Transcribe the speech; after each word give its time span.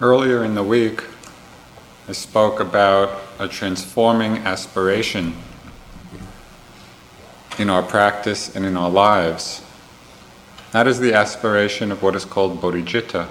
Earlier 0.00 0.44
in 0.44 0.56
the 0.56 0.62
week, 0.64 1.04
I 2.08 2.12
spoke 2.12 2.58
about 2.58 3.16
a 3.38 3.46
transforming 3.46 4.38
aspiration 4.38 5.36
in 7.60 7.70
our 7.70 7.84
practice 7.84 8.56
and 8.56 8.66
in 8.66 8.76
our 8.76 8.90
lives. 8.90 9.62
That 10.72 10.88
is 10.88 10.98
the 10.98 11.14
aspiration 11.14 11.92
of 11.92 12.02
what 12.02 12.16
is 12.16 12.24
called 12.24 12.60
bodhicitta. 12.60 13.28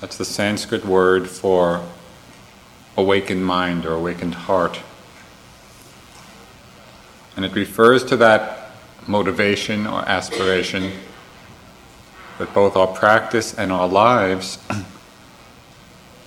That's 0.00 0.16
the 0.16 0.24
Sanskrit 0.24 0.86
word 0.86 1.28
for 1.28 1.86
awakened 2.96 3.44
mind 3.44 3.84
or 3.84 3.92
awakened 3.92 4.34
heart. 4.34 4.80
And 7.36 7.44
it 7.44 7.54
refers 7.54 8.04
to 8.04 8.16
that 8.16 8.70
motivation 9.06 9.86
or 9.86 10.00
aspiration 10.08 10.92
that 12.38 12.54
both 12.54 12.74
our 12.74 12.86
practice 12.86 13.52
and 13.52 13.70
our 13.70 13.86
lives 13.86 14.58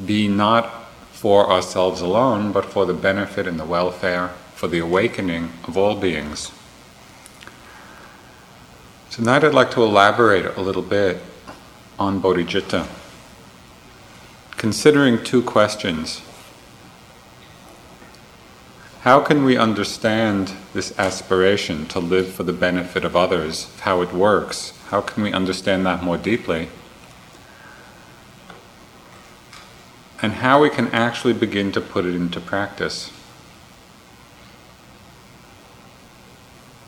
be 0.05 0.27
not 0.27 0.88
for 1.12 1.52
ourselves 1.52 2.02
alone, 2.02 2.52
but 2.52 2.66
for 2.66 2.85
the 2.85 2.94
benefit 2.94 3.45
and 3.45 3.59
the 3.59 3.66
welfare, 3.66 4.30
for 4.55 4.67
the 4.67 4.80
awakening 4.80 5.52
of 5.66 5.77
all 5.77 5.95
beings. 5.95 6.52
Tonight 9.12 9.44
I'd 9.44 9.53
like 9.53 9.72
to 9.72 9.84
elaborate 9.84 10.45
a 10.58 10.62
little 10.62 10.81
bit 10.81 11.22
on 11.98 12.22
bodhicitta, 12.22 12.88
considering 14.55 15.23
two 15.23 15.41
questions. 15.41 16.22
How 19.02 19.20
can 19.22 19.44
we 19.44 19.58
understand 19.58 20.53
this 20.73 20.97
aspiration 21.00 21.86
to 21.88 22.00
live 22.00 22.31
for 22.31 22.44
the 22.44 22.53
benefit 22.53 23.03
of 23.03 23.16
others, 23.16 23.73
how 23.80 24.02
it 24.02 24.13
works? 24.13 24.73
How 24.89 25.02
can 25.02 25.23
we 25.23 25.34
understand 25.34 25.86
that 25.86 26.03
more 26.03 26.17
deeply? 26.17 26.70
And 30.22 30.34
how 30.34 30.62
we 30.62 30.70
can 30.70 30.88
actually 30.90 31.34
begin 31.34 31.72
to 31.72 31.82
put 31.82 32.05
it 32.05 32.16
into 32.16 32.41
practice. 32.41 33.12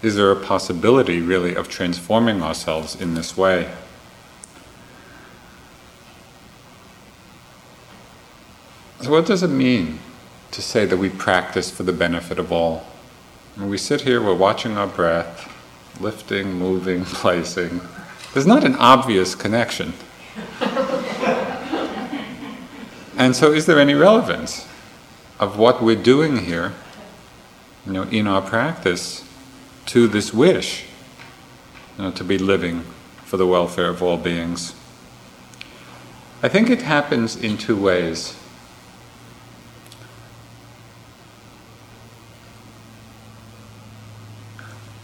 Is 0.01 0.15
there 0.15 0.31
a 0.31 0.35
possibility, 0.35 1.21
really, 1.21 1.55
of 1.55 1.69
transforming 1.69 2.41
ourselves 2.41 2.99
in 2.99 3.13
this 3.13 3.37
way? 3.37 3.71
So, 9.01 9.11
what 9.11 9.25
does 9.25 9.43
it 9.43 9.49
mean 9.49 9.99
to 10.51 10.61
say 10.61 10.85
that 10.85 10.97
we 10.97 11.09
practice 11.09 11.71
for 11.71 11.83
the 11.83 11.93
benefit 11.93 12.37
of 12.37 12.51
all? 12.51 12.85
When 13.55 13.69
we 13.69 13.77
sit 13.77 14.01
here, 14.01 14.21
we're 14.21 14.35
watching 14.35 14.77
our 14.77 14.87
breath, 14.87 15.51
lifting, 15.99 16.53
moving, 16.53 17.05
placing. 17.05 17.81
There's 18.33 18.47
not 18.47 18.63
an 18.63 18.75
obvious 18.75 19.35
connection. 19.35 19.93
And 23.21 23.35
so, 23.35 23.51
is 23.51 23.67
there 23.67 23.79
any 23.79 23.93
relevance 23.93 24.67
of 25.39 25.57
what 25.57 25.81
we're 25.81 25.95
doing 25.95 26.37
here, 26.37 26.73
you 27.85 27.93
know, 27.93 28.03
in 28.03 28.27
our 28.27 28.41
practice, 28.41 29.23
to 29.87 30.07
this 30.07 30.33
wish, 30.33 30.85
you 31.97 32.03
know, 32.03 32.11
to 32.11 32.23
be 32.23 32.37
living 32.37 32.81
for 33.23 33.37
the 33.37 33.45
welfare 33.45 33.89
of 33.89 34.01
all 34.01 34.17
beings? 34.17 34.73
I 36.41 36.49
think 36.49 36.69
it 36.69 36.81
happens 36.81 37.35
in 37.35 37.57
two 37.57 37.79
ways. 37.79 38.35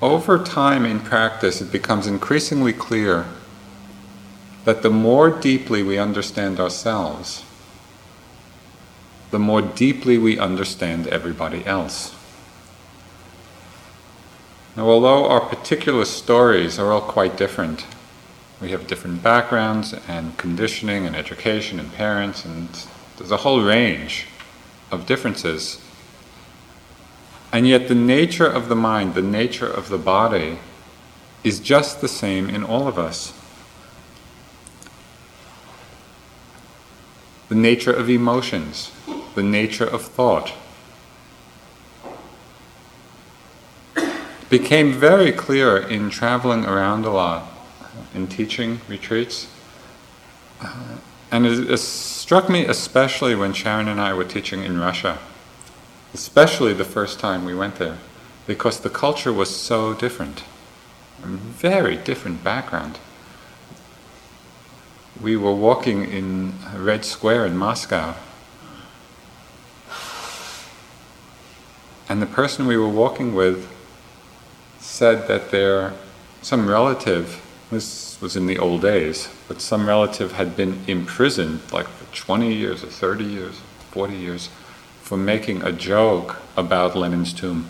over 0.02 0.38
time 0.38 0.86
in 0.86 1.00
practice, 1.00 1.62
it 1.62 1.72
becomes 1.72 2.06
increasingly 2.06 2.74
clear 2.74 3.26
that 4.66 4.82
the 4.82 4.90
more 4.90 5.30
deeply 5.30 5.82
we 5.82 5.98
understand 5.98 6.60
ourselves, 6.60 7.44
the 9.32 9.40
more 9.40 9.62
deeply 9.62 10.18
we 10.18 10.40
understand 10.40 11.08
everybody 11.08 11.66
else. 11.66 12.16
Now, 14.76 14.88
although 14.88 15.28
our 15.28 15.42
particular 15.42 16.06
stories 16.06 16.78
are 16.78 16.92
all 16.92 17.02
quite 17.02 17.36
different, 17.36 17.86
we 18.62 18.70
have 18.72 18.88
different 18.88 19.24
backgrounds 19.24 19.94
and 20.08 20.38
conditioning 20.38 21.06
and 21.06 21.16
education 21.16 21.80
and 21.80 21.92
parents, 21.94 22.46
and 22.46 22.70
there's 23.18 23.32
a 23.32 23.38
whole 23.38 23.64
range 23.64 24.28
of 24.92 25.06
differences. 25.06 25.82
And 27.52 27.68
yet, 27.68 27.88
the 27.88 27.96
nature 27.96 28.46
of 28.48 28.70
the 28.70 28.76
mind, 28.76 29.16
the 29.16 29.22
nature 29.22 29.68
of 29.68 29.90
the 29.90 29.98
body, 29.98 30.60
is 31.44 31.60
just 31.60 32.02
the 32.02 32.08
same 32.08 32.50
in 32.50 32.64
all 32.64 32.88
of 32.88 33.00
us. 33.00 33.34
The 37.50 37.56
nature 37.56 37.94
of 37.94 38.10
emotions, 38.10 38.92
the 39.38 39.44
nature 39.44 39.86
of 39.86 40.02
thought. 40.02 40.52
became 44.50 44.94
very 44.94 45.32
clear 45.32 45.78
in 45.78 46.10
traveling 46.10 46.66
around 46.66 47.06
a 47.06 47.10
lot, 47.10 47.46
in 48.16 48.26
teaching 48.28 48.80
retreats. 48.88 49.48
And 51.30 51.46
it, 51.46 51.70
it 51.70 51.78
struck 51.78 52.50
me 52.50 52.66
especially 52.66 53.36
when 53.36 53.54
Sharon 53.54 53.88
and 53.90 54.00
I 54.00 54.14
were 54.14 54.24
teaching 54.24 54.64
in 54.64 54.80
Russia 54.80 55.20
especially 56.14 56.74
the 56.74 56.86
first 56.86 57.20
time 57.20 57.46
we 57.46 57.54
went 57.54 57.76
there, 57.76 57.98
because 58.48 58.80
the 58.80 58.90
culture 58.90 59.32
was 59.32 59.56
so 59.56 59.94
different, 59.94 60.44
a 61.22 61.28
very 61.28 61.96
different 61.96 62.44
background. 62.44 62.98
We 65.22 65.38
were 65.38 65.54
walking 65.54 66.10
in 66.10 66.54
Red 66.76 67.06
Square 67.06 67.46
in 67.46 67.58
Moscow, 67.58 68.16
and 72.10 72.22
the 72.22 72.26
person 72.26 72.68
we 72.68 72.78
were 72.78 72.90
walking 72.90 73.34
with 73.36 73.72
said 74.80 75.28
that 75.28 75.52
their 75.52 75.94
some 76.42 76.68
relative 76.70 77.42
this 77.70 78.20
was 78.22 78.36
in 78.36 78.48
the 78.48 78.58
old 78.58 78.82
days, 78.82 79.30
but 79.48 79.62
some 79.62 79.88
relative 79.88 80.32
had 80.34 80.56
been 80.56 80.80
imprisoned 80.88 81.60
like 81.72 81.88
for 81.88 82.16
20 82.16 82.54
years 82.54 82.84
or 82.84 82.88
30 82.88 83.26
years, 83.26 83.60
40 83.92 84.16
years 84.16 84.50
for 85.02 85.18
making 85.18 85.62
a 85.64 85.72
joke 85.72 86.38
about 86.56 86.96
Lenin's 86.96 87.34
tomb. 87.34 87.70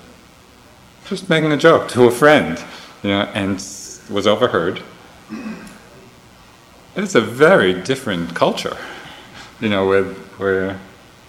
Just 1.05 1.29
making 1.29 1.51
a 1.51 1.57
joke 1.57 1.87
to 1.89 2.03
a 2.03 2.11
friend, 2.11 2.63
you 3.03 3.09
know, 3.09 3.21
and 3.33 3.55
was 4.09 4.27
overheard. 4.27 4.81
It's 6.95 7.15
a 7.15 7.21
very 7.21 7.73
different 7.73 8.35
culture, 8.35 8.77
you 9.59 9.69
know, 9.69 9.87
with, 9.87 10.17
where 10.37 10.79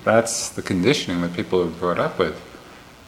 that's 0.05 0.51
the 0.51 0.63
conditioning 0.63 1.21
that 1.23 1.35
people 1.35 1.63
are 1.63 1.67
brought 1.67 1.99
up 1.99 2.19
with. 2.19 2.41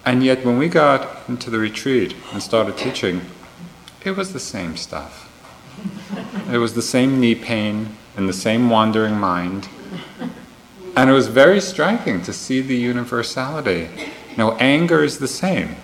And 0.05 0.23
yet, 0.25 0.45
when 0.45 0.59
we 0.59 0.69
got 0.69 1.29
into 1.29 1.51
the 1.51 1.59
retreat 1.59 2.15
and 2.33 2.43
started 2.43 2.77
teaching, 2.77 3.23
it 4.05 4.13
was 4.13 4.33
the 4.33 4.41
same 4.41 4.77
stuff. 4.77 5.27
It 6.51 6.59
was 6.59 6.75
the 6.75 6.83
same 6.83 7.21
knee 7.21 7.35
pain 7.35 7.97
and 8.17 8.29
the 8.29 8.33
same 8.33 8.71
wandering 8.71 9.15
mind 9.19 9.69
and 10.97 11.09
it 11.09 11.13
was 11.13 11.29
very 11.29 11.61
striking 11.61 12.21
to 12.23 12.33
see 12.33 12.61
the 12.61 12.77
universality. 12.77 13.89
Know, 14.37 14.53
anger 14.59 15.03
is 15.03 15.19
the 15.19 15.29
same. 15.29 15.77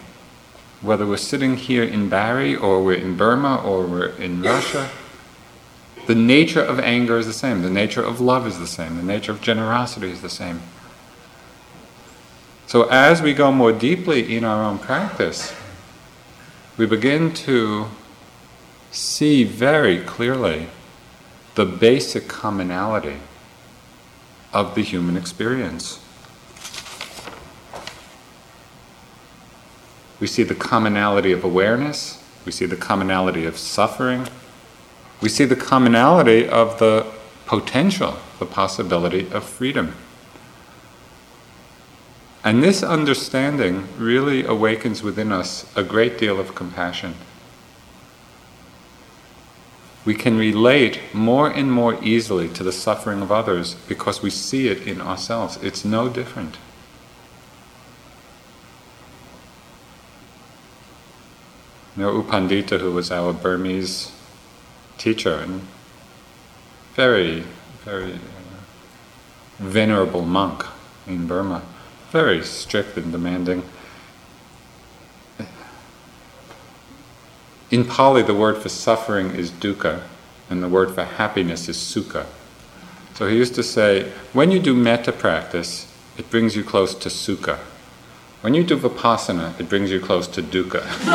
Whether 0.82 1.06
we're 1.06 1.16
sitting 1.16 1.56
here 1.56 1.82
in 1.84 2.08
Barre 2.08 2.54
or 2.54 2.82
we're 2.82 2.98
in 2.98 3.16
Burma 3.16 3.56
or 3.56 3.86
we're 3.86 4.08
in 4.08 4.42
Russia, 4.42 4.90
the 6.06 6.14
nature 6.14 6.62
of 6.62 6.78
anger 6.80 7.18
is 7.18 7.26
the 7.26 7.32
same. 7.32 7.62
The 7.62 7.70
nature 7.70 8.02
of 8.02 8.20
love 8.20 8.46
is 8.46 8.58
the 8.58 8.66
same. 8.66 8.96
The 8.96 9.02
nature 9.02 9.32
of 9.32 9.40
generosity 9.40 10.10
is 10.10 10.22
the 10.22 10.28
same. 10.28 10.60
So 12.66 12.88
as 12.88 13.22
we 13.22 13.32
go 13.32 13.52
more 13.52 13.72
deeply 13.72 14.36
in 14.36 14.44
our 14.44 14.64
own 14.64 14.78
practice, 14.78 15.54
we 16.76 16.84
begin 16.84 17.32
to 17.34 17.86
see 18.90 19.44
very 19.44 20.00
clearly 20.00 20.66
the 21.54 21.64
basic 21.64 22.26
commonality 22.26 23.18
of 24.52 24.74
the 24.74 24.82
human 24.82 25.16
experience. 25.16 26.00
We 30.18 30.26
see 30.26 30.42
the 30.42 30.54
commonality 30.54 31.30
of 31.30 31.44
awareness, 31.44 32.22
we 32.44 32.50
see 32.50 32.66
the 32.66 32.76
commonality 32.76 33.44
of 33.44 33.58
suffering, 33.58 34.26
we 35.20 35.28
see 35.28 35.44
the 35.44 35.56
commonality 35.56 36.48
of 36.48 36.78
the 36.78 37.06
potential, 37.46 38.16
the 38.38 38.46
possibility 38.46 39.30
of 39.30 39.44
freedom. 39.44 39.94
And 42.44 42.62
this 42.62 42.82
understanding 42.82 43.88
really 43.98 44.44
awakens 44.44 45.02
within 45.02 45.32
us 45.32 45.66
a 45.76 45.82
great 45.82 46.18
deal 46.18 46.38
of 46.38 46.54
compassion 46.54 47.14
we 50.06 50.14
can 50.14 50.38
relate 50.38 51.00
more 51.12 51.50
and 51.50 51.70
more 51.70 52.02
easily 52.02 52.48
to 52.48 52.62
the 52.62 52.70
suffering 52.70 53.20
of 53.20 53.32
others 53.32 53.74
because 53.88 54.22
we 54.22 54.30
see 54.30 54.68
it 54.68 54.86
in 54.86 55.00
ourselves. 55.00 55.58
It's 55.62 55.84
no 55.84 56.08
different. 56.08 56.56
You 61.96 62.04
know, 62.04 62.12
U 62.12 62.22
Pandita, 62.22 62.78
who 62.78 62.92
was 62.92 63.10
our 63.10 63.32
Burmese 63.32 64.12
teacher, 64.96 65.34
and 65.34 65.66
very, 66.94 67.42
very 67.84 68.12
uh, 68.12 68.18
venerable 69.58 70.24
monk 70.24 70.64
in 71.08 71.26
Burma, 71.26 71.62
very 72.10 72.42
strict 72.42 72.96
and 72.96 73.12
demanding. 73.12 73.62
In 77.70 77.84
Pali, 77.84 78.22
the 78.22 78.34
word 78.34 78.58
for 78.58 78.68
suffering 78.68 79.32
is 79.32 79.50
dukkha, 79.50 80.02
and 80.48 80.62
the 80.62 80.68
word 80.68 80.94
for 80.94 81.04
happiness 81.04 81.68
is 81.68 81.76
sukha. 81.76 82.26
So 83.14 83.26
he 83.28 83.36
used 83.36 83.54
to 83.56 83.62
say, 83.62 84.12
when 84.32 84.50
you 84.50 84.60
do 84.60 84.74
metta 84.74 85.10
practice, 85.10 85.92
it 86.16 86.30
brings 86.30 86.54
you 86.54 86.62
close 86.62 86.94
to 86.94 87.08
sukha. 87.08 87.58
When 88.42 88.54
you 88.54 88.62
do 88.62 88.76
vipassana, 88.76 89.58
it 89.58 89.68
brings 89.68 89.90
you 89.90 89.98
close 89.98 90.28
to 90.28 90.42
dukkha. 90.42 90.82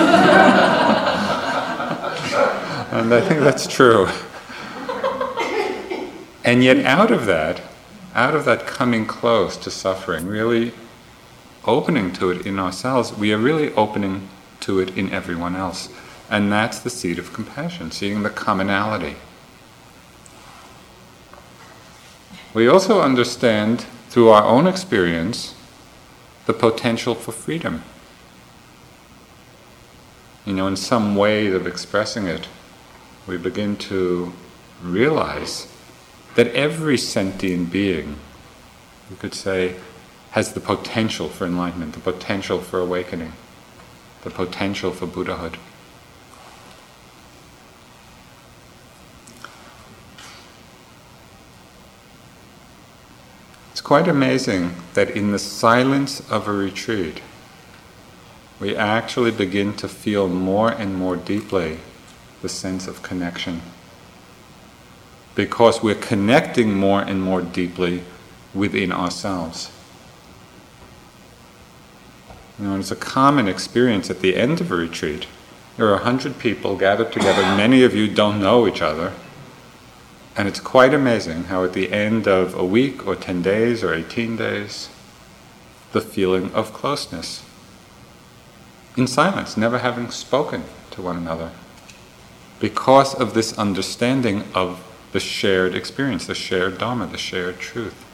and 2.91 3.13
I 3.13 3.21
think 3.21 3.39
that's 3.39 3.65
true. 3.65 4.09
And 6.43 6.63
yet, 6.63 6.77
out 6.85 7.11
of 7.11 7.27
that, 7.27 7.61
out 8.13 8.35
of 8.35 8.45
that 8.45 8.67
coming 8.67 9.05
close 9.05 9.55
to 9.57 9.71
suffering, 9.71 10.25
really 10.25 10.73
opening 11.65 12.11
to 12.13 12.31
it 12.31 12.45
in 12.45 12.59
ourselves, 12.59 13.13
we 13.13 13.33
are 13.33 13.37
really 13.37 13.73
opening 13.73 14.29
to 14.61 14.79
it 14.79 14.97
in 14.97 15.11
everyone 15.11 15.55
else. 15.55 15.89
And 16.29 16.51
that's 16.51 16.79
the 16.79 16.89
seed 16.89 17.19
of 17.19 17.33
compassion, 17.33 17.91
seeing 17.91 18.23
the 18.23 18.29
commonality. 18.29 19.15
We 22.53 22.67
also 22.67 23.01
understand 23.01 23.85
through 24.09 24.29
our 24.29 24.43
own 24.43 24.67
experience 24.67 25.55
the 26.45 26.53
potential 26.53 27.15
for 27.15 27.31
freedom. 27.31 27.83
You 30.45 30.53
know, 30.53 30.67
in 30.67 30.75
some 30.75 31.15
way 31.15 31.47
of 31.47 31.67
expressing 31.67 32.27
it, 32.27 32.47
we 33.27 33.37
begin 33.37 33.77
to 33.77 34.33
realize 34.81 35.67
that 36.35 36.47
every 36.47 36.97
sentient 36.97 37.71
being, 37.71 38.15
you 39.09 39.15
could 39.17 39.33
say, 39.33 39.75
has 40.31 40.53
the 40.53 40.59
potential 40.59 41.29
for 41.29 41.45
enlightenment, 41.45 41.93
the 41.93 41.99
potential 41.99 42.59
for 42.59 42.79
awakening, 42.79 43.33
the 44.23 44.29
potential 44.29 44.91
for 44.91 45.05
Buddhahood. 45.05 45.57
It's 53.71 53.81
quite 53.81 54.07
amazing 54.07 54.75
that 54.93 55.09
in 55.11 55.31
the 55.31 55.39
silence 55.39 56.19
of 56.29 56.47
a 56.47 56.53
retreat, 56.53 57.21
we 58.59 58.75
actually 58.75 59.31
begin 59.31 59.73
to 59.77 59.87
feel 59.87 60.29
more 60.29 60.71
and 60.71 60.95
more 60.95 61.15
deeply 61.15 61.79
the 62.41 62.49
sense 62.49 62.87
of 62.87 63.01
connection 63.01 63.61
because 65.35 65.81
we're 65.81 65.95
connecting 65.95 66.73
more 66.73 67.01
and 67.01 67.21
more 67.21 67.41
deeply 67.41 68.03
within 68.53 68.91
ourselves. 68.91 69.71
You 72.61 72.67
know, 72.67 72.77
it's 72.77 72.91
a 72.91 72.95
common 72.95 73.47
experience 73.47 74.11
at 74.11 74.19
the 74.19 74.35
end 74.35 74.61
of 74.61 74.71
a 74.71 74.75
retreat. 74.75 75.25
There 75.77 75.87
are 75.87 75.95
a 75.95 76.03
hundred 76.03 76.37
people 76.37 76.77
gathered 76.77 77.11
together, 77.11 77.41
many 77.41 77.81
of 77.81 77.95
you 77.95 78.07
don't 78.07 78.39
know 78.39 78.67
each 78.67 78.83
other. 78.83 79.13
And 80.37 80.47
it's 80.47 80.59
quite 80.59 80.93
amazing 80.93 81.45
how, 81.45 81.63
at 81.63 81.73
the 81.73 81.91
end 81.91 82.27
of 82.27 82.53
a 82.53 82.63
week 82.63 83.07
or 83.07 83.15
10 83.15 83.41
days 83.41 83.83
or 83.83 83.95
18 83.95 84.35
days, 84.35 84.89
the 85.91 86.01
feeling 86.01 86.53
of 86.53 86.71
closeness. 86.71 87.43
In 88.95 89.07
silence, 89.07 89.57
never 89.57 89.79
having 89.79 90.11
spoken 90.11 90.65
to 90.91 91.01
one 91.01 91.17
another. 91.17 91.49
Because 92.59 93.15
of 93.15 93.33
this 93.33 93.57
understanding 93.57 94.43
of 94.53 94.85
the 95.13 95.19
shared 95.19 95.73
experience, 95.73 96.27
the 96.27 96.35
shared 96.35 96.77
Dharma, 96.77 97.07
the 97.07 97.17
shared 97.17 97.59
truth. 97.59 98.05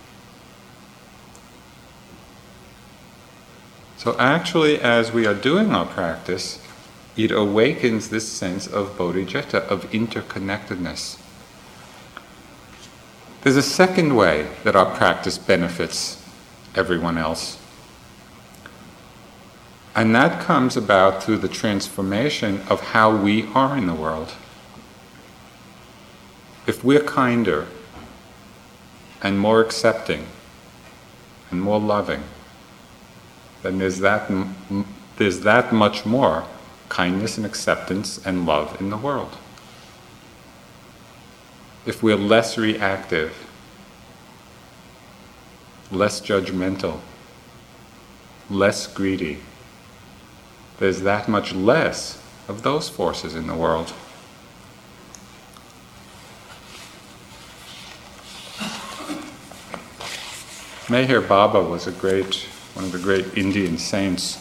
So, 4.07 4.17
actually, 4.17 4.79
as 4.79 5.11
we 5.11 5.27
are 5.27 5.33
doing 5.33 5.73
our 5.75 5.85
practice, 5.85 6.65
it 7.17 7.29
awakens 7.29 8.07
this 8.07 8.25
sense 8.25 8.65
of 8.65 8.97
bodhicitta, 8.97 9.67
of 9.67 9.83
interconnectedness. 9.91 11.19
There's 13.41 13.57
a 13.57 13.61
second 13.61 14.15
way 14.15 14.47
that 14.63 14.77
our 14.77 14.95
practice 14.95 15.37
benefits 15.37 16.23
everyone 16.73 17.17
else. 17.17 17.59
And 19.93 20.15
that 20.15 20.39
comes 20.41 20.77
about 20.77 21.21
through 21.21 21.39
the 21.39 21.49
transformation 21.49 22.61
of 22.69 22.79
how 22.79 23.13
we 23.13 23.47
are 23.47 23.77
in 23.77 23.87
the 23.87 23.93
world 23.93 24.31
if 26.65 26.81
we're 26.81 27.03
kinder 27.03 27.67
and 29.21 29.37
more 29.37 29.59
accepting 29.59 30.27
and 31.51 31.61
more 31.61 31.81
loving, 31.81 32.23
then 33.67 33.79
there's 33.79 33.99
that, 33.99 34.31
there's 35.17 35.41
that 35.41 35.73
much 35.73 36.05
more 36.05 36.45
kindness 36.87 37.35
and 37.35 37.45
acceptance 37.45 38.17
and 38.25 38.45
love 38.45 38.79
in 38.79 38.89
the 38.89 38.95
world. 38.95 39.35
If 41.85 42.01
we're 42.01 42.15
less 42.15 42.57
reactive, 42.57 43.45
less 45.91 46.21
judgmental, 46.21 47.01
less 48.49 48.87
greedy, 48.87 49.39
there's 50.77 51.01
that 51.01 51.27
much 51.27 51.53
less 51.53 52.23
of 52.47 52.63
those 52.63 52.87
forces 52.87 53.35
in 53.35 53.47
the 53.47 53.55
world. 53.55 53.91
Meher 60.87 61.27
Baba 61.27 61.61
was 61.61 61.85
a 61.85 61.91
great, 61.91 62.47
one 62.77 62.85
of 62.85 62.91
the 62.91 62.99
great 62.99 63.35
Indian 63.35 63.75
saints. 63.75 64.37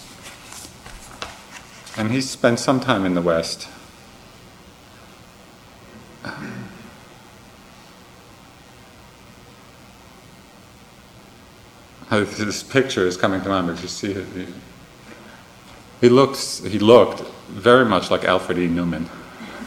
And 1.96 2.12
he 2.12 2.20
spent 2.20 2.58
some 2.58 2.80
time 2.80 3.06
in 3.06 3.14
the 3.14 3.22
West. 3.22 3.66
This 12.08 12.62
picture 12.62 13.06
is 13.06 13.16
coming 13.16 13.40
to 13.42 13.48
mind, 13.48 13.66
but 13.66 13.82
you 13.82 13.88
see 13.88 14.12
it. 14.12 14.48
He, 16.00 16.08
looks, 16.08 16.60
he 16.60 16.78
looked 16.78 17.20
very 17.48 17.84
much 17.84 18.10
like 18.10 18.24
Alfred 18.24 18.58
E. 18.58 18.68
Neuman. 18.68 19.08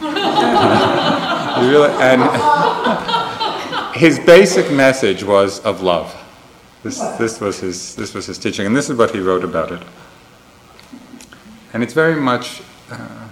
really, 0.00 1.90
and 2.00 2.22
his 3.94 4.18
basic 4.20 4.72
message 4.72 5.22
was 5.22 5.60
of 5.60 5.82
love. 5.82 6.19
This, 6.82 6.98
this, 7.18 7.40
was 7.40 7.60
his, 7.60 7.94
this 7.94 8.14
was 8.14 8.26
his 8.26 8.38
teaching, 8.38 8.66
and 8.66 8.74
this 8.74 8.88
is 8.88 8.96
what 8.96 9.10
he 9.10 9.20
wrote 9.20 9.44
about 9.44 9.70
it. 9.70 9.82
And 11.74 11.82
it's 11.82 11.92
very 11.92 12.18
much, 12.18 12.62
uh, 12.90 13.28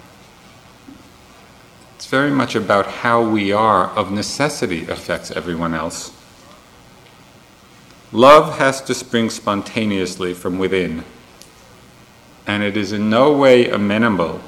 it's 1.96 2.06
very 2.06 2.30
much 2.30 2.54
about 2.54 2.86
how 2.86 3.26
we 3.26 3.50
are 3.50 3.86
of 3.90 4.12
necessity 4.12 4.86
affects 4.88 5.30
everyone 5.30 5.72
else. 5.72 6.12
Love 8.12 8.58
has 8.58 8.82
to 8.82 8.94
spring 8.94 9.30
spontaneously 9.30 10.34
from 10.34 10.58
within, 10.58 11.04
and 12.46 12.62
it 12.62 12.76
is 12.76 12.92
in 12.92 13.08
no 13.08 13.34
way 13.34 13.68
amenable 13.70 14.42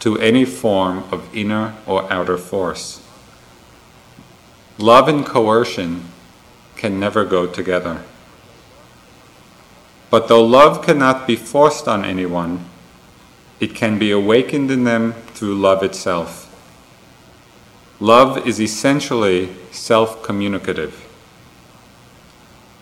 to 0.00 0.18
any 0.18 0.44
form 0.44 1.04
of 1.12 1.32
inner 1.32 1.74
or 1.86 2.12
outer 2.12 2.36
force. 2.36 3.00
Love 4.78 5.06
and 5.06 5.24
coercion 5.24 6.04
can 6.76 6.98
never 6.98 7.24
go 7.24 7.46
together. 7.46 8.02
But 10.12 10.28
though 10.28 10.44
love 10.44 10.84
cannot 10.84 11.26
be 11.26 11.36
forced 11.36 11.88
on 11.88 12.04
anyone, 12.04 12.66
it 13.60 13.74
can 13.74 13.98
be 13.98 14.10
awakened 14.10 14.70
in 14.70 14.84
them 14.84 15.14
through 15.32 15.54
love 15.54 15.82
itself. 15.82 16.50
Love 17.98 18.46
is 18.46 18.60
essentially 18.60 19.56
self 19.70 20.22
communicative. 20.22 21.08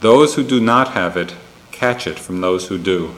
Those 0.01 0.35
who 0.35 0.43
do 0.43 0.61
not 0.61 0.89
have 0.95 1.17
it 1.17 1.37
catch 1.71 2.09
it 2.09 2.19
from 2.19 2.41
those 2.41 2.67
who 2.67 2.79
do. 2.79 3.15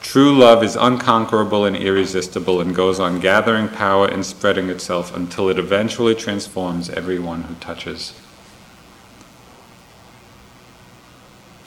True 0.00 0.34
love 0.34 0.64
is 0.64 0.76
unconquerable 0.76 1.66
and 1.66 1.76
irresistible 1.76 2.58
and 2.58 2.74
goes 2.74 2.98
on 2.98 3.20
gathering 3.20 3.68
power 3.68 4.08
and 4.08 4.24
spreading 4.24 4.70
itself 4.70 5.14
until 5.14 5.50
it 5.50 5.58
eventually 5.58 6.14
transforms 6.14 6.88
everyone 6.88 7.42
who 7.42 7.54
touches. 7.56 8.14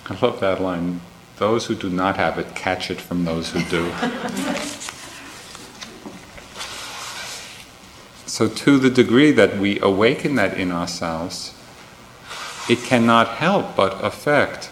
I 0.10 0.18
love 0.22 0.40
that 0.40 0.62
line. 0.62 1.02
Those 1.36 1.66
who 1.66 1.76
do 1.76 1.90
not 1.90 2.16
have 2.16 2.40
it 2.40 2.56
catch 2.56 2.90
it 2.90 3.02
from 3.02 3.26
those 3.26 3.52
who 3.52 3.62
do. 3.64 3.92
so, 8.26 8.48
to 8.48 8.80
the 8.80 8.90
degree 8.90 9.34
that 9.34 9.58
we 9.58 9.82
awaken 9.82 10.36
that 10.36 10.58
in 10.58 10.72
ourselves, 10.72 11.54
it 12.70 12.80
cannot 12.80 13.28
help 13.28 13.76
but 13.76 14.02
affect 14.04 14.72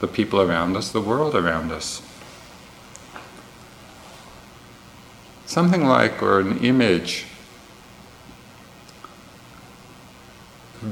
the 0.00 0.06
people 0.06 0.42
around 0.42 0.76
us, 0.76 0.92
the 0.92 1.00
world 1.00 1.34
around 1.34 1.72
us. 1.72 2.02
Something 5.46 5.86
like, 5.86 6.22
or 6.22 6.40
an 6.40 6.58
image, 6.58 7.24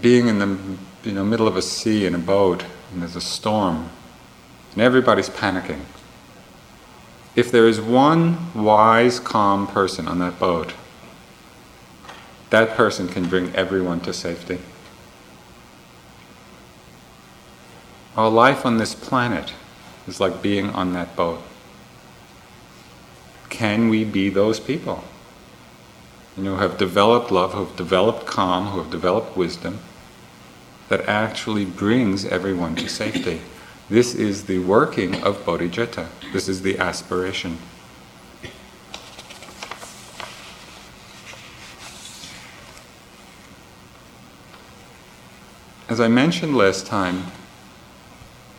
being 0.00 0.28
in 0.28 0.38
the 0.38 0.59
you 1.05 1.12
know, 1.12 1.25
middle 1.25 1.47
of 1.47 1.57
a 1.57 1.62
sea 1.62 2.07
in 2.07 2.14
a 2.14 2.19
boat 2.19 2.64
and 2.93 3.02
there's 3.02 3.16
a 3.16 3.21
storm 3.21 3.90
and 4.73 4.83
everybody's 4.83 5.31
panicking. 5.31 5.81
If 7.35 7.50
there 7.50 7.66
is 7.66 7.81
one 7.81 8.52
wise, 8.55 9.21
calm 9.21 9.66
person 9.66 10.09
on 10.09 10.19
that 10.21 10.38
boat, 10.38 10.75
that 12.50 12.76
person 12.76 13.09
can 13.09 13.28
bring 13.28 13.55
everyone 13.55 14.00
to 14.00 14.12
safety. 14.12 14.59
Our 18.16 18.31
life 18.31 18.64
on 18.64 18.78
this 18.78 18.95
planet 18.95 19.52
is 20.07 20.21
like 20.21 20.40
being 20.40 20.71
on 20.71 20.95
that 20.95 21.14
boat. 21.16 21.43
Can 23.50 23.88
we 23.88 24.05
be 24.05 24.31
those 24.31 24.59
people? 24.59 25.05
You 26.37 26.45
know, 26.45 26.57
who 26.57 26.62
have 26.62 26.78
developed 26.78 27.31
love, 27.31 27.52
who 27.52 27.64
have 27.64 27.76
developed 27.76 28.26
calm, 28.26 28.69
who 28.69 28.78
have 28.78 28.90
developed 28.90 29.37
wisdom, 29.37 29.81
that 30.88 31.09
actually 31.09 31.64
brings 31.64 32.25
everyone 32.25 32.76
to 32.76 32.88
safety. 32.88 33.40
This 33.88 34.14
is 34.14 34.45
the 34.45 34.59
working 34.59 35.23
of 35.23 35.45
bodhicitta. 35.45 36.09
This 36.33 36.49
is 36.49 36.62
the 36.62 36.78
aspiration. 36.78 37.59
As 45.88 46.00
I 46.00 46.09
mentioned 46.09 46.57
last 46.57 46.87
time, 46.87 47.26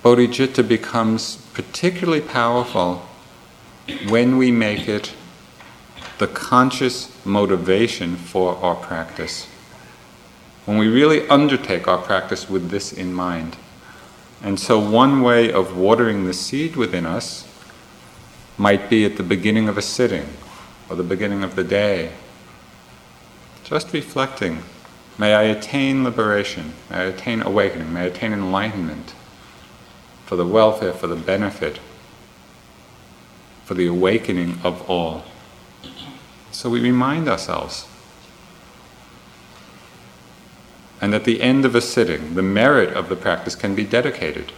bodhicitta 0.04 0.66
becomes 0.66 1.36
particularly 1.54 2.22
powerful 2.22 3.06
when 4.08 4.38
we 4.38 4.50
make 4.50 4.88
it 4.88 5.14
the 6.20 6.28
conscious 6.28 7.12
motivation 7.26 8.16
for 8.16 8.56
our 8.58 8.76
practice. 8.76 9.48
When 10.68 10.78
we 10.78 10.90
really 10.90 11.26
undertake 11.30 11.88
our 11.88 11.98
practice 11.98 12.50
with 12.50 12.72
this 12.72 12.92
in 12.92 13.14
mind. 13.14 13.56
And 14.44 14.60
so, 14.60 14.78
one 14.78 15.22
way 15.22 15.50
of 15.50 15.78
watering 15.78 16.26
the 16.26 16.34
seed 16.34 16.76
within 16.76 17.06
us 17.06 17.48
might 18.58 18.90
be 18.90 19.06
at 19.06 19.16
the 19.16 19.24
beginning 19.24 19.70
of 19.70 19.78
a 19.78 19.82
sitting 19.82 20.28
or 20.90 20.98
the 20.98 21.04
beginning 21.04 21.42
of 21.42 21.56
the 21.56 21.64
day. 21.64 22.12
Just 23.64 23.94
reflecting 23.94 24.62
may 25.18 25.36
I 25.36 25.44
attain 25.44 26.04
liberation, 26.04 26.74
may 26.90 26.98
I 26.98 27.04
attain 27.04 27.42
awakening, 27.42 27.94
may 27.94 28.02
I 28.02 28.08
attain 28.08 28.34
enlightenment 28.34 29.14
for 30.26 30.36
the 30.36 30.46
welfare, 30.46 30.92
for 30.92 31.08
the 31.08 31.16
benefit, 31.16 31.80
for 33.64 33.74
the 33.74 33.88
awakening 33.88 34.60
of 34.66 34.82
all. 34.90 35.24
So 36.52 36.70
we 36.70 36.82
remind 36.82 37.30
ourselves. 37.30 37.87
And 41.00 41.14
at 41.14 41.26
the 41.26 41.42
end 41.42 41.66
of 41.66 41.76
a 41.76 41.82
sitting, 41.82 42.36
the 42.36 42.42
merit 42.42 42.94
of 42.96 43.10
the 43.10 43.16
practice 43.16 43.56
can 43.56 43.76
be 43.76 43.84
dedicated. 43.84 44.52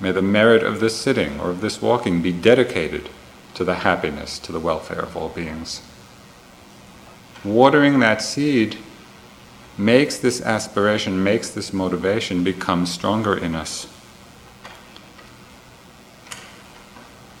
May 0.00 0.12
the 0.12 0.22
merit 0.22 0.62
of 0.62 0.80
this 0.80 0.98
sitting 0.98 1.38
or 1.38 1.50
of 1.50 1.60
this 1.60 1.82
walking 1.82 2.22
be 2.22 2.32
dedicated 2.32 3.10
to 3.54 3.64
the 3.64 3.76
happiness, 3.76 4.38
to 4.40 4.52
the 4.52 4.60
welfare 4.60 5.00
of 5.00 5.16
all 5.16 5.28
beings. 5.28 5.82
Watering 7.44 8.00
that 8.00 8.22
seed 8.22 8.78
makes 9.76 10.16
this 10.16 10.40
aspiration, 10.40 11.22
makes 11.22 11.50
this 11.50 11.72
motivation 11.72 12.42
become 12.44 12.86
stronger 12.86 13.36
in 13.36 13.54
us. 13.54 13.86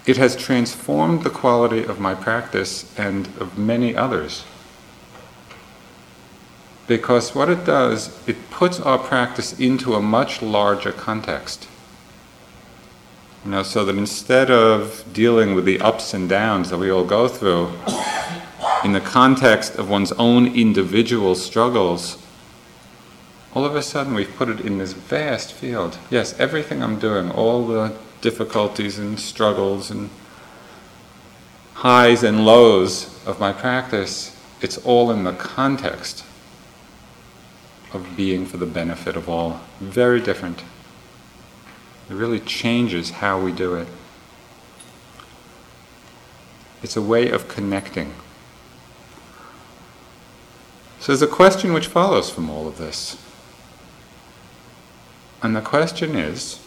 it 0.04 0.16
has 0.16 0.34
transformed 0.34 1.22
the 1.22 1.30
quality 1.30 1.84
of 1.84 2.00
my 2.00 2.14
practice 2.14 2.92
and 2.98 3.26
of 3.38 3.56
many 3.56 3.94
others. 3.94 4.44
Because 6.92 7.34
what 7.34 7.48
it 7.48 7.64
does, 7.64 8.10
it 8.28 8.50
puts 8.50 8.78
our 8.78 8.98
practice 8.98 9.58
into 9.58 9.94
a 9.94 10.02
much 10.02 10.42
larger 10.42 10.92
context. 10.92 11.66
You 13.46 13.52
know, 13.52 13.62
so 13.62 13.86
that 13.86 13.96
instead 13.96 14.50
of 14.50 15.02
dealing 15.10 15.54
with 15.54 15.64
the 15.64 15.80
ups 15.80 16.12
and 16.12 16.28
downs 16.28 16.68
that 16.68 16.76
we 16.76 16.90
all 16.90 17.06
go 17.06 17.28
through 17.28 17.72
in 18.84 18.92
the 18.92 19.00
context 19.00 19.76
of 19.76 19.88
one's 19.88 20.12
own 20.12 20.54
individual 20.54 21.34
struggles, 21.34 22.22
all 23.54 23.64
of 23.64 23.74
a 23.74 23.80
sudden 23.80 24.12
we've 24.12 24.36
put 24.36 24.50
it 24.50 24.60
in 24.60 24.76
this 24.76 24.92
vast 24.92 25.54
field. 25.54 25.96
Yes, 26.10 26.38
everything 26.38 26.82
I'm 26.82 26.98
doing, 26.98 27.30
all 27.30 27.66
the 27.66 27.96
difficulties 28.20 28.98
and 28.98 29.18
struggles 29.18 29.90
and 29.90 30.10
highs 31.72 32.22
and 32.22 32.44
lows 32.44 33.18
of 33.26 33.40
my 33.40 33.54
practice, 33.54 34.36
it's 34.60 34.76
all 34.76 35.10
in 35.10 35.24
the 35.24 35.32
context 35.32 36.26
of 37.94 38.16
being 38.16 38.46
for 38.46 38.56
the 38.56 38.66
benefit 38.66 39.16
of 39.16 39.28
all. 39.28 39.60
Very 39.80 40.20
different. 40.20 40.62
It 42.10 42.14
really 42.14 42.40
changes 42.40 43.10
how 43.10 43.40
we 43.40 43.52
do 43.52 43.74
it. 43.74 43.88
It's 46.82 46.96
a 46.96 47.02
way 47.02 47.30
of 47.30 47.48
connecting. 47.48 48.14
So 50.98 51.12
there's 51.12 51.22
a 51.22 51.26
question 51.26 51.72
which 51.72 51.86
follows 51.86 52.30
from 52.30 52.50
all 52.50 52.66
of 52.66 52.78
this. 52.78 53.16
And 55.42 55.56
the 55.56 55.60
question 55.60 56.16
is 56.16 56.60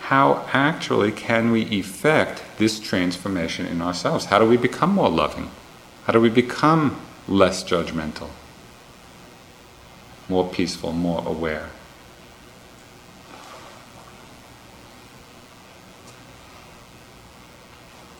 how 0.00 0.48
actually 0.52 1.10
can 1.10 1.50
we 1.50 1.62
effect 1.62 2.42
this 2.58 2.78
transformation 2.78 3.66
in 3.66 3.82
ourselves? 3.82 4.26
How 4.26 4.38
do 4.38 4.46
we 4.46 4.56
become 4.56 4.90
more 4.90 5.10
loving? 5.10 5.50
How 6.04 6.12
do 6.12 6.20
we 6.20 6.30
become 6.30 7.00
less 7.26 7.64
judgmental? 7.64 8.28
More 10.28 10.48
peaceful, 10.48 10.92
more 10.92 11.22
aware? 11.26 11.70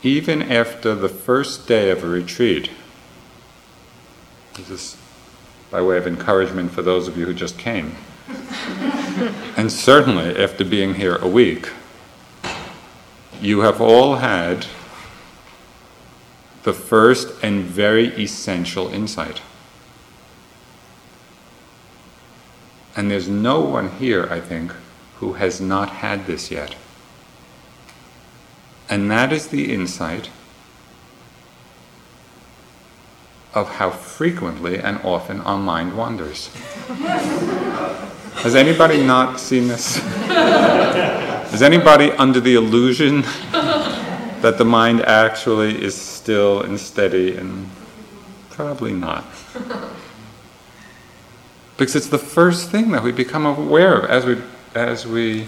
Even 0.02 0.42
after 0.42 0.94
the 0.94 1.08
first 1.08 1.66
day 1.66 1.90
of 1.90 2.04
a 2.04 2.06
retreat, 2.06 2.70
this 4.54 4.70
is 4.70 4.96
by 5.70 5.82
way 5.82 5.96
of 5.96 6.06
encouragement 6.06 6.70
for 6.70 6.82
those 6.82 7.08
of 7.08 7.18
you 7.18 7.26
who 7.26 7.34
just 7.34 7.58
came 7.58 7.96
and 9.56 9.70
certainly 9.70 10.36
after 10.36 10.64
being 10.64 10.94
here 10.94 11.16
a 11.16 11.28
week, 11.28 11.70
you 13.40 13.60
have 13.60 13.80
all 13.80 14.16
had 14.16 14.66
the 16.64 16.72
first 16.72 17.28
and 17.42 17.62
very 17.62 18.08
essential 18.20 18.88
insight. 18.88 19.40
And 22.96 23.10
there's 23.10 23.28
no 23.28 23.60
one 23.60 23.90
here, 23.90 24.26
I 24.30 24.40
think, 24.40 24.72
who 25.16 25.34
has 25.34 25.60
not 25.60 25.90
had 25.90 26.26
this 26.26 26.50
yet. 26.50 26.74
And 28.88 29.10
that 29.10 29.32
is 29.32 29.48
the 29.48 29.72
insight 29.72 30.30
of 33.52 33.68
how 33.68 33.90
frequently 33.90 34.78
and 34.78 34.98
often 35.04 35.40
our 35.42 35.58
mind 35.58 35.96
wanders. 35.96 36.48
Has 38.36 38.54
anybody 38.54 39.04
not 39.04 39.40
seen 39.40 39.68
this? 39.68 39.96
Is 41.52 41.62
anybody 41.62 42.12
under 42.12 42.38
the 42.38 42.54
illusion 42.54 43.22
that 44.42 44.56
the 44.58 44.64
mind 44.64 45.00
actually 45.02 45.82
is 45.82 45.94
still 45.94 46.60
and 46.62 46.78
steady 46.78 47.36
and 47.36 47.68
probably 48.50 48.92
not? 48.92 49.24
Because 51.76 51.94
it's 51.94 52.08
the 52.08 52.18
first 52.18 52.70
thing 52.70 52.90
that 52.92 53.02
we 53.02 53.12
become 53.12 53.44
aware 53.44 54.00
of 54.00 54.10
as 54.10 54.24
we 54.24 54.42
as 54.74 55.06
we 55.06 55.46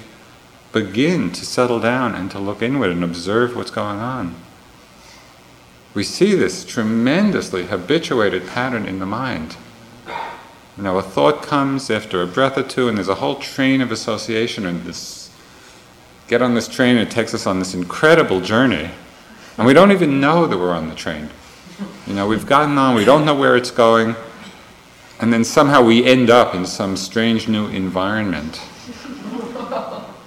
begin 0.73 1.30
to 1.32 1.44
settle 1.44 1.80
down 1.80 2.14
and 2.14 2.30
to 2.30 2.38
look 2.38 2.62
inward 2.62 2.90
and 2.90 3.04
observe 3.04 3.54
what's 3.56 3.70
going 3.70 3.99
on. 3.99 4.35
We 5.94 6.02
see 6.02 6.35
this 6.35 6.64
tremendously 6.64 7.66
habituated 7.66 8.47
pattern 8.47 8.87
in 8.87 8.99
the 8.99 9.06
mind 9.06 9.56
you 10.78 10.85
know, 10.85 10.97
a 10.97 11.02
thought 11.02 11.42
comes 11.42 11.90
after 11.90 12.23
a 12.23 12.26
breath 12.26 12.56
or 12.56 12.62
two, 12.62 12.88
and 12.88 12.97
there's 12.97 13.08
a 13.08 13.16
whole 13.16 13.35
train 13.35 13.80
of 13.80 13.90
association, 13.90 14.64
and 14.64 14.85
this 14.85 15.28
get 16.28 16.40
on 16.40 16.54
this 16.54 16.68
train, 16.68 16.97
and 16.97 17.08
it 17.08 17.11
takes 17.11 17.35
us 17.35 17.49
on 17.49 17.58
this 17.58 17.75
incredible 17.75 18.40
journey, 18.40 18.88
and 19.56 19.66
we 19.66 19.73
don't 19.73 19.90
even 19.90 20.20
know 20.20 20.47
that 20.47 20.56
we're 20.56 20.73
on 20.73 20.88
the 20.88 20.94
train. 20.94 21.30
You 22.06 22.14
know, 22.14 22.28
we've 22.28 22.47
gotten 22.47 22.78
on, 22.78 22.94
we 22.94 23.04
don't 23.04 23.25
know 23.25 23.35
where 23.35 23.56
it's 23.56 23.73
going, 23.73 24.14
and 25.20 25.32
then 25.32 25.44
somehow 25.44 25.82
we 25.82 26.04
end 26.04 26.30
up 26.30 26.54
in 26.54 26.64
some 26.64 26.96
strange 26.96 27.48
new 27.48 27.66
environment. 27.68 28.60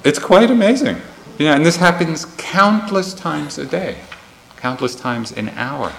It's 0.03 0.19
quite 0.19 0.51
amazing. 0.51 0.98
You 1.38 1.45
know, 1.45 1.53
and 1.53 1.65
this 1.65 1.77
happens 1.77 2.25
countless 2.38 3.13
times 3.13 3.57
a 3.57 3.65
day, 3.65 4.00
countless 4.57 4.95
times 4.95 5.31
an 5.31 5.50
hour. 5.50 5.93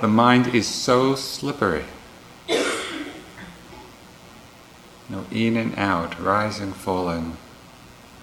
The 0.00 0.08
mind 0.08 0.54
is 0.54 0.66
so 0.66 1.14
slippery. 1.14 1.84
You 2.48 2.56
know, 5.08 5.24
in 5.30 5.56
and 5.56 5.78
out, 5.78 6.20
rising, 6.20 6.72
falling, 6.72 7.36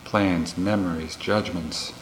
plans, 0.03 0.57
memories, 0.57 1.15
judgments. 1.15 1.93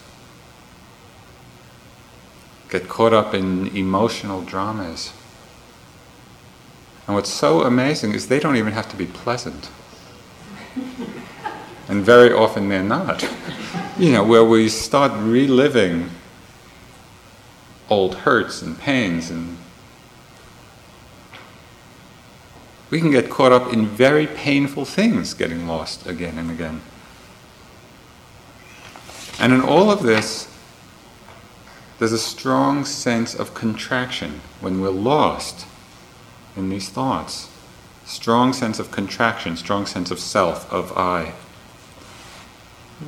Get 2.69 2.89
caught 2.89 3.13
up 3.13 3.33
in 3.33 3.67
emotional 3.75 4.41
dramas. 4.41 5.13
And 7.05 7.15
what's 7.15 7.29
so 7.29 7.61
amazing 7.61 8.13
is 8.13 8.27
they 8.27 8.39
don't 8.39 8.57
even 8.57 8.73
have 8.73 8.89
to 8.89 8.97
be 8.97 9.05
pleasant. 9.05 9.69
And 11.89 12.03
very 12.03 12.33
often 12.33 12.67
they're 12.67 12.83
not. 12.83 13.23
You 13.97 14.11
know, 14.11 14.23
where 14.23 14.43
we 14.43 14.67
start 14.69 15.11
reliving 15.15 16.09
old 17.89 18.15
hurts 18.15 18.61
and 18.61 18.77
pains 18.77 19.29
and 19.29 19.57
we 22.89 22.99
can 22.99 23.11
get 23.11 23.29
caught 23.29 23.51
up 23.51 23.71
in 23.71 23.85
very 23.85 24.27
painful 24.27 24.85
things 24.85 25.33
getting 25.33 25.67
lost 25.67 26.05
again 26.05 26.37
and 26.37 26.51
again. 26.51 26.81
And 29.39 29.53
in 29.53 29.61
all 29.61 29.91
of 29.91 30.03
this, 30.03 30.47
there's 31.99 32.11
a 32.11 32.19
strong 32.19 32.85
sense 32.85 33.33
of 33.33 33.53
contraction 33.53 34.41
when 34.61 34.81
we're 34.81 34.89
lost 34.89 35.65
in 36.55 36.69
these 36.69 36.89
thoughts. 36.89 37.49
Strong 38.05 38.53
sense 38.53 38.79
of 38.79 38.91
contraction, 38.91 39.57
strong 39.57 39.85
sense 39.85 40.11
of 40.11 40.19
self, 40.19 40.71
of 40.71 40.95
I. 40.97 41.33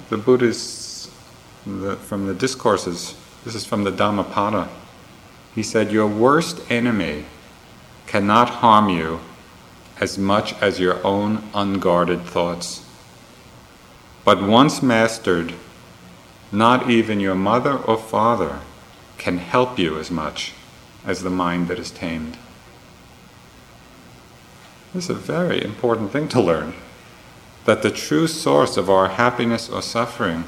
The 0.09 0.17
Buddhist, 0.17 1.11
the, 1.65 1.95
from 1.97 2.25
the 2.25 2.33
discourses, 2.33 3.15
this 3.45 3.55
is 3.55 3.65
from 3.65 3.83
the 3.83 3.91
Dhammapada, 3.91 4.69
he 5.53 5.63
said, 5.63 5.91
Your 5.91 6.07
worst 6.07 6.59
enemy 6.69 7.25
cannot 8.07 8.49
harm 8.49 8.89
you 8.89 9.19
as 9.99 10.17
much 10.17 10.53
as 10.61 10.79
your 10.79 11.05
own 11.05 11.43
unguarded 11.53 12.23
thoughts. 12.23 12.83
But 14.25 14.41
once 14.41 14.81
mastered, 14.81 15.53
not 16.51 16.89
even 16.89 17.19
your 17.19 17.35
mother 17.35 17.77
or 17.77 17.97
father 17.97 18.59
can 19.19 19.37
help 19.37 19.77
you 19.77 19.99
as 19.99 20.09
much 20.09 20.53
as 21.05 21.21
the 21.21 21.29
mind 21.29 21.67
that 21.67 21.77
is 21.77 21.91
tamed. 21.91 22.37
This 24.93 25.03
is 25.03 25.09
a 25.11 25.13
very 25.13 25.63
important 25.63 26.11
thing 26.11 26.27
to 26.29 26.41
learn 26.41 26.73
that 27.65 27.83
the 27.83 27.91
true 27.91 28.25
source 28.25 28.77
of 28.77 28.89
our 28.89 29.09
happiness 29.09 29.69
or 29.69 29.83
suffering 29.83 30.45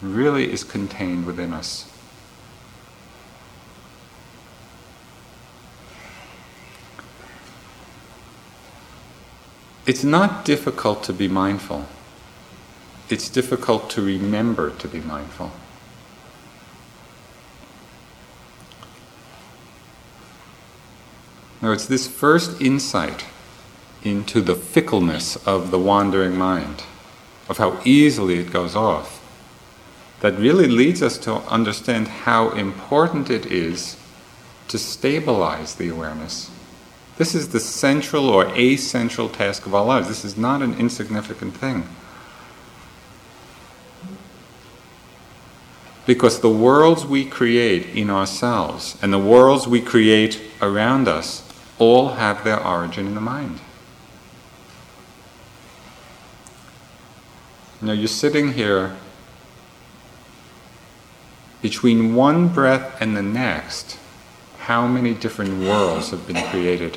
really 0.00 0.50
is 0.50 0.64
contained 0.64 1.26
within 1.26 1.52
us. 1.52 1.90
It's 9.86 10.04
not 10.04 10.46
difficult 10.46 11.02
to 11.04 11.12
be 11.12 11.28
mindful. 11.28 11.86
It's 13.10 13.28
difficult 13.28 13.90
to 13.90 14.02
remember 14.02 14.70
to 14.70 14.88
be 14.88 15.00
mindful. 15.00 15.52
Now, 21.64 21.72
it's 21.72 21.86
this 21.86 22.06
first 22.06 22.60
insight 22.60 23.24
into 24.02 24.42
the 24.42 24.54
fickleness 24.54 25.36
of 25.46 25.70
the 25.70 25.78
wandering 25.78 26.36
mind, 26.36 26.82
of 27.48 27.56
how 27.56 27.80
easily 27.86 28.38
it 28.38 28.52
goes 28.52 28.76
off, 28.76 29.24
that 30.20 30.38
really 30.38 30.68
leads 30.68 31.02
us 31.02 31.16
to 31.20 31.36
understand 31.48 32.08
how 32.08 32.50
important 32.50 33.30
it 33.30 33.46
is 33.46 33.96
to 34.68 34.76
stabilize 34.76 35.76
the 35.76 35.88
awareness. 35.88 36.50
This 37.16 37.34
is 37.34 37.48
the 37.48 37.60
central 37.60 38.28
or 38.28 38.54
a 38.54 38.76
central 38.76 39.30
task 39.30 39.64
of 39.64 39.74
our 39.74 39.86
lives. 39.86 40.08
This 40.08 40.22
is 40.22 40.36
not 40.36 40.60
an 40.60 40.74
insignificant 40.74 41.56
thing. 41.56 41.88
Because 46.04 46.40
the 46.40 46.50
worlds 46.50 47.06
we 47.06 47.24
create 47.24 47.86
in 47.96 48.10
ourselves 48.10 48.98
and 49.00 49.10
the 49.10 49.18
worlds 49.18 49.66
we 49.66 49.80
create 49.80 50.42
around 50.60 51.08
us 51.08 51.43
all 51.78 52.10
have 52.10 52.44
their 52.44 52.64
origin 52.64 53.06
in 53.06 53.14
the 53.14 53.20
mind. 53.20 53.60
Know, 57.80 57.92
you're 57.92 58.08
sitting 58.08 58.54
here 58.54 58.96
between 61.60 62.14
one 62.14 62.48
breath 62.48 63.00
and 63.00 63.14
the 63.14 63.22
next, 63.22 63.98
how 64.60 64.86
many 64.86 65.12
different 65.12 65.60
worlds 65.62 66.10
have 66.10 66.26
been 66.26 66.42
created? 66.48 66.96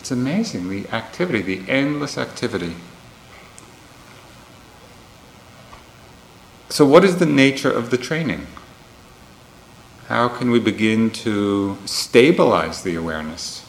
It's 0.00 0.10
amazing 0.10 0.68
the 0.68 0.86
activity, 0.90 1.40
the 1.40 1.70
endless 1.70 2.18
activity. 2.18 2.74
So, 6.68 6.84
what 6.84 7.02
is 7.02 7.16
the 7.16 7.26
nature 7.26 7.70
of 7.70 7.90
the 7.90 7.96
training? 7.96 8.46
How 10.08 10.28
can 10.28 10.52
we 10.52 10.60
begin 10.60 11.10
to 11.26 11.76
stabilize 11.84 12.84
the 12.84 12.94
awareness? 12.94 13.64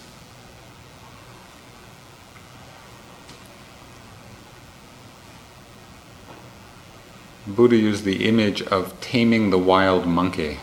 Buddha 7.48 7.76
used 7.76 8.04
the 8.04 8.28
image 8.28 8.62
of 8.62 9.00
taming 9.02 9.50
the 9.50 9.58
wild 9.58 10.06
monkey. 10.06 10.60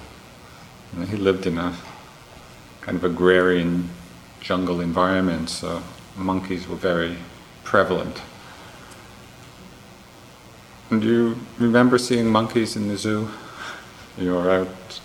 He 1.09 1.17
lived 1.17 1.45
in 1.45 1.59
a 1.59 1.75
kind 2.83 2.97
of 2.97 3.03
agrarian 3.03 3.91
jungle 4.41 4.81
environment, 4.81 5.51
so 5.51 5.83
monkeys 6.17 6.69
were 6.69 6.77
very 6.77 7.17
prevalent. 7.65 8.23
And 10.91 11.03
do 11.03 11.09
you 11.09 11.39
remember 11.59 11.99
seeing 11.99 12.29
monkeys 12.29 12.77
in 12.77 12.87
the 12.87 12.97
zoo? 12.97 13.29
You 14.17 14.35
were 14.35 14.49
out 14.49 15.01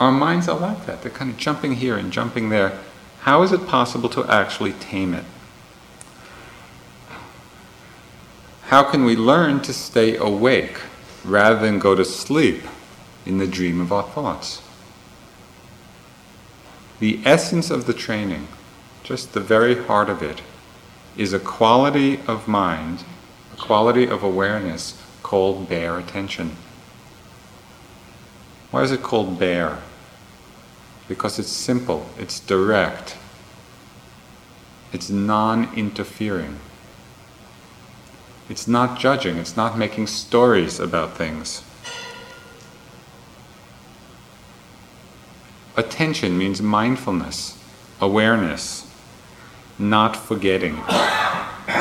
our 0.00 0.12
minds 0.12 0.48
are 0.48 0.58
like 0.58 0.86
that. 0.86 1.02
They're 1.02 1.10
kind 1.10 1.30
of 1.30 1.36
jumping 1.36 1.74
here 1.74 1.96
and 1.96 2.12
jumping 2.12 2.48
there. 2.48 2.78
How 3.20 3.42
is 3.42 3.52
it 3.52 3.66
possible 3.66 4.08
to 4.10 4.24
actually 4.24 4.72
tame 4.72 5.14
it? 5.14 5.24
How 8.64 8.82
can 8.82 9.04
we 9.04 9.14
learn 9.14 9.60
to 9.62 9.72
stay 9.72 10.16
awake 10.16 10.80
rather 11.24 11.60
than 11.60 11.78
go 11.78 11.94
to 11.94 12.04
sleep 12.04 12.64
in 13.24 13.38
the 13.38 13.46
dream 13.46 13.80
of 13.80 13.92
our 13.92 14.02
thoughts? 14.02 14.62
The 17.00 17.20
essence 17.24 17.70
of 17.70 17.86
the 17.86 17.92
training, 17.92 18.48
just 19.02 19.32
the 19.32 19.40
very 19.40 19.84
heart 19.84 20.08
of 20.08 20.22
it, 20.22 20.42
is 21.16 21.32
a 21.32 21.38
quality 21.38 22.20
of 22.26 22.48
mind, 22.48 23.04
a 23.52 23.56
quality 23.56 24.06
of 24.06 24.22
awareness 24.22 25.00
called 25.22 25.68
bare 25.68 25.98
attention. 25.98 26.56
Why 28.74 28.82
is 28.82 28.90
it 28.90 29.04
called 29.04 29.38
bare? 29.38 29.78
Because 31.06 31.38
it's 31.38 31.48
simple, 31.48 32.06
it's 32.18 32.40
direct, 32.40 33.16
it's 34.92 35.08
non 35.08 35.72
interfering. 35.76 36.58
It's 38.48 38.66
not 38.66 38.98
judging, 38.98 39.36
it's 39.36 39.56
not 39.56 39.78
making 39.78 40.08
stories 40.08 40.80
about 40.80 41.16
things. 41.16 41.62
Attention 45.76 46.36
means 46.36 46.60
mindfulness, 46.60 47.56
awareness, 48.00 48.92
not 49.78 50.16
forgetting. 50.16 50.82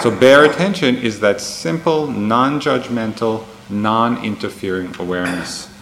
So, 0.03 0.11
bare 0.11 0.45
attention 0.45 0.97
is 0.97 1.21
that 1.21 1.41
simple, 1.41 2.05
non 2.05 2.59
judgmental, 2.59 3.47
non 3.67 4.23
interfering 4.23 4.95
awareness. 4.99 5.72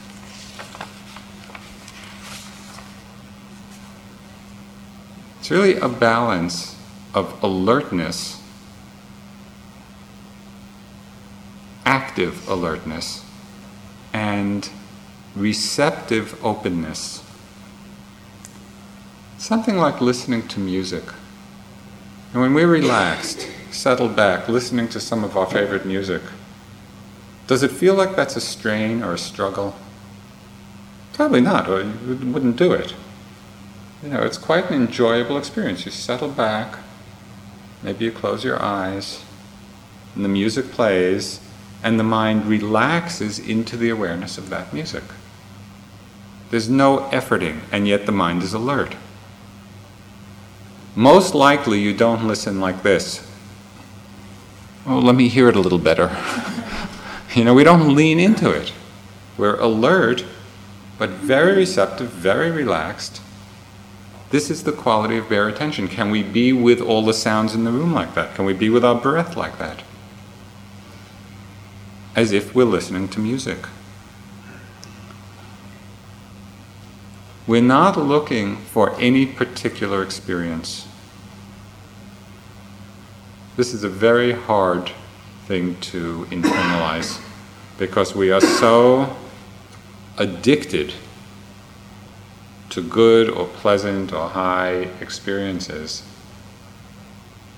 Really 5.51 5.75
a 5.75 5.89
balance 5.89 6.77
of 7.13 7.43
alertness, 7.43 8.41
active 11.85 12.47
alertness, 12.47 13.25
and 14.13 14.69
receptive 15.35 16.41
openness. 16.41 17.21
Something 19.37 19.75
like 19.75 19.99
listening 19.99 20.47
to 20.47 20.61
music. 20.61 21.03
And 22.31 22.41
when 22.41 22.53
we're 22.53 22.67
relaxed, 22.67 23.45
settled 23.71 24.15
back, 24.15 24.47
listening 24.47 24.87
to 24.87 25.01
some 25.01 25.25
of 25.25 25.35
our 25.35 25.47
favorite 25.47 25.85
music, 25.85 26.21
does 27.47 27.61
it 27.61 27.71
feel 27.71 27.95
like 27.95 28.15
that's 28.15 28.37
a 28.37 28.41
strain 28.41 29.03
or 29.03 29.15
a 29.15 29.17
struggle? 29.17 29.75
Probably 31.11 31.41
not, 31.41 31.69
or 31.69 31.81
you 31.81 32.31
wouldn't 32.31 32.55
do 32.55 32.71
it 32.71 32.95
you 34.03 34.09
know, 34.09 34.23
it's 34.23 34.37
quite 34.37 34.69
an 34.69 34.75
enjoyable 34.75 35.37
experience. 35.37 35.85
You 35.85 35.91
settle 35.91 36.29
back, 36.29 36.79
maybe 37.83 38.05
you 38.05 38.11
close 38.11 38.43
your 38.43 38.61
eyes, 38.61 39.23
and 40.15 40.25
the 40.25 40.29
music 40.29 40.71
plays, 40.71 41.39
and 41.83 41.99
the 41.99 42.03
mind 42.03 42.45
relaxes 42.45 43.37
into 43.37 43.77
the 43.77 43.89
awareness 43.89 44.37
of 44.37 44.49
that 44.49 44.73
music. 44.73 45.03
There's 46.49 46.69
no 46.69 47.09
efforting, 47.11 47.61
and 47.71 47.87
yet 47.87 48.05
the 48.05 48.11
mind 48.11 48.43
is 48.43 48.53
alert. 48.53 48.95
Most 50.95 51.33
likely, 51.33 51.79
you 51.79 51.93
don't 51.95 52.27
listen 52.27 52.59
like 52.59 52.83
this. 52.83 53.25
Oh, 54.85 54.97
let 54.97 55.15
me 55.15 55.29
hear 55.29 55.47
it 55.47 55.55
a 55.55 55.61
little 55.61 55.79
better. 55.79 56.15
you 57.35 57.45
know, 57.45 57.53
we 57.53 57.63
don't 57.63 57.95
lean 57.95 58.19
into 58.19 58.49
it. 58.49 58.73
We're 59.37 59.59
alert, 59.59 60.25
but 60.97 61.11
very 61.11 61.55
receptive, 61.55 62.09
very 62.09 62.51
relaxed 62.51 63.21
This 64.31 64.49
is 64.49 64.63
the 64.63 64.71
quality 64.71 65.17
of 65.17 65.27
bare 65.27 65.49
attention. 65.49 65.89
Can 65.89 66.09
we 66.09 66.23
be 66.23 66.53
with 66.53 66.79
all 66.79 67.05
the 67.05 67.13
sounds 67.13 67.53
in 67.53 67.65
the 67.65 67.71
room 67.71 67.93
like 67.93 68.15
that? 68.15 68.33
Can 68.33 68.45
we 68.45 68.53
be 68.53 68.69
with 68.69 68.83
our 68.85 68.95
breath 68.95 69.35
like 69.35 69.57
that? 69.59 69.83
As 72.15 72.31
if 72.31 72.55
we're 72.55 72.63
listening 72.63 73.09
to 73.09 73.19
music. 73.19 73.59
We're 77.45 77.61
not 77.61 77.97
looking 77.97 78.55
for 78.55 78.97
any 78.97 79.25
particular 79.25 80.01
experience. 80.01 80.87
This 83.57 83.73
is 83.73 83.83
a 83.83 83.89
very 83.89 84.31
hard 84.31 84.91
thing 85.45 85.75
to 85.81 86.25
internalize 86.29 87.21
because 87.77 88.15
we 88.15 88.31
are 88.31 88.39
so 88.39 89.13
addicted 90.17 90.93
to 92.71 92.81
good 92.81 93.29
or 93.29 93.47
pleasant 93.47 94.11
or 94.11 94.29
high 94.29 94.89
experiences 94.99 96.03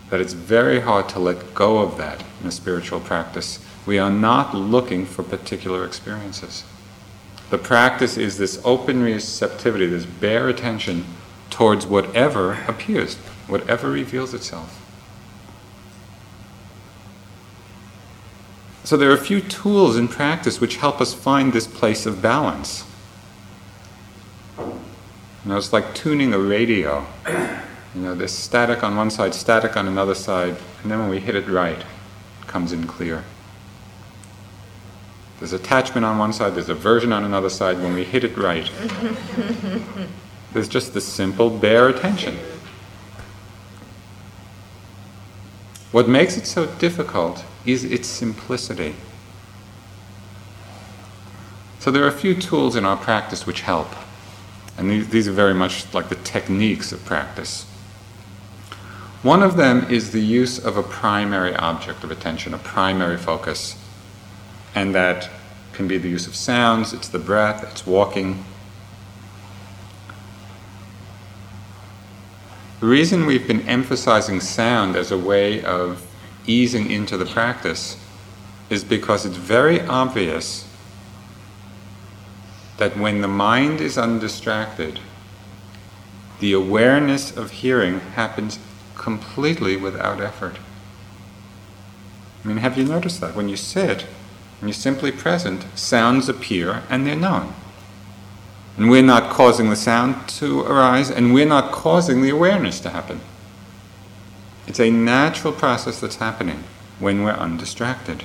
that 0.09 0.21
it's 0.21 0.33
very 0.33 0.81
hard 0.81 1.09
to 1.09 1.19
let 1.19 1.55
go 1.55 1.79
of 1.79 1.97
that 1.97 2.23
in 2.41 2.47
a 2.47 2.51
spiritual 2.51 2.99
practice. 2.99 3.59
We 3.85 3.97
are 3.97 4.11
not 4.11 4.53
looking 4.53 5.05
for 5.05 5.23
particular 5.23 5.85
experiences. 5.85 6.63
The 7.49 7.57
practice 7.57 8.17
is 8.17 8.37
this 8.37 8.61
open 8.63 9.01
receptivity, 9.01 9.87
this 9.87 10.05
bare 10.05 10.49
attention 10.49 11.05
towards 11.49 11.85
whatever 11.85 12.59
appears, 12.67 13.15
whatever 13.47 13.89
reveals 13.89 14.33
itself. 14.33 14.79
So 18.83 18.97
there 18.97 19.09
are 19.09 19.15
a 19.15 19.17
few 19.17 19.39
tools 19.39 19.97
in 19.97 20.07
practice 20.07 20.59
which 20.59 20.77
help 20.77 20.99
us 20.99 21.13
find 21.13 21.53
this 21.53 21.67
place 21.67 22.05
of 22.05 22.21
balance. 22.21 22.83
You 25.43 25.51
know, 25.51 25.57
it's 25.57 25.73
like 25.73 25.93
tuning 25.93 26.33
a 26.33 26.39
radio. 26.39 27.05
You 27.27 28.01
know, 28.01 28.15
there's 28.15 28.31
static 28.31 28.83
on 28.83 28.95
one 28.95 29.11
side, 29.11 29.33
static 29.33 29.75
on 29.75 29.87
another 29.87 30.15
side, 30.15 30.55
and 30.81 30.91
then 30.91 30.99
when 30.99 31.09
we 31.09 31.19
hit 31.19 31.35
it 31.35 31.47
right, 31.47 31.79
it 31.79 32.47
comes 32.47 32.71
in 32.71 32.87
clear. 32.87 33.23
There's 35.39 35.53
attachment 35.53 36.05
on 36.05 36.17
one 36.17 36.31
side, 36.31 36.55
there's 36.55 36.69
aversion 36.69 37.11
on 37.11 37.25
another 37.25 37.49
side. 37.49 37.77
When 37.79 37.93
we 37.93 38.05
hit 38.05 38.23
it 38.23 38.37
right, 38.37 38.71
there's 40.53 40.69
just 40.69 40.93
the 40.93 41.01
simple 41.01 41.49
bare 41.49 41.89
attention. 41.89 42.39
What 45.91 46.07
makes 46.07 46.37
it 46.37 46.47
so 46.47 46.65
difficult 46.65 47.43
is 47.65 47.83
its 47.83 48.07
simplicity. 48.07 48.95
So 51.79 51.91
there 51.91 52.05
are 52.05 52.07
a 52.07 52.11
few 52.11 52.33
tools 52.33 52.77
in 52.77 52.85
our 52.85 52.95
practice 52.95 53.45
which 53.45 53.61
help. 53.61 53.89
And 54.77 54.89
these, 54.89 55.09
these 55.09 55.27
are 55.27 55.33
very 55.33 55.53
much 55.53 55.93
like 55.93 56.09
the 56.09 56.15
techniques 56.15 56.91
of 56.91 57.03
practice. 57.05 57.65
One 59.21 59.41
of 59.41 59.55
them 59.55 59.89
is 59.89 60.11
the 60.11 60.19
use 60.19 60.59
of 60.59 60.75
a 60.75 60.83
primary 60.83 61.55
object 61.55 62.03
of 62.03 62.11
attention, 62.11 62.53
a 62.53 62.57
primary 62.57 63.17
focus. 63.17 63.77
And 64.75 64.93
that 64.95 65.29
can 65.71 65.87
be 65.87 65.97
the 65.97 66.09
use 66.09 66.27
of 66.27 66.35
sounds, 66.35 66.93
it's 66.93 67.07
the 67.07 67.19
breath, 67.19 67.63
it's 67.63 67.87
walking. 67.87 68.43
The 72.79 72.87
reason 72.87 73.25
we've 73.25 73.47
been 73.47 73.61
emphasizing 73.61 74.41
sound 74.41 74.97
as 74.97 75.11
a 75.11 75.17
way 75.17 75.63
of 75.63 76.05
easing 76.45 76.91
into 76.91 77.15
the 77.15 77.25
practice 77.25 77.97
is 78.69 78.83
because 78.83 79.25
it's 79.25 79.37
very 79.37 79.79
obvious 79.81 80.67
that 82.83 82.97
when 82.97 83.21
the 83.21 83.27
mind 83.29 83.79
is 83.79 83.97
undistracted, 83.97 84.99
the 86.41 86.51
awareness 86.51 87.35
of 87.35 87.51
hearing 87.51 88.01
happens 88.01 88.59
completely 88.93 89.77
without 89.77 90.19
effort. 90.19 90.57
I 92.43 92.47
mean, 92.49 92.57
have 92.57 92.77
you 92.77 92.83
noticed 92.83 93.21
that? 93.21 93.35
When 93.35 93.47
you 93.47 93.55
sit 93.55 94.05
and 94.59 94.67
you're 94.69 94.73
simply 94.73 95.13
present, 95.13 95.65
sounds 95.79 96.27
appear 96.27 96.83
and 96.89 97.07
they're 97.07 97.15
known. 97.15 97.53
And 98.75 98.89
we're 98.89 99.01
not 99.01 99.31
causing 99.31 99.69
the 99.69 99.77
sound 99.77 100.27
to 100.39 100.63
arise, 100.63 101.09
and 101.09 101.33
we're 101.33 101.45
not 101.45 101.71
causing 101.71 102.21
the 102.21 102.31
awareness 102.31 102.81
to 102.81 102.89
happen. 102.89 103.21
It's 104.67 104.81
a 104.81 104.89
natural 104.89 105.53
process 105.53 106.01
that's 106.01 106.17
happening 106.17 106.65
when 106.99 107.23
we're 107.23 107.31
undistracted. 107.31 108.23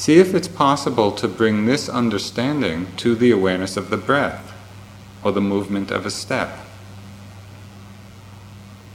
See 0.00 0.18
if 0.18 0.34
it's 0.34 0.48
possible 0.48 1.12
to 1.12 1.28
bring 1.28 1.66
this 1.66 1.86
understanding 1.86 2.86
to 2.96 3.14
the 3.14 3.30
awareness 3.30 3.76
of 3.76 3.90
the 3.90 3.98
breath 3.98 4.50
or 5.22 5.30
the 5.30 5.42
movement 5.42 5.90
of 5.90 6.06
a 6.06 6.10
step. 6.10 6.58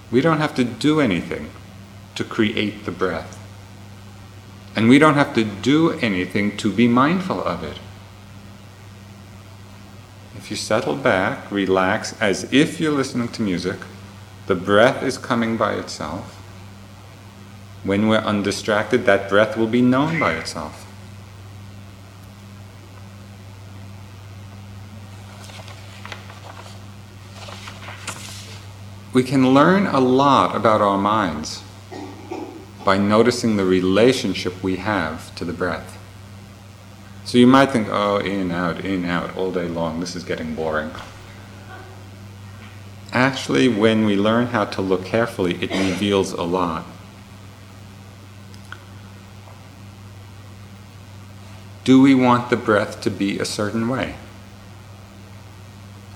We 0.10 0.20
don't 0.20 0.40
have 0.40 0.56
to 0.56 0.64
do 0.64 1.00
anything 1.00 1.52
to 2.16 2.24
create 2.24 2.86
the 2.86 2.92
breath. 2.92 3.38
And 4.76 4.90
we 4.90 4.98
don't 4.98 5.14
have 5.14 5.36
to 5.36 5.44
do 5.44 5.92
anything 6.00 6.58
to 6.58 6.74
be 6.74 6.88
mindful 6.88 7.40
of 7.40 7.64
it. 7.64 7.78
If 10.36 10.50
you 10.50 10.58
settle 10.58 10.96
back, 10.96 11.52
relax, 11.52 12.20
as 12.20 12.52
if 12.52 12.80
you're 12.80 12.92
listening 12.92 13.28
to 13.34 13.44
music, 13.44 13.78
the 14.48 14.56
breath 14.56 15.04
is 15.04 15.20
coming 15.20 15.56
by 15.56 15.76
itself. 15.76 16.34
When 17.84 18.08
we're 18.08 18.26
undistracted, 18.26 19.06
that 19.06 19.30
breath 19.30 19.56
will 19.56 19.68
be 19.68 19.84
known 19.84 20.20
by 20.20 20.34
itself. 20.34 20.85
We 29.16 29.24
can 29.24 29.54
learn 29.54 29.88
a 29.88 30.00
lot 30.02 30.58
about 30.58 30.82
our 30.82 30.98
minds 30.98 31.64
by 32.84 32.98
noticing 32.98 33.56
the 33.56 33.64
relationship 33.64 34.62
we 34.62 34.76
have 34.76 35.34
to 35.36 35.46
the 35.46 35.54
breath. 35.54 35.98
So 37.24 37.38
you 37.38 37.48
might 37.48 37.72
think, 37.72 37.88
oh, 37.90 38.18
in, 38.18 38.52
out, 38.52 38.84
in, 38.84 39.06
out, 39.06 39.34
all 39.38 39.54
day 39.54 39.70
long, 39.70 40.02
this 40.02 40.18
is 40.18 40.26
getting 40.26 40.54
boring. 40.54 40.92
Actually, 43.14 43.70
when 43.70 44.04
we 44.04 44.18
learn 44.18 44.48
how 44.48 44.66
to 44.66 44.82
look 44.82 45.06
carefully, 45.06 45.64
it 45.64 45.72
reveals 45.72 46.34
a 46.34 46.44
lot. 46.44 46.86
Do 51.86 52.02
we 52.02 52.14
want 52.14 52.50
the 52.50 52.58
breath 52.58 53.00
to 53.04 53.10
be 53.10 53.40
a 53.40 53.46
certain 53.46 53.88
way? 53.88 54.16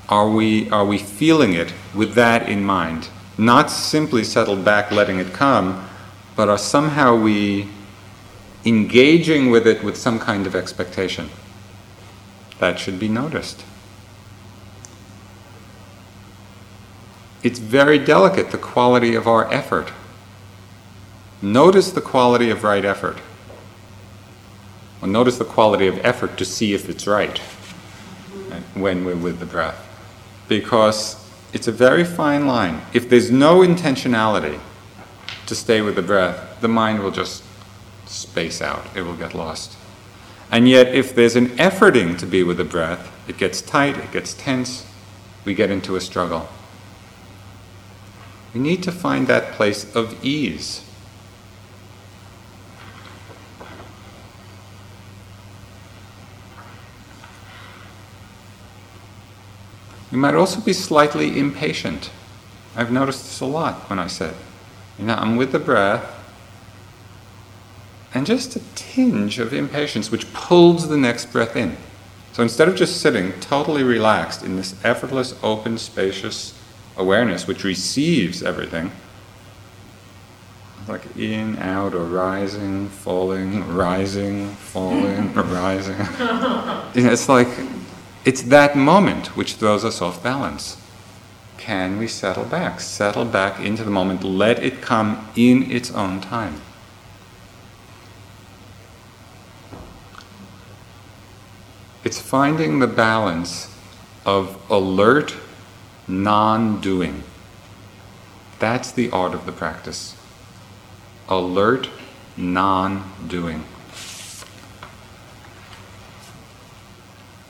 Are 0.10 0.28
we, 0.28 0.68
are 0.72 0.86
we 0.86 0.98
feeling 0.98 1.54
it 1.54 1.72
with 1.94 2.16
that 2.16 2.50
in 2.50 2.64
mind? 2.64 3.10
Not 3.38 3.70
simply 3.70 4.24
settled 4.24 4.66
back, 4.66 4.92
letting 4.92 5.20
it 5.20 5.34
come, 5.34 5.88
but 6.36 6.50
are 6.50 6.58
somehow 6.58 7.16
we 7.16 7.70
engaging 8.66 9.52
with 9.52 9.68
it 9.68 9.84
with 9.84 9.96
some 9.96 10.18
kind 10.18 10.48
of 10.48 10.56
expectation? 10.56 11.30
That 12.58 12.80
should 12.80 13.00
be 13.00 13.08
noticed. 13.08 13.64
It's 17.44 17.60
very 17.60 18.00
delicate, 18.00 18.50
the 18.50 18.58
quality 18.58 19.14
of 19.14 19.28
our 19.28 19.52
effort. 19.54 19.94
Notice 21.42 21.92
the 21.92 22.02
quality 22.02 22.50
of 22.50 22.64
right 22.64 22.84
effort. 22.84 23.20
Well, 25.00 25.12
notice 25.12 25.38
the 25.38 25.46
quality 25.46 25.88
of 25.88 26.04
effort 26.04 26.36
to 26.40 26.46
see 26.46 26.74
if 26.74 26.90
it's 26.90 27.06
right 27.06 27.38
when 28.74 29.06
we're 29.06 29.16
with 29.16 29.40
the 29.40 29.46
breath 29.46 29.89
because 30.50 31.16
it's 31.54 31.68
a 31.68 31.72
very 31.72 32.04
fine 32.04 32.46
line. 32.46 32.82
If 32.94 33.08
there's 33.08 33.32
no 33.32 33.60
intentionality 33.60 34.60
to 35.46 35.56
stay 35.56 35.82
with 35.82 35.96
the 35.96 36.02
breath, 36.02 36.60
the 36.60 36.68
mind 36.68 37.02
will 37.02 37.12
just 37.12 37.44
space 38.06 38.62
out, 38.62 38.86
it 38.96 39.04
will 39.04 39.16
get 39.16 39.34
lost. 39.34 39.78
And 40.52 40.68
yet, 40.68 40.94
if 40.94 41.16
there's 41.16 41.36
an 41.36 41.50
efforting 41.58 42.18
to 42.18 42.26
be 42.26 42.44
with 42.44 42.58
the 42.58 42.66
breath, 42.66 43.12
it 43.30 43.38
gets 43.38 43.62
tight, 43.62 43.98
it 43.98 44.12
gets 44.12 44.34
tense, 44.34 44.86
we 45.46 45.54
get 45.54 45.70
into 45.70 45.96
a 45.96 46.02
struggle. 46.02 46.50
We 48.54 48.60
need 48.60 48.82
to 48.84 48.92
find 48.92 49.28
that 49.28 49.54
place 49.54 49.96
of 49.96 50.24
ease. 50.26 50.84
You 60.12 60.18
might 60.18 60.36
also 60.36 60.60
be 60.60 60.74
slightly 60.74 61.40
impatient. 61.40 62.10
I've 62.76 62.92
noticed 62.92 63.24
this 63.24 63.42
a 63.42 63.46
lot 63.46 63.90
when 63.90 64.00
I 64.00 64.08
sit. 64.08 64.34
You 64.98 65.06
know, 65.06 65.16
I'm 65.16 65.36
with 65.36 65.52
the 65.52 65.60
breath, 65.60 66.04
and 68.14 68.26
just 68.26 68.56
a 68.56 68.62
tinge 68.76 69.40
of 69.40 69.54
impatience 69.54 70.12
which 70.12 70.32
pulls 70.34 70.88
the 70.88 70.98
next 70.98 71.32
breath 71.32 71.56
in. 71.56 71.78
So 72.34 72.44
instead 72.44 72.68
of 72.68 72.76
just 72.76 73.02
sitting 73.02 73.34
totally 73.40 73.84
relaxed 73.84 74.44
in 74.44 74.56
this 74.56 74.74
effortless, 74.84 75.36
open, 75.44 75.78
spacious 75.78 76.58
awareness 76.98 77.48
which 77.48 77.64
receives 77.64 78.42
everything, 78.44 78.92
like 80.88 81.16
in, 81.16 81.58
out, 81.60 81.94
or 81.94 82.04
rising, 82.04 82.90
falling, 82.90 83.68
rising, 83.76 84.50
falling, 84.50 85.34
rising. 85.34 85.96
it's 86.96 87.30
like 87.30 87.48
It's 88.26 88.42
that 88.44 88.76
moment 88.76 89.36
which 89.38 89.56
throws 89.56 89.86
us 89.86 90.02
off 90.02 90.22
balance. 90.22 90.78
Can 91.58 91.98
we 91.98 92.08
settle 92.08 92.46
back? 92.46 92.80
Settle 92.80 93.26
back 93.26 93.60
into 93.60 93.84
the 93.84 93.92
moment. 93.92 94.24
Let 94.24 94.62
it 94.64 94.82
come 94.82 95.30
in 95.36 95.72
its 95.72 95.92
own 95.92 96.22
time. 96.22 96.62
It's 102.04 102.20
finding 102.20 102.80
the 102.80 102.88
balance 102.88 103.76
of 104.26 104.58
alert 104.70 105.36
non 106.08 106.82
doing. 106.82 107.24
That's 108.60 108.92
the 108.92 109.10
art 109.12 109.34
of 109.34 109.46
the 109.46 109.52
practice. 109.52 110.16
Alert 111.28 111.90
non 112.36 113.12
doing. 113.28 113.64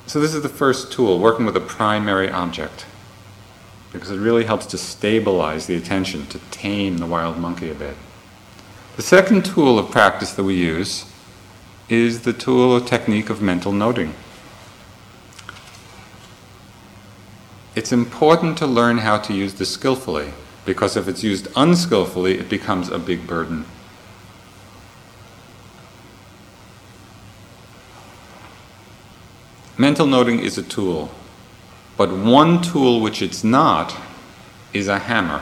So, 0.09 0.19
this 0.19 0.33
is 0.33 0.41
the 0.41 0.49
first 0.49 0.91
tool, 0.91 1.19
working 1.19 1.45
with 1.45 1.55
a 1.55 1.61
primary 1.61 2.31
object, 2.31 2.87
because 3.93 4.09
it 4.09 4.17
really 4.17 4.43
helps 4.43 4.65
to 4.65 4.77
stabilize 4.79 5.67
the 5.67 5.75
attention, 5.75 6.25
to 6.29 6.39
tame 6.49 6.97
the 6.97 7.05
wild 7.05 7.37
monkey 7.37 7.69
a 7.69 7.75
bit. 7.75 7.95
The 8.95 9.03
second 9.03 9.45
tool 9.45 9.77
of 9.77 9.91
practice 9.91 10.33
that 10.33 10.43
we 10.43 10.55
use 10.55 11.05
is 11.89 12.21
the 12.21 12.33
tool 12.33 12.71
or 12.71 12.81
technique 12.81 13.29
of 13.29 13.43
mental 13.43 13.71
noting. 13.71 14.15
It's 17.75 17.91
important 17.91 18.57
to 18.57 18.65
learn 18.65 18.97
how 18.97 19.19
to 19.19 19.31
use 19.31 19.53
this 19.53 19.71
skillfully, 19.71 20.33
because 20.65 20.97
if 20.97 21.07
it's 21.07 21.23
used 21.23 21.49
unskillfully, 21.55 22.39
it 22.39 22.49
becomes 22.49 22.89
a 22.89 22.97
big 22.97 23.27
burden. 23.27 23.63
Mental 29.79 30.05
noting 30.05 30.39
is 30.39 30.57
a 30.57 30.61
tool, 30.61 31.09
but 31.95 32.11
one 32.11 32.61
tool 32.61 32.99
which 32.99 33.21
it's 33.21 33.45
not 33.45 33.95
is 34.73 34.89
a 34.89 34.99
hammer. 34.99 35.41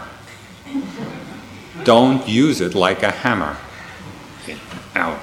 Don't 1.83 2.27
use 2.27 2.61
it 2.61 2.75
like 2.75 3.01
a 3.01 3.09
hammer. 3.09 3.57
Out. 4.93 5.19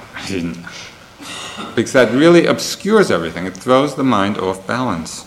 because 1.75 1.93
that 1.93 2.11
really 2.11 2.45
obscures 2.45 3.09
everything. 3.09 3.45
It 3.45 3.55
throws 3.55 3.95
the 3.95 4.03
mind 4.03 4.37
off 4.37 4.67
balance. 4.67 5.25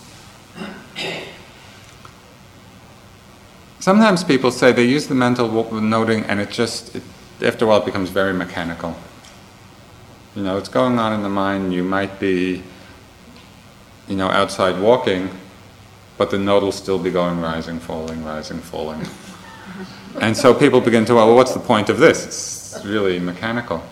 Sometimes 3.79 4.23
people 4.23 4.51
say 4.51 4.71
they 4.71 4.85
use 4.85 5.07
the 5.07 5.15
mental 5.15 5.49
noting 5.81 6.25
and 6.25 6.39
it 6.39 6.51
just, 6.51 6.95
it, 6.95 7.01
after 7.41 7.65
a 7.65 7.67
while, 7.67 7.79
becomes 7.79 8.11
very 8.11 8.33
mechanical. 8.33 8.95
You 10.35 10.43
know, 10.43 10.59
it's 10.59 10.69
going 10.69 10.99
on 10.99 11.11
in 11.13 11.23
the 11.23 11.29
mind. 11.29 11.73
You 11.73 11.83
might 11.83 12.19
be 12.19 12.61
you 14.09 14.15
know, 14.15 14.27
outside 14.27 14.81
walking, 14.81 15.29
but 16.17 16.31
the 16.31 16.37
note 16.37 16.63
will 16.63 16.73
still 16.73 16.99
be 16.99 17.11
going 17.11 17.39
rising, 17.39 17.79
falling, 17.79 18.25
rising, 18.25 18.59
falling. 18.59 19.01
and 20.21 20.35
so 20.35 20.53
people 20.53 20.81
begin 20.81 21.05
to, 21.05 21.15
well, 21.15 21.33
what's 21.35 21.53
the 21.53 21.59
point 21.59 21.87
of 21.89 21.99
this? 21.99 22.25
It's 22.25 22.85
really 22.85 23.19
mechanical. 23.19 23.83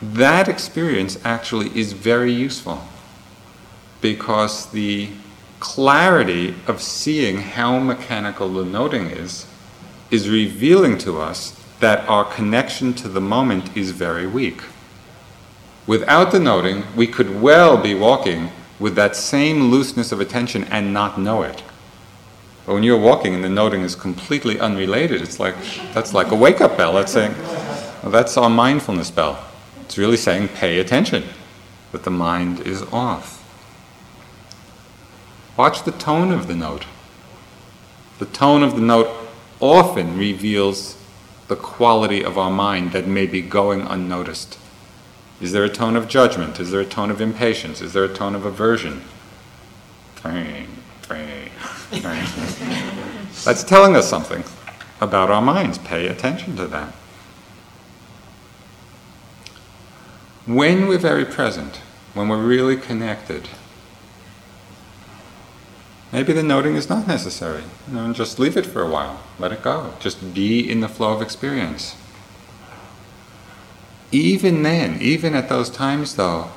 That 0.00 0.48
experience 0.48 1.18
actually 1.24 1.76
is 1.78 1.92
very 1.92 2.32
useful 2.32 2.82
because 4.00 4.66
the 4.70 5.10
clarity 5.58 6.54
of 6.68 6.80
seeing 6.80 7.38
how 7.38 7.80
mechanical 7.80 8.48
the 8.48 8.64
noting 8.64 9.06
is 9.06 9.44
is 10.10 10.28
revealing 10.28 10.96
to 10.98 11.20
us 11.20 11.60
that 11.80 12.08
our 12.08 12.24
connection 12.24 12.94
to 12.94 13.08
the 13.08 13.20
moment 13.20 13.76
is 13.76 13.90
very 13.90 14.26
weak. 14.26 14.62
Without 15.88 16.32
the 16.32 16.38
noting, 16.38 16.84
we 16.94 17.06
could 17.06 17.40
well 17.40 17.78
be 17.78 17.94
walking 17.94 18.50
with 18.78 18.94
that 18.96 19.16
same 19.16 19.70
looseness 19.70 20.12
of 20.12 20.20
attention 20.20 20.64
and 20.64 20.92
not 20.92 21.18
know 21.18 21.42
it. 21.42 21.62
But 22.66 22.74
when 22.74 22.82
you're 22.82 23.00
walking 23.00 23.34
and 23.34 23.42
the 23.42 23.48
noting 23.48 23.80
is 23.80 23.94
completely 23.94 24.60
unrelated, 24.60 25.22
it's 25.22 25.40
like 25.40 25.54
that's 25.94 26.12
like 26.12 26.30
a 26.30 26.34
wake 26.34 26.60
up 26.60 26.76
bell. 26.76 26.92
That's 26.92 27.12
saying, 27.12 27.34
well, 28.02 28.10
that's 28.10 28.36
our 28.36 28.50
mindfulness 28.50 29.10
bell. 29.10 29.42
It's 29.80 29.96
really 29.96 30.18
saying, 30.18 30.48
pay 30.48 30.78
attention, 30.78 31.24
that 31.92 32.04
the 32.04 32.10
mind 32.10 32.60
is 32.60 32.82
off. 32.92 33.36
Watch 35.56 35.84
the 35.84 35.92
tone 35.92 36.32
of 36.32 36.48
the 36.48 36.54
note. 36.54 36.84
The 38.18 38.26
tone 38.26 38.62
of 38.62 38.74
the 38.74 38.82
note 38.82 39.08
often 39.58 40.18
reveals 40.18 41.02
the 41.46 41.56
quality 41.56 42.22
of 42.22 42.36
our 42.36 42.50
mind 42.50 42.92
that 42.92 43.06
may 43.06 43.24
be 43.24 43.40
going 43.40 43.80
unnoticed. 43.80 44.58
Is 45.40 45.52
there 45.52 45.64
a 45.64 45.68
tone 45.68 45.94
of 45.94 46.08
judgment? 46.08 46.58
Is 46.58 46.70
there 46.70 46.80
a 46.80 46.84
tone 46.84 47.10
of 47.10 47.20
impatience? 47.20 47.80
Is 47.80 47.92
there 47.92 48.04
a 48.04 48.12
tone 48.12 48.34
of 48.34 48.44
aversion? 48.44 49.02
That's 53.44 53.62
telling 53.62 53.94
us 53.94 54.08
something 54.08 54.42
about 55.00 55.30
our 55.30 55.40
minds. 55.40 55.78
Pay 55.78 56.08
attention 56.08 56.56
to 56.56 56.66
that. 56.66 56.92
When 60.44 60.88
we're 60.88 60.98
very 60.98 61.24
present, 61.24 61.76
when 62.14 62.28
we're 62.28 62.42
really 62.42 62.76
connected, 62.76 63.48
maybe 66.12 66.32
the 66.32 66.42
noting 66.42 66.74
is 66.74 66.88
not 66.88 67.06
necessary. 67.06 67.62
You 67.86 67.94
know, 67.94 68.12
just 68.12 68.38
leave 68.38 68.56
it 68.56 68.66
for 68.66 68.82
a 68.82 68.88
while. 68.88 69.20
Let 69.38 69.52
it 69.52 69.62
go. 69.62 69.94
Just 70.00 70.34
be 70.34 70.68
in 70.68 70.80
the 70.80 70.88
flow 70.88 71.12
of 71.12 71.22
experience. 71.22 71.94
Even 74.10 74.62
then, 74.62 75.00
even 75.02 75.34
at 75.34 75.48
those 75.48 75.68
times 75.68 76.16
though, 76.16 76.50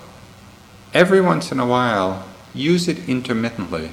every 0.94 1.22
once 1.22 1.52
in 1.52 1.60
a 1.60 1.66
while, 1.66 2.26
use 2.54 2.88
it 2.88 3.10
intermittently. 3.10 3.92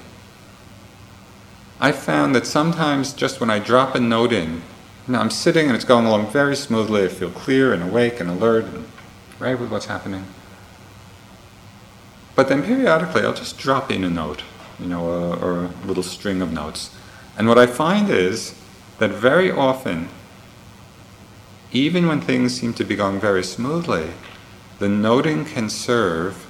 I 1.81 1.93
found 1.93 2.35
that 2.35 2.47
sometimes 2.47 3.13
just 3.13 3.41
when 3.41 3.51
I 3.51 3.59
drop 3.59 3.95
a 3.95 4.01
note 4.01 4.33
in, 4.33 4.63
now 5.07 5.21
I'm 5.21 5.31
sitting 5.31 5.67
and 5.67 5.75
it's 5.75 5.85
going 5.85 6.07
along 6.07 6.31
very 6.31 6.55
smoothly, 6.55 7.05
I 7.05 7.09
feel 7.09 7.31
clear 7.31 7.73
and 7.73 7.83
awake 7.83 8.21
and 8.21 8.29
alert 8.29 8.65
and 8.65 8.87
right 9.39 9.59
with 9.59 9.71
what's 9.71 9.87
happening. 9.87 10.27
But 12.35 12.49
then 12.49 12.63
periodically 12.63 13.23
I'll 13.23 13.35
just 13.35 13.59
drop 13.59 13.91
in 13.91 14.05
a 14.05 14.11
note, 14.11 14.43
you 14.79 14.87
know, 14.87 15.05
or 15.41 15.65
a 15.65 15.87
little 15.87 16.03
string 16.03 16.43
of 16.43 16.53
notes. 16.53 16.95
And 17.37 17.49
what 17.49 17.59
I 17.59 17.67
find 17.67 18.11
is 18.11 18.55
that 18.99 19.11
very 19.11 19.51
often 19.51 20.09
even 21.73 22.07
when 22.07 22.21
things 22.21 22.59
seem 22.59 22.73
to 22.75 22.85
be 22.85 22.97
going 22.97 23.21
very 23.21 23.45
smoothly, 23.45 24.11
the 24.79 24.89
noting 24.89 25.45
can 25.45 25.69
serve 25.69 26.47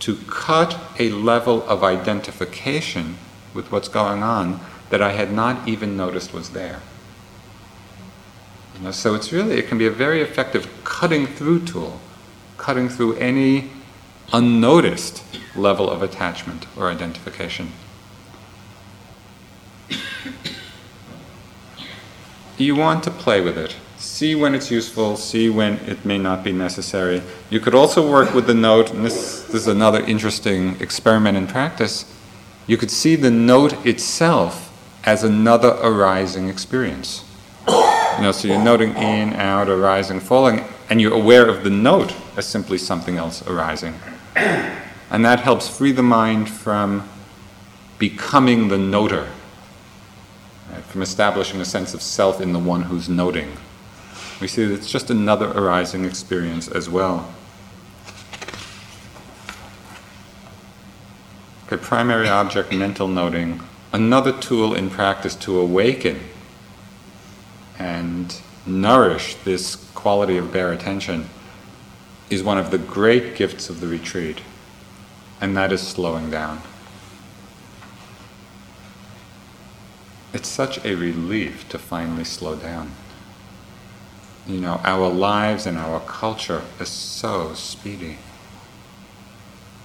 to 0.00 0.16
cut 0.28 0.78
a 0.98 1.10
level 1.10 1.66
of 1.68 1.82
identification 1.82 3.16
with 3.54 3.72
what's 3.72 3.88
going 3.88 4.22
on 4.22 4.60
that 4.90 5.00
I 5.00 5.12
had 5.12 5.32
not 5.32 5.66
even 5.66 5.96
noticed 5.96 6.32
was 6.32 6.50
there. 6.50 6.80
You 8.74 8.84
know, 8.84 8.90
so 8.90 9.14
it's 9.14 9.32
really, 9.32 9.58
it 9.58 9.68
can 9.68 9.78
be 9.78 9.86
a 9.86 9.90
very 9.90 10.20
effective 10.20 10.68
cutting 10.84 11.26
through 11.26 11.64
tool, 11.64 12.00
cutting 12.58 12.88
through 12.88 13.16
any 13.16 13.70
unnoticed 14.32 15.22
level 15.56 15.90
of 15.90 16.02
attachment 16.02 16.66
or 16.76 16.90
identification. 16.90 17.72
you 22.56 22.76
want 22.76 23.02
to 23.04 23.10
play 23.10 23.40
with 23.40 23.58
it 23.58 23.76
see 24.04 24.34
when 24.34 24.54
it's 24.54 24.70
useful, 24.70 25.16
see 25.16 25.48
when 25.48 25.74
it 25.88 26.04
may 26.04 26.18
not 26.18 26.44
be 26.44 26.52
necessary. 26.52 27.22
You 27.50 27.58
could 27.58 27.74
also 27.74 28.08
work 28.08 28.34
with 28.34 28.46
the 28.46 28.54
note, 28.54 28.92
and 28.92 29.04
this, 29.04 29.42
this 29.44 29.54
is 29.54 29.66
another 29.66 30.00
interesting 30.04 30.80
experiment 30.80 31.36
in 31.36 31.46
practice. 31.46 32.04
You 32.66 32.76
could 32.76 32.90
see 32.90 33.16
the 33.16 33.30
note 33.30 33.84
itself 33.84 34.70
as 35.04 35.24
another 35.24 35.76
arising 35.82 36.48
experience. 36.48 37.24
You 37.66 38.22
know, 38.22 38.32
so 38.32 38.46
you're 38.46 38.62
noting 38.62 38.94
in, 38.96 39.32
out, 39.34 39.68
arising, 39.68 40.20
falling, 40.20 40.64
and 40.88 41.00
you're 41.00 41.14
aware 41.14 41.48
of 41.48 41.64
the 41.64 41.70
note 41.70 42.14
as 42.36 42.46
simply 42.46 42.78
something 42.78 43.16
else 43.16 43.44
arising. 43.46 43.94
And 44.36 45.24
that 45.24 45.40
helps 45.40 45.68
free 45.68 45.92
the 45.92 46.02
mind 46.02 46.48
from 46.48 47.08
becoming 47.98 48.68
the 48.68 48.76
noter, 48.76 49.28
right? 50.70 50.84
from 50.84 51.02
establishing 51.02 51.60
a 51.60 51.64
sense 51.64 51.94
of 51.94 52.02
self 52.02 52.40
in 52.40 52.52
the 52.52 52.58
one 52.58 52.82
who's 52.82 53.08
noting 53.08 53.52
we 54.44 54.48
see 54.48 54.66
that 54.66 54.74
it's 54.74 54.90
just 54.90 55.08
another 55.08 55.46
arising 55.52 56.04
experience 56.04 56.68
as 56.68 56.86
well. 56.86 57.32
Okay, 61.66 61.82
primary 61.82 62.28
object 62.28 62.70
mental 62.70 63.08
noting, 63.08 63.62
another 63.94 64.32
tool 64.32 64.74
in 64.74 64.90
practice 64.90 65.34
to 65.34 65.58
awaken 65.58 66.20
and 67.78 68.38
nourish 68.66 69.34
this 69.44 69.76
quality 69.94 70.36
of 70.36 70.52
bare 70.52 70.74
attention 70.74 71.26
is 72.28 72.42
one 72.42 72.58
of 72.58 72.70
the 72.70 72.76
great 72.76 73.36
gifts 73.36 73.70
of 73.70 73.80
the 73.80 73.86
retreat, 73.86 74.42
and 75.40 75.56
that 75.56 75.72
is 75.72 75.80
slowing 75.80 76.30
down. 76.30 76.60
It's 80.34 80.48
such 80.48 80.84
a 80.84 80.96
relief 80.96 81.66
to 81.70 81.78
finally 81.78 82.24
slow 82.24 82.56
down 82.56 82.90
you 84.46 84.60
know, 84.60 84.80
our 84.84 85.08
lives 85.08 85.66
and 85.66 85.78
our 85.78 86.00
culture 86.00 86.62
is 86.78 86.88
so 86.88 87.54
speedy. 87.54 88.18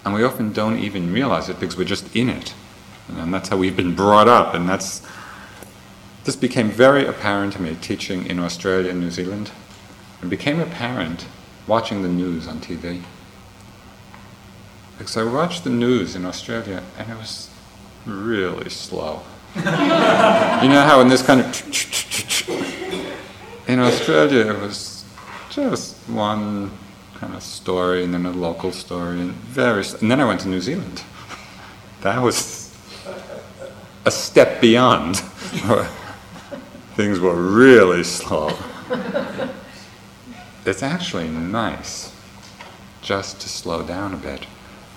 And 0.03 0.13
we 0.13 0.23
often 0.23 0.51
don't 0.51 0.79
even 0.79 1.13
realize 1.13 1.49
it 1.49 1.59
because 1.59 1.77
we're 1.77 1.85
just 1.85 2.15
in 2.15 2.29
it. 2.29 2.53
And 3.09 3.33
that's 3.33 3.49
how 3.49 3.57
we've 3.57 3.75
been 3.75 3.95
brought 3.95 4.27
up. 4.27 4.53
And 4.53 4.67
that's, 4.67 5.01
this 6.25 6.35
became 6.35 6.69
very 6.69 7.05
apparent 7.05 7.53
to 7.53 7.61
me 7.61 7.77
teaching 7.81 8.25
in 8.25 8.39
Australia 8.39 8.91
and 8.91 8.99
New 8.99 9.11
Zealand. 9.11 9.51
It 10.21 10.29
became 10.29 10.59
apparent 10.59 11.25
watching 11.67 12.01
the 12.01 12.09
news 12.09 12.47
on 12.47 12.59
TV. 12.59 13.01
Because 14.97 15.15
I 15.15 15.23
watched 15.23 15.63
the 15.63 15.69
news 15.69 16.15
in 16.15 16.25
Australia 16.25 16.83
and 16.97 17.09
it 17.09 17.17
was 17.17 17.49
really 18.05 18.69
slow. 18.69 19.21
you 19.55 19.63
know 19.63 20.83
how 20.85 20.99
in 21.01 21.07
this 21.07 21.21
kind 21.25 21.41
of. 21.41 22.28
In 23.69 23.77
Australia, 23.79 24.51
it 24.51 24.59
was 24.59 25.05
just 25.51 25.95
one 26.09 26.71
kind 27.13 27.35
of 27.35 27.43
story 27.43 28.03
and 28.03 28.11
then 28.11 28.25
a 28.25 28.31
local 28.31 28.71
story 28.71 29.21
and 29.21 29.31
various. 29.31 29.93
And 30.01 30.09
then 30.09 30.19
I 30.19 30.25
went 30.25 30.41
to 30.41 30.47
New 30.47 30.59
Zealand. 30.59 31.03
That 32.01 32.23
was 32.23 32.75
a 34.05 34.11
step 34.11 34.59
beyond. 34.59 35.17
Things 36.95 37.19
were 37.19 37.35
really 37.35 38.03
slow. 38.03 38.57
It's 40.65 40.81
actually 40.81 41.27
nice 41.27 42.11
just 43.03 43.39
to 43.41 43.49
slow 43.49 43.83
down 43.83 44.15
a 44.15 44.17
bit. 44.17 44.47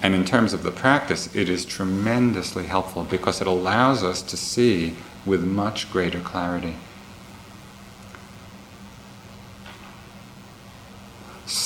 And 0.00 0.14
in 0.14 0.24
terms 0.24 0.54
of 0.54 0.62
the 0.62 0.70
practice, 0.70 1.34
it 1.34 1.50
is 1.50 1.66
tremendously 1.66 2.68
helpful 2.68 3.04
because 3.04 3.42
it 3.42 3.46
allows 3.46 4.02
us 4.02 4.22
to 4.22 4.36
see 4.38 4.94
with 5.26 5.44
much 5.44 5.92
greater 5.92 6.20
clarity. 6.20 6.76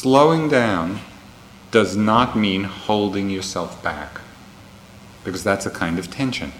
Slowing 0.07 0.49
down 0.49 1.01
does 1.73 1.97
not 1.97 2.37
mean 2.39 2.63
holding 2.63 3.29
yourself 3.29 3.83
back, 3.83 4.21
because 5.25 5.43
that's 5.43 5.67
a 5.67 5.71
kind 5.71 5.99
of 5.99 6.13
tension. 6.13 6.53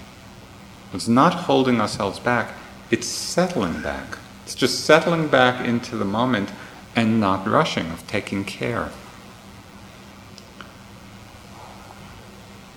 It's 0.93 1.07
not 1.07 1.33
holding 1.33 1.81
ourselves 1.81 2.19
back, 2.19 2.55
it's 2.91 3.07
settling 3.07 3.81
back. 3.83 4.19
It's 4.43 4.57
just 4.57 4.85
settling 4.85 5.29
back 5.29 5.65
into 5.65 5.97
the 5.97 6.05
moment 6.05 6.51
and 6.97 7.21
not 7.21 7.47
rushing, 7.47 7.89
of 7.93 8.05
taking 8.09 8.45
care. 8.45 8.91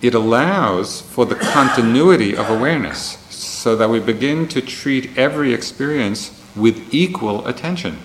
It 0.03 0.13
allows 0.13 1.01
for 1.01 1.25
the 1.25 1.33
continuity 1.33 2.35
of 2.35 2.47
awareness 2.47 3.17
so 3.31 3.75
that 3.75 3.89
we 3.89 3.99
begin 3.99 4.47
to 4.49 4.61
treat 4.61 5.17
every 5.17 5.51
experience 5.51 6.39
with 6.55 6.93
equal 6.93 7.47
attention. 7.47 7.97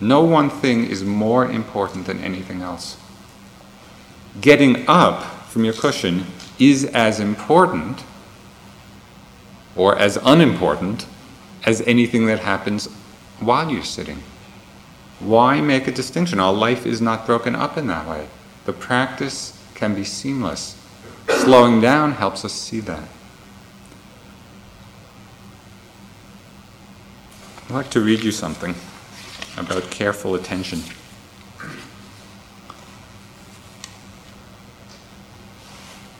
No 0.00 0.22
one 0.22 0.50
thing 0.50 0.86
is 0.86 1.04
more 1.04 1.50
important 1.50 2.06
than 2.06 2.22
anything 2.22 2.60
else. 2.62 2.98
Getting 4.40 4.86
up 4.88 5.24
from 5.48 5.64
your 5.64 5.72
cushion 5.72 6.26
is 6.58 6.84
as 6.86 7.18
important 7.18 8.04
or 9.74 9.98
as 9.98 10.18
unimportant 10.22 11.06
as 11.64 11.80
anything 11.82 12.26
that 12.26 12.40
happens 12.40 12.86
while 13.40 13.70
you're 13.70 13.82
sitting. 13.82 14.22
Why 15.18 15.60
make 15.62 15.86
a 15.86 15.92
distinction? 15.92 16.40
Our 16.40 16.52
life 16.52 16.84
is 16.84 17.00
not 17.00 17.24
broken 17.24 17.54
up 17.54 17.78
in 17.78 17.86
that 17.86 18.06
way. 18.06 18.28
The 18.66 18.74
practice 18.74 19.58
can 19.74 19.94
be 19.94 20.04
seamless. 20.04 20.76
Slowing 21.28 21.80
down 21.80 22.12
helps 22.12 22.44
us 22.44 22.52
see 22.52 22.80
that. 22.80 23.08
I'd 27.64 27.74
like 27.74 27.90
to 27.90 28.00
read 28.00 28.22
you 28.22 28.30
something 28.30 28.74
about 29.56 29.90
careful 29.90 30.34
attention. 30.34 30.82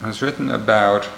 It 0.00 0.06
was 0.06 0.22
written 0.22 0.50
about 0.50 1.08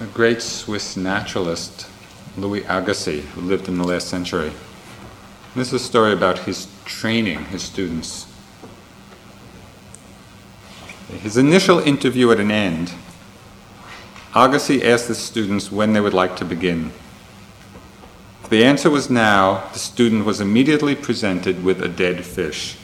a 0.00 0.06
great 0.06 0.42
Swiss 0.42 0.96
naturalist, 0.96 1.88
Louis 2.36 2.64
Agassiz, 2.64 3.24
who 3.34 3.40
lived 3.40 3.68
in 3.68 3.78
the 3.78 3.84
last 3.84 4.08
century. 4.08 4.52
This 5.54 5.68
is 5.68 5.74
a 5.74 5.78
story 5.78 6.12
about 6.12 6.40
his 6.40 6.68
training 6.84 7.46
his 7.46 7.62
students. 7.62 8.26
His 11.20 11.36
initial 11.36 11.78
interview 11.78 12.30
at 12.30 12.40
an 12.40 12.50
end, 12.50 12.92
Agassiz 14.34 14.82
asked 14.82 15.08
the 15.08 15.14
students 15.14 15.72
when 15.72 15.92
they 15.92 16.00
would 16.00 16.12
like 16.12 16.36
to 16.36 16.44
begin. 16.44 16.92
The 18.48 18.64
answer 18.64 18.88
was 18.88 19.10
now, 19.10 19.68
the 19.72 19.80
student 19.80 20.24
was 20.24 20.40
immediately 20.40 20.94
presented 20.94 21.64
with 21.64 21.82
a 21.82 21.88
dead 21.88 22.24
fish. 22.24 22.76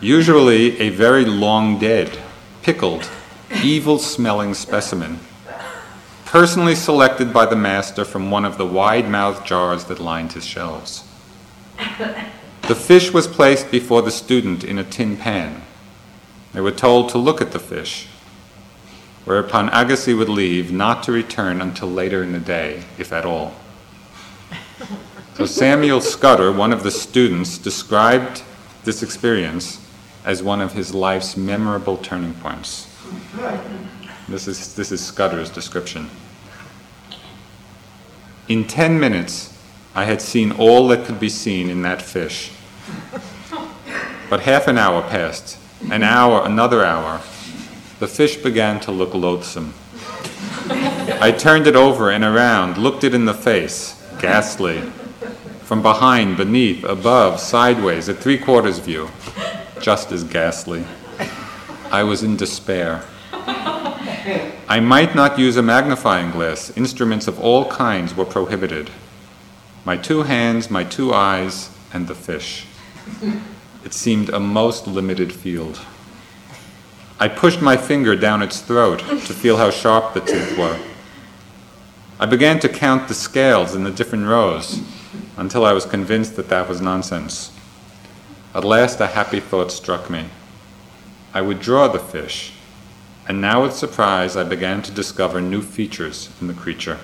Usually 0.00 0.80
a 0.80 0.88
very 0.88 1.26
long 1.26 1.78
dead, 1.78 2.18
pickled, 2.62 3.10
evil 3.62 3.98
smelling 3.98 4.54
specimen, 4.54 5.20
personally 6.24 6.74
selected 6.74 7.34
by 7.34 7.44
the 7.44 7.54
master 7.56 8.06
from 8.06 8.30
one 8.30 8.46
of 8.46 8.56
the 8.56 8.66
wide 8.66 9.10
mouthed 9.10 9.46
jars 9.46 9.84
that 9.84 10.00
lined 10.00 10.32
his 10.32 10.46
shelves. 10.46 11.04
The 12.62 12.74
fish 12.74 13.12
was 13.12 13.26
placed 13.26 13.70
before 13.70 14.00
the 14.00 14.10
student 14.10 14.64
in 14.64 14.78
a 14.78 14.84
tin 14.84 15.18
pan. 15.18 15.62
They 16.54 16.62
were 16.62 16.70
told 16.70 17.10
to 17.10 17.18
look 17.18 17.42
at 17.42 17.52
the 17.52 17.58
fish, 17.58 18.08
whereupon 19.26 19.68
Agassiz 19.68 20.16
would 20.16 20.30
leave, 20.30 20.72
not 20.72 21.02
to 21.02 21.12
return 21.12 21.60
until 21.60 21.90
later 21.90 22.22
in 22.22 22.32
the 22.32 22.40
day, 22.40 22.84
if 22.96 23.12
at 23.12 23.26
all. 23.26 23.54
So 25.34 25.46
Samuel 25.46 26.00
Scudder, 26.00 26.52
one 26.52 26.72
of 26.72 26.82
the 26.82 26.90
students, 26.90 27.58
described 27.58 28.42
this 28.84 29.02
experience 29.02 29.80
as 30.24 30.42
one 30.42 30.60
of 30.60 30.72
his 30.72 30.94
life's 30.94 31.36
memorable 31.36 31.96
turning 31.96 32.34
points. 32.34 32.88
This 34.28 34.46
is, 34.46 34.74
this 34.74 34.92
is 34.92 35.04
Scudder's 35.04 35.50
description. 35.50 36.10
In 38.48 38.66
10 38.66 38.98
minutes, 38.98 39.56
I 39.94 40.04
had 40.04 40.20
seen 40.20 40.52
all 40.52 40.88
that 40.88 41.06
could 41.06 41.20
be 41.20 41.28
seen 41.28 41.70
in 41.70 41.82
that 41.82 42.02
fish. 42.02 42.50
But 44.30 44.40
half 44.40 44.66
an 44.68 44.78
hour 44.78 45.02
passed, 45.02 45.58
an 45.90 46.02
hour, 46.02 46.44
another 46.44 46.84
hour. 46.84 47.20
The 47.98 48.08
fish 48.08 48.36
began 48.36 48.80
to 48.80 48.90
look 48.90 49.14
loathsome. 49.14 49.74
I 51.20 51.34
turned 51.36 51.66
it 51.66 51.76
over 51.76 52.10
and 52.10 52.24
around, 52.24 52.78
looked 52.78 53.04
it 53.04 53.14
in 53.14 53.26
the 53.26 53.34
face, 53.34 54.01
ghastly. 54.22 54.80
From 55.64 55.82
behind, 55.82 56.36
beneath, 56.36 56.84
above, 56.84 57.40
sideways, 57.40 58.08
at 58.08 58.18
three 58.18 58.38
quarters 58.38 58.78
view, 58.78 59.10
just 59.80 60.12
as 60.12 60.22
ghastly. 60.22 60.84
I 61.90 62.04
was 62.04 62.22
in 62.22 62.36
despair. 62.36 63.02
I 64.68 64.80
might 64.80 65.14
not 65.16 65.38
use 65.38 65.56
a 65.56 65.62
magnifying 65.62 66.30
glass. 66.30 66.74
Instruments 66.76 67.26
of 67.26 67.40
all 67.40 67.68
kinds 67.70 68.14
were 68.14 68.24
prohibited 68.24 68.90
my 69.84 69.96
two 69.96 70.22
hands, 70.22 70.70
my 70.70 70.84
two 70.84 71.12
eyes, 71.12 71.68
and 71.92 72.06
the 72.06 72.14
fish. 72.14 72.66
It 73.84 73.92
seemed 73.92 74.28
a 74.28 74.38
most 74.38 74.86
limited 74.86 75.32
field. 75.32 75.80
I 77.18 77.26
pushed 77.26 77.60
my 77.60 77.76
finger 77.76 78.14
down 78.14 78.42
its 78.42 78.60
throat 78.60 79.00
to 79.00 79.34
feel 79.34 79.56
how 79.56 79.70
sharp 79.70 80.14
the 80.14 80.20
teeth 80.20 80.56
were. 80.56 80.78
I 82.22 82.26
began 82.26 82.60
to 82.60 82.68
count 82.68 83.08
the 83.08 83.14
scales 83.14 83.74
in 83.74 83.82
the 83.82 83.90
different 83.90 84.28
rows 84.28 84.80
until 85.36 85.64
I 85.64 85.72
was 85.72 85.84
convinced 85.84 86.36
that 86.36 86.50
that 86.50 86.68
was 86.68 86.80
nonsense. 86.80 87.50
At 88.54 88.64
last, 88.64 89.00
a 89.00 89.08
happy 89.08 89.40
thought 89.40 89.72
struck 89.72 90.08
me. 90.08 90.26
I 91.34 91.42
would 91.42 91.58
draw 91.58 91.88
the 91.88 91.98
fish, 91.98 92.52
and 93.26 93.40
now 93.40 93.64
with 93.64 93.74
surprise 93.74 94.36
I 94.36 94.44
began 94.44 94.82
to 94.82 94.92
discover 94.92 95.40
new 95.40 95.62
features 95.62 96.30
in 96.40 96.46
the 96.46 96.54
creature. 96.54 97.00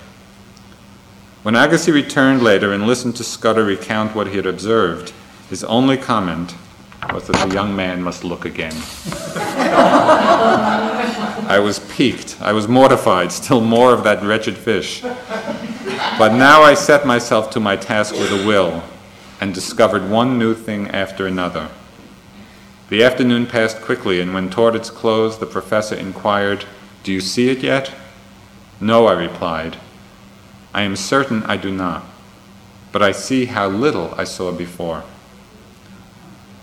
When 1.42 1.56
Agassiz 1.56 1.92
returned 1.92 2.44
later 2.44 2.72
and 2.72 2.86
listened 2.86 3.16
to 3.16 3.24
Scudder 3.24 3.64
recount 3.64 4.14
what 4.14 4.28
he 4.28 4.36
had 4.36 4.46
observed, 4.46 5.12
his 5.50 5.64
only 5.64 5.96
comment 5.96 6.54
was 7.12 7.26
that 7.26 7.48
the 7.48 7.54
young 7.54 7.74
man 7.74 8.02
must 8.02 8.24
look 8.24 8.44
again. 8.44 8.74
I 11.46 11.58
was 11.62 11.78
piqued. 11.78 12.36
I 12.40 12.52
was 12.52 12.68
mortified. 12.68 13.32
Still 13.32 13.60
more 13.60 13.92
of 13.92 14.04
that 14.04 14.22
wretched 14.22 14.56
fish. 14.56 15.02
But 15.02 16.34
now 16.34 16.62
I 16.62 16.74
set 16.74 17.06
myself 17.06 17.50
to 17.50 17.60
my 17.60 17.76
task 17.76 18.14
with 18.14 18.30
a 18.32 18.46
will 18.46 18.82
and 19.40 19.54
discovered 19.54 20.10
one 20.10 20.38
new 20.38 20.54
thing 20.54 20.88
after 20.88 21.26
another. 21.26 21.70
The 22.88 23.02
afternoon 23.02 23.46
passed 23.46 23.80
quickly, 23.80 24.20
and 24.20 24.32
when 24.34 24.50
toward 24.50 24.74
its 24.74 24.90
close 24.90 25.38
the 25.38 25.46
professor 25.46 25.94
inquired, 25.94 26.64
Do 27.02 27.12
you 27.12 27.20
see 27.20 27.48
it 27.50 27.62
yet? 27.62 27.94
No, 28.80 29.06
I 29.06 29.12
replied. 29.12 29.76
I 30.74 30.82
am 30.82 30.96
certain 30.96 31.42
I 31.44 31.56
do 31.56 31.70
not, 31.70 32.04
but 32.92 33.02
I 33.02 33.12
see 33.12 33.46
how 33.46 33.68
little 33.68 34.14
I 34.16 34.24
saw 34.24 34.52
before. 34.52 35.04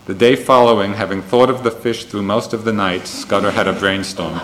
The 0.06 0.14
day 0.14 0.36
following, 0.36 0.94
having 0.94 1.20
thought 1.20 1.50
of 1.50 1.64
the 1.64 1.72
fish 1.72 2.04
through 2.04 2.22
most 2.22 2.52
of 2.52 2.62
the 2.62 2.72
night, 2.72 3.08
Scudder 3.08 3.50
had 3.50 3.66
a 3.66 3.72
brainstorm. 3.72 4.34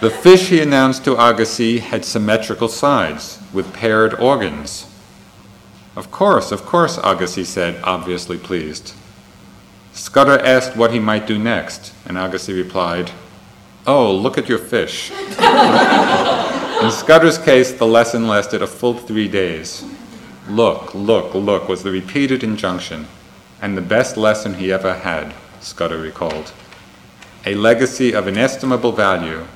the 0.00 0.08
fish, 0.22 0.48
he 0.48 0.62
announced 0.62 1.04
to 1.04 1.12
Agassiz, 1.12 1.82
had 1.82 2.06
symmetrical 2.06 2.68
sides 2.68 3.38
with 3.52 3.74
paired 3.74 4.14
organs. 4.14 4.86
Of 5.94 6.10
course, 6.10 6.52
of 6.52 6.64
course, 6.64 6.98
Agassiz 7.04 7.50
said, 7.50 7.78
obviously 7.84 8.38
pleased. 8.38 8.94
Scudder 9.92 10.38
asked 10.38 10.74
what 10.74 10.92
he 10.92 10.98
might 10.98 11.26
do 11.26 11.38
next, 11.38 11.92
and 12.06 12.16
Agassiz 12.16 12.56
replied, 12.56 13.10
Oh, 13.86 14.10
look 14.10 14.38
at 14.38 14.48
your 14.48 14.56
fish. 14.56 15.10
In 15.10 16.90
Scudder's 16.90 17.36
case, 17.36 17.72
the 17.72 17.86
lesson 17.86 18.26
lasted 18.26 18.62
a 18.62 18.66
full 18.66 18.94
three 18.94 19.28
days. 19.28 19.84
Look, 20.48 20.94
look, 20.94 21.34
look 21.34 21.68
was 21.68 21.82
the 21.82 21.90
repeated 21.90 22.42
injunction, 22.42 23.06
and 23.64 23.78
the 23.78 23.94
best 23.96 24.18
lesson 24.18 24.52
he 24.52 24.70
ever 24.70 24.92
had, 24.92 25.32
Scudder 25.58 25.98
recalled. 25.98 26.52
A 27.46 27.54
legacy 27.54 28.14
of 28.14 28.28
inestimable 28.28 28.92
value, 28.92 29.46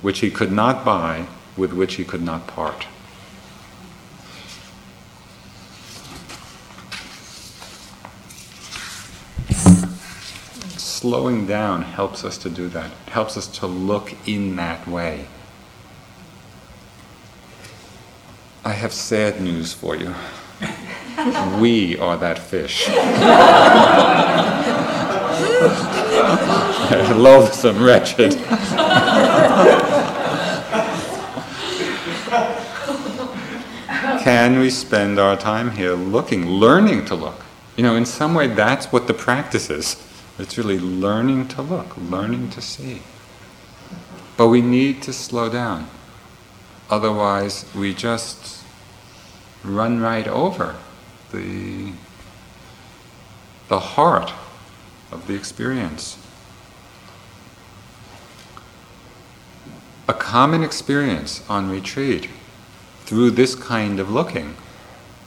which 0.00 0.20
he 0.20 0.30
could 0.30 0.50
not 0.50 0.86
buy, 0.86 1.26
with 1.54 1.74
which 1.74 1.96
he 1.96 2.04
could 2.04 2.22
not 2.22 2.46
part. 2.46 2.86
slowing 10.78 11.46
down 11.46 11.82
helps 11.82 12.24
us 12.24 12.38
to 12.38 12.48
do 12.48 12.68
that. 12.68 12.90
It 13.08 13.10
helps 13.10 13.36
us 13.36 13.48
to 13.58 13.66
look 13.66 14.14
in 14.24 14.54
that 14.54 14.86
way. 14.86 15.26
I 18.64 18.72
have 18.72 18.92
sad 18.92 19.40
news 19.40 19.72
for 19.74 19.96
you. 19.96 20.14
We 21.58 21.98
are 21.98 22.16
that 22.16 22.38
fish. 22.38 22.88
Loathsome, 27.16 27.82
wretched. 27.82 28.32
Can 34.22 34.58
we 34.58 34.70
spend 34.70 35.18
our 35.18 35.36
time 35.36 35.72
here 35.72 35.94
looking, 35.94 36.46
learning 36.46 37.04
to 37.06 37.14
look? 37.14 37.44
You 37.76 37.82
know, 37.82 37.96
in 37.96 38.06
some 38.06 38.34
way, 38.34 38.46
that's 38.46 38.92
what 38.92 39.06
the 39.06 39.14
practice 39.14 39.70
is. 39.70 39.96
It's 40.38 40.56
really 40.56 40.78
learning 40.78 41.48
to 41.48 41.62
look, 41.62 41.96
learning 41.96 42.50
to 42.50 42.60
see. 42.60 43.02
But 44.36 44.48
we 44.48 44.62
need 44.62 45.02
to 45.02 45.12
slow 45.12 45.48
down. 45.48 45.88
Otherwise, 46.90 47.66
we 47.74 47.94
just 47.94 48.61
run 49.64 50.00
right 50.00 50.26
over 50.26 50.76
the, 51.32 51.92
the 53.68 53.78
heart 53.78 54.32
of 55.10 55.26
the 55.26 55.34
experience. 55.34 56.18
A 60.08 60.14
common 60.14 60.62
experience 60.62 61.42
on 61.48 61.70
retreat 61.70 62.28
through 63.04 63.30
this 63.30 63.54
kind 63.54 64.00
of 64.00 64.10
looking 64.10 64.56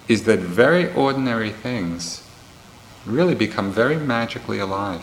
is 0.07 0.23
that 0.23 0.39
very 0.39 0.93
ordinary 0.93 1.51
things 1.51 2.21
really 3.05 3.35
become 3.35 3.71
very 3.71 3.97
magically 3.97 4.59
alive. 4.59 5.01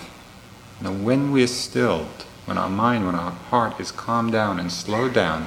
Now, 0.80 0.92
when 0.92 1.32
we're 1.32 1.46
stilled, 1.46 2.24
when 2.44 2.58
our 2.58 2.68
mind, 2.68 3.06
when 3.06 3.14
our 3.14 3.30
heart 3.30 3.80
is 3.80 3.92
calmed 3.92 4.32
down 4.32 4.58
and 4.58 4.70
slowed 4.70 5.14
down, 5.14 5.46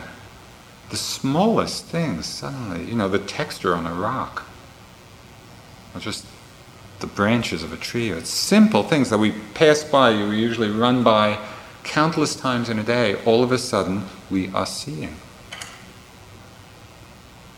the 0.90 0.98
smallest 0.98 1.86
things 1.86 2.26
suddenly, 2.26 2.86
you 2.86 2.96
know, 2.96 3.08
the 3.08 3.20
texture 3.20 3.76
on 3.76 3.86
a 3.86 3.94
rock, 3.94 4.46
or 5.94 6.00
just 6.00 6.26
the 7.00 7.08
branches 7.08 7.64
of 7.64 7.74
a 7.74 7.78
tree, 7.78 8.12
or 8.12 8.24
simple 8.24 8.84
things 8.84 9.10
that 9.10 9.18
we 9.18 9.32
pass 9.54 9.84
by, 9.84 10.12
we 10.12 10.40
usually 10.40 10.70
run 10.70 11.04
by 11.04 11.40
countless 11.84 12.36
times 12.36 12.70
in 12.70 12.80
a 12.80 12.84
day, 12.84 13.16
all 13.24 13.44
of 13.44 13.52
a 13.52 13.58
sudden 13.58 14.06
we 14.30 14.50
are 14.50 14.66
seeing. 14.66 15.16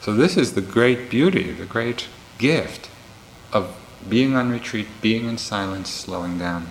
So, 0.02 0.14
this 0.14 0.38
is 0.38 0.54
the 0.54 0.62
great 0.62 1.10
beauty, 1.10 1.52
the 1.52 1.66
great 1.66 2.08
gift 2.38 2.90
of 3.52 3.76
being 4.08 4.36
on 4.36 4.52
retreat, 4.52 4.88
being 5.02 5.28
in 5.28 5.38
silence, 5.38 5.90
slowing 5.90 6.38
down. 6.38 6.68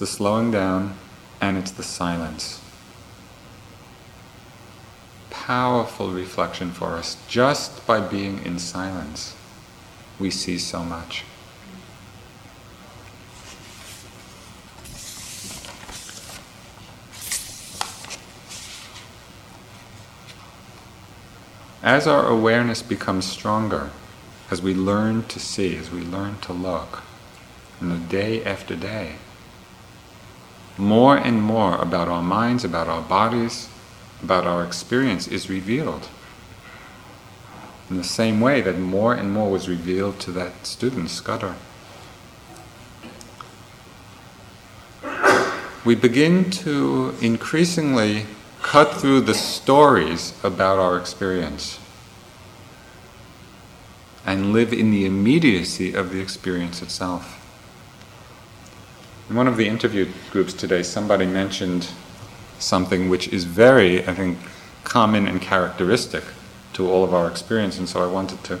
The 0.00 0.06
slowing 0.06 0.50
down 0.50 0.94
and 1.42 1.58
it's 1.58 1.72
the 1.72 1.82
silence. 1.82 2.58
Powerful 5.28 6.10
reflection 6.10 6.70
for 6.70 6.94
us. 6.94 7.18
Just 7.28 7.86
by 7.86 8.00
being 8.00 8.42
in 8.46 8.58
silence, 8.58 9.36
we 10.18 10.30
see 10.30 10.56
so 10.56 10.82
much. 10.82 11.24
As 21.82 22.06
our 22.06 22.26
awareness 22.26 22.80
becomes 22.82 23.26
stronger, 23.26 23.90
as 24.50 24.62
we 24.62 24.72
learn 24.72 25.24
to 25.24 25.38
see, 25.38 25.76
as 25.76 25.90
we 25.90 26.00
learn 26.00 26.38
to 26.40 26.54
look, 26.54 27.02
and 27.80 27.92
the 27.92 27.98
day 27.98 28.42
after 28.44 28.74
day, 28.74 29.16
more 30.80 31.16
and 31.16 31.42
more 31.42 31.76
about 31.76 32.08
our 32.08 32.22
minds, 32.22 32.64
about 32.64 32.88
our 32.88 33.02
bodies, 33.02 33.68
about 34.22 34.46
our 34.46 34.64
experience 34.64 35.28
is 35.28 35.48
revealed. 35.48 36.08
In 37.88 37.96
the 37.96 38.04
same 38.04 38.40
way 38.40 38.60
that 38.60 38.78
more 38.78 39.14
and 39.14 39.32
more 39.32 39.50
was 39.50 39.68
revealed 39.68 40.20
to 40.20 40.32
that 40.32 40.66
student, 40.66 41.10
Scudder. 41.10 41.54
We 45.84 45.94
begin 45.94 46.50
to 46.50 47.14
increasingly 47.20 48.26
cut 48.62 48.94
through 48.94 49.22
the 49.22 49.34
stories 49.34 50.34
about 50.44 50.78
our 50.78 50.98
experience 50.98 51.78
and 54.26 54.52
live 54.52 54.72
in 54.72 54.90
the 54.90 55.06
immediacy 55.06 55.94
of 55.94 56.12
the 56.12 56.20
experience 56.20 56.82
itself. 56.82 57.39
In 59.30 59.36
one 59.36 59.46
of 59.46 59.56
the 59.56 59.68
interview 59.68 60.08
groups 60.32 60.52
today, 60.52 60.82
somebody 60.82 61.24
mentioned 61.24 61.86
something 62.58 63.08
which 63.08 63.28
is 63.28 63.44
very, 63.44 64.04
I 64.04 64.12
think, 64.12 64.38
common 64.82 65.28
and 65.28 65.40
characteristic 65.40 66.24
to 66.72 66.90
all 66.90 67.04
of 67.04 67.14
our 67.14 67.28
experience, 67.28 67.78
and 67.78 67.88
so 67.88 68.02
I 68.02 68.08
wanted 68.08 68.42
to 68.42 68.58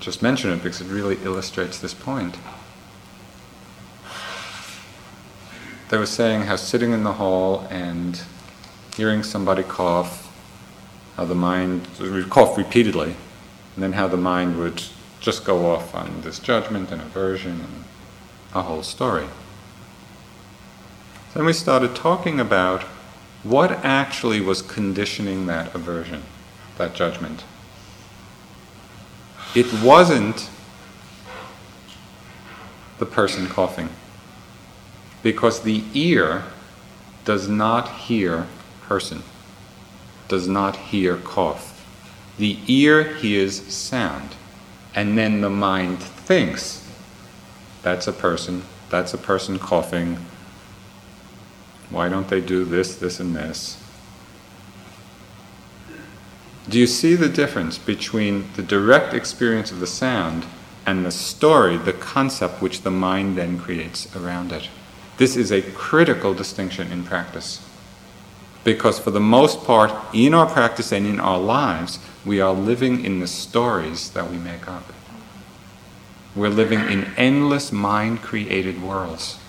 just 0.00 0.22
mention 0.22 0.50
it 0.50 0.56
because 0.56 0.80
it 0.80 0.88
really 0.88 1.18
illustrates 1.22 1.78
this 1.78 1.94
point. 1.94 2.36
They 5.90 5.98
were 5.98 6.06
saying 6.06 6.42
how 6.42 6.56
sitting 6.56 6.90
in 6.90 7.04
the 7.04 7.12
hall 7.12 7.64
and 7.70 8.20
hearing 8.96 9.22
somebody 9.22 9.62
cough, 9.62 10.36
how 11.16 11.26
the 11.26 11.36
mind 11.36 11.86
would 12.00 12.28
cough 12.28 12.58
repeatedly, 12.58 13.14
and 13.76 13.84
then 13.84 13.92
how 13.92 14.08
the 14.08 14.16
mind 14.16 14.58
would 14.58 14.82
just 15.20 15.44
go 15.44 15.70
off 15.70 15.94
on 15.94 16.22
this 16.22 16.40
judgment 16.40 16.90
and 16.90 17.00
aversion 17.00 17.52
and 17.52 17.84
a 18.54 18.62
whole 18.62 18.82
story. 18.82 19.26
Then 21.34 21.44
we 21.44 21.52
started 21.52 21.94
talking 21.94 22.40
about 22.40 22.82
what 23.42 23.70
actually 23.84 24.40
was 24.40 24.62
conditioning 24.62 25.46
that 25.46 25.74
aversion, 25.74 26.22
that 26.76 26.94
judgment. 26.94 27.44
It 29.54 29.72
wasn't 29.82 30.48
the 32.98 33.06
person 33.06 33.46
coughing, 33.46 33.90
because 35.22 35.62
the 35.62 35.84
ear 35.94 36.44
does 37.24 37.48
not 37.48 37.88
hear 37.88 38.46
person 38.82 39.22
does 40.28 40.48
not 40.48 40.76
hear 40.76 41.16
cough. 41.16 41.74
The 42.38 42.58
ear 42.66 43.14
hears 43.14 43.62
sound, 43.74 44.34
and 44.94 45.16
then 45.16 45.40
the 45.40 45.50
mind 45.50 46.00
thinks 46.00 46.87
that's 47.82 48.06
a 48.06 48.12
person, 48.12 48.62
that's 48.90 49.14
a 49.14 49.18
person 49.18 49.58
coughing. 49.58 50.18
Why 51.90 52.08
don't 52.08 52.28
they 52.28 52.40
do 52.40 52.64
this, 52.64 52.96
this, 52.96 53.20
and 53.20 53.34
this? 53.34 53.82
Do 56.68 56.78
you 56.78 56.86
see 56.86 57.14
the 57.14 57.30
difference 57.30 57.78
between 57.78 58.50
the 58.56 58.62
direct 58.62 59.14
experience 59.14 59.70
of 59.72 59.80
the 59.80 59.86
sound 59.86 60.44
and 60.84 61.04
the 61.04 61.10
story, 61.10 61.78
the 61.78 61.94
concept 61.94 62.60
which 62.60 62.82
the 62.82 62.90
mind 62.90 63.38
then 63.38 63.58
creates 63.58 64.14
around 64.14 64.52
it? 64.52 64.68
This 65.16 65.34
is 65.34 65.50
a 65.50 65.62
critical 65.62 66.34
distinction 66.34 66.92
in 66.92 67.04
practice. 67.04 67.66
Because 68.64 68.98
for 68.98 69.10
the 69.10 69.20
most 69.20 69.64
part, 69.64 69.92
in 70.12 70.34
our 70.34 70.46
practice 70.46 70.92
and 70.92 71.06
in 71.06 71.18
our 71.20 71.38
lives, 71.38 71.98
we 72.26 72.40
are 72.40 72.52
living 72.52 73.02
in 73.04 73.20
the 73.20 73.26
stories 73.26 74.10
that 74.10 74.30
we 74.30 74.36
make 74.36 74.68
up. 74.68 74.84
We're 76.38 76.50
living 76.50 76.78
in 76.78 77.06
endless 77.16 77.72
mind 77.72 78.22
created 78.22 78.80
worlds. 78.80 79.40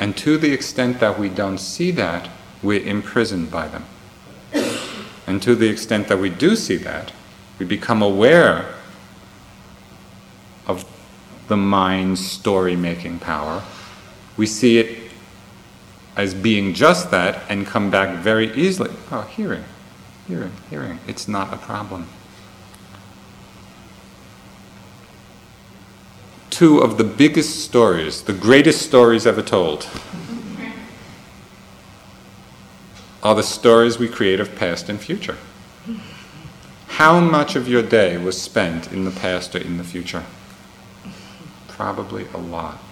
And 0.00 0.16
to 0.16 0.36
the 0.36 0.52
extent 0.52 0.98
that 0.98 1.16
we 1.16 1.28
don't 1.28 1.58
see 1.58 1.92
that, 1.92 2.28
we're 2.60 2.84
imprisoned 2.84 3.52
by 3.52 3.68
them. 3.68 3.84
And 5.28 5.40
to 5.42 5.54
the 5.54 5.68
extent 5.68 6.08
that 6.08 6.18
we 6.18 6.28
do 6.28 6.56
see 6.56 6.74
that, 6.78 7.12
we 7.60 7.66
become 7.66 8.02
aware 8.02 8.74
of 10.66 10.84
the 11.46 11.56
mind's 11.56 12.28
story 12.28 12.74
making 12.74 13.20
power. 13.20 13.62
We 14.36 14.46
see 14.46 14.78
it 14.78 15.12
as 16.16 16.34
being 16.34 16.74
just 16.74 17.12
that 17.12 17.48
and 17.48 17.64
come 17.64 17.92
back 17.92 18.18
very 18.24 18.52
easily. 18.54 18.90
Oh, 19.12 19.20
hearing, 19.20 19.64
hearing, 20.26 20.52
hearing. 20.68 20.98
It's 21.06 21.28
not 21.28 21.54
a 21.54 21.58
problem. 21.58 22.08
Two 26.58 26.80
of 26.80 26.98
the 26.98 27.04
biggest 27.04 27.64
stories, 27.64 28.22
the 28.22 28.32
greatest 28.32 28.82
stories 28.82 29.28
ever 29.28 29.42
told, 29.42 29.88
are 33.22 33.36
the 33.36 33.44
stories 33.44 34.00
we 34.00 34.08
create 34.08 34.40
of 34.40 34.56
past 34.56 34.88
and 34.88 34.98
future. 34.98 35.36
How 36.88 37.20
much 37.20 37.54
of 37.54 37.68
your 37.68 37.82
day 37.82 38.16
was 38.18 38.42
spent 38.42 38.90
in 38.90 39.04
the 39.04 39.12
past 39.12 39.54
or 39.54 39.58
in 39.58 39.76
the 39.76 39.84
future? 39.84 40.24
Probably 41.68 42.26
a 42.34 42.38
lot. 42.38 42.82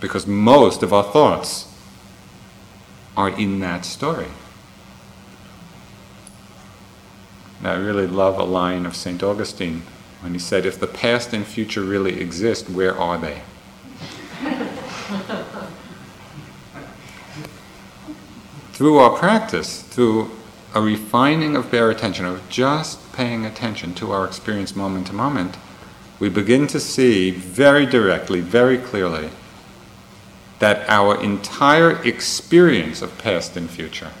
Because 0.00 0.26
most 0.26 0.82
of 0.82 0.92
our 0.92 1.04
thoughts 1.04 1.72
are 3.16 3.30
in 3.30 3.60
that 3.60 3.84
story. 3.84 4.32
I 7.62 7.74
really 7.74 8.08
love 8.08 8.36
a 8.36 8.42
line 8.42 8.84
of 8.84 8.96
St. 8.96 9.22
Augustine 9.22 9.84
when 10.20 10.32
he 10.32 10.38
said, 10.38 10.66
If 10.66 10.78
the 10.78 10.86
past 10.86 11.32
and 11.32 11.46
future 11.46 11.82
really 11.82 12.20
exist, 12.20 12.68
where 12.70 12.96
are 12.96 13.18
they? 13.18 13.42
through 18.72 18.98
our 18.98 19.16
practice, 19.18 19.82
through 19.82 20.30
a 20.74 20.80
refining 20.80 21.56
of 21.56 21.70
bare 21.70 21.90
attention, 21.90 22.24
of 22.24 22.48
just 22.48 23.12
paying 23.12 23.44
attention 23.44 23.94
to 23.94 24.12
our 24.12 24.24
experience 24.24 24.76
moment 24.76 25.06
to 25.08 25.12
moment, 25.12 25.56
we 26.18 26.28
begin 26.28 26.66
to 26.68 26.78
see 26.78 27.30
very 27.30 27.86
directly, 27.86 28.40
very 28.40 28.78
clearly, 28.78 29.30
that 30.60 30.88
our 30.88 31.20
entire 31.22 32.02
experience 32.06 33.00
of 33.02 33.16
past 33.18 33.56
and 33.56 33.70
future 33.70 34.12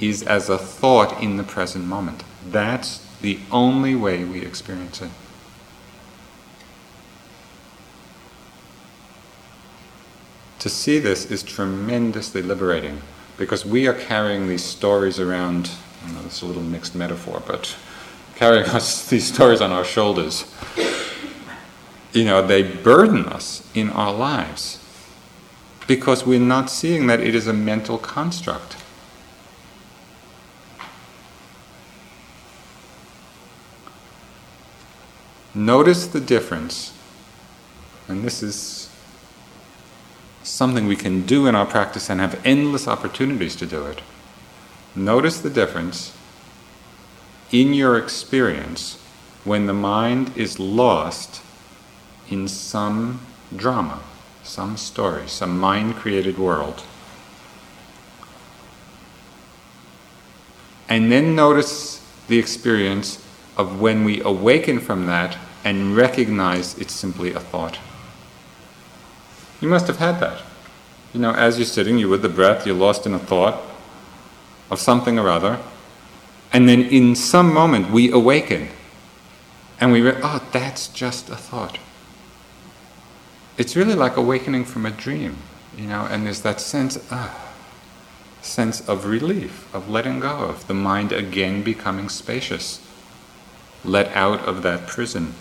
is 0.00 0.22
as 0.24 0.48
a 0.48 0.58
thought 0.58 1.22
in 1.22 1.36
the 1.36 1.44
present 1.44 1.84
moment. 1.84 2.24
That's 2.50 3.05
the 3.20 3.38
only 3.50 3.94
way 3.94 4.24
we 4.24 4.42
experience 4.42 5.02
it. 5.02 5.10
To 10.60 10.68
see 10.68 10.98
this 10.98 11.30
is 11.30 11.42
tremendously 11.42 12.42
liberating 12.42 13.00
because 13.36 13.64
we 13.64 13.86
are 13.86 13.94
carrying 13.94 14.48
these 14.48 14.64
stories 14.64 15.20
around. 15.20 15.70
I 16.04 16.12
know 16.12 16.22
this 16.22 16.36
is 16.36 16.42
a 16.42 16.46
little 16.46 16.62
mixed 16.62 16.94
metaphor, 16.94 17.42
but 17.46 17.76
carrying 18.34 18.64
us 18.70 19.08
these 19.08 19.32
stories 19.32 19.60
on 19.60 19.70
our 19.72 19.84
shoulders. 19.84 20.44
You 22.12 22.24
know, 22.24 22.46
they 22.46 22.62
burden 22.62 23.26
us 23.26 23.68
in 23.74 23.90
our 23.90 24.12
lives 24.12 24.82
because 25.86 26.26
we're 26.26 26.40
not 26.40 26.70
seeing 26.70 27.06
that 27.06 27.20
it 27.20 27.34
is 27.34 27.46
a 27.46 27.52
mental 27.52 27.98
construct. 27.98 28.76
Notice 35.56 36.06
the 36.06 36.20
difference, 36.20 36.92
and 38.08 38.22
this 38.22 38.42
is 38.42 38.90
something 40.42 40.86
we 40.86 40.96
can 40.96 41.22
do 41.22 41.46
in 41.46 41.54
our 41.54 41.64
practice 41.64 42.10
and 42.10 42.20
have 42.20 42.38
endless 42.44 42.86
opportunities 42.86 43.56
to 43.56 43.64
do 43.64 43.86
it. 43.86 44.02
Notice 44.94 45.40
the 45.40 45.48
difference 45.48 46.14
in 47.52 47.72
your 47.72 47.96
experience 47.96 49.00
when 49.44 49.64
the 49.64 49.72
mind 49.72 50.30
is 50.36 50.60
lost 50.60 51.40
in 52.28 52.48
some 52.48 53.22
drama, 53.56 54.02
some 54.42 54.76
story, 54.76 55.26
some 55.26 55.58
mind 55.58 55.94
created 55.94 56.36
world. 56.36 56.82
And 60.86 61.10
then 61.10 61.34
notice 61.34 62.06
the 62.28 62.38
experience 62.38 63.24
of 63.56 63.80
when 63.80 64.04
we 64.04 64.20
awaken 64.20 64.80
from 64.80 65.06
that 65.06 65.38
and 65.66 65.96
recognize 65.96 66.78
it's 66.78 66.94
simply 66.94 67.32
a 67.32 67.40
thought. 67.40 67.80
You 69.60 69.66
must 69.68 69.88
have 69.88 69.96
had 69.96 70.20
that. 70.20 70.42
You 71.12 71.18
know, 71.18 71.32
as 71.32 71.58
you're 71.58 71.66
sitting, 71.66 71.98
you're 71.98 72.08
with 72.08 72.22
the 72.22 72.28
breath, 72.28 72.64
you're 72.64 72.76
lost 72.76 73.04
in 73.04 73.12
a 73.12 73.18
thought 73.18 73.60
of 74.70 74.78
something 74.78 75.18
or 75.18 75.28
other, 75.28 75.58
and 76.52 76.68
then 76.68 76.82
in 76.84 77.16
some 77.16 77.52
moment 77.52 77.90
we 77.90 78.12
awaken 78.12 78.68
and 79.80 79.90
we, 79.90 80.02
re- 80.02 80.20
oh, 80.22 80.40
that's 80.52 80.86
just 80.86 81.28
a 81.30 81.36
thought. 81.36 81.78
It's 83.58 83.74
really 83.74 83.96
like 83.96 84.16
awakening 84.16 84.66
from 84.66 84.86
a 84.86 84.92
dream, 84.92 85.36
you 85.76 85.88
know, 85.88 86.06
and 86.08 86.24
there's 86.24 86.42
that 86.42 86.60
sense, 86.60 86.96
uh, 87.10 87.34
sense 88.40 88.88
of 88.88 89.04
relief, 89.04 89.68
of 89.74 89.90
letting 89.90 90.20
go, 90.20 90.44
of 90.44 90.68
the 90.68 90.74
mind 90.74 91.10
again 91.10 91.64
becoming 91.64 92.08
spacious, 92.08 92.80
let 93.84 94.14
out 94.14 94.42
of 94.42 94.62
that 94.62 94.86
prison. 94.86 95.34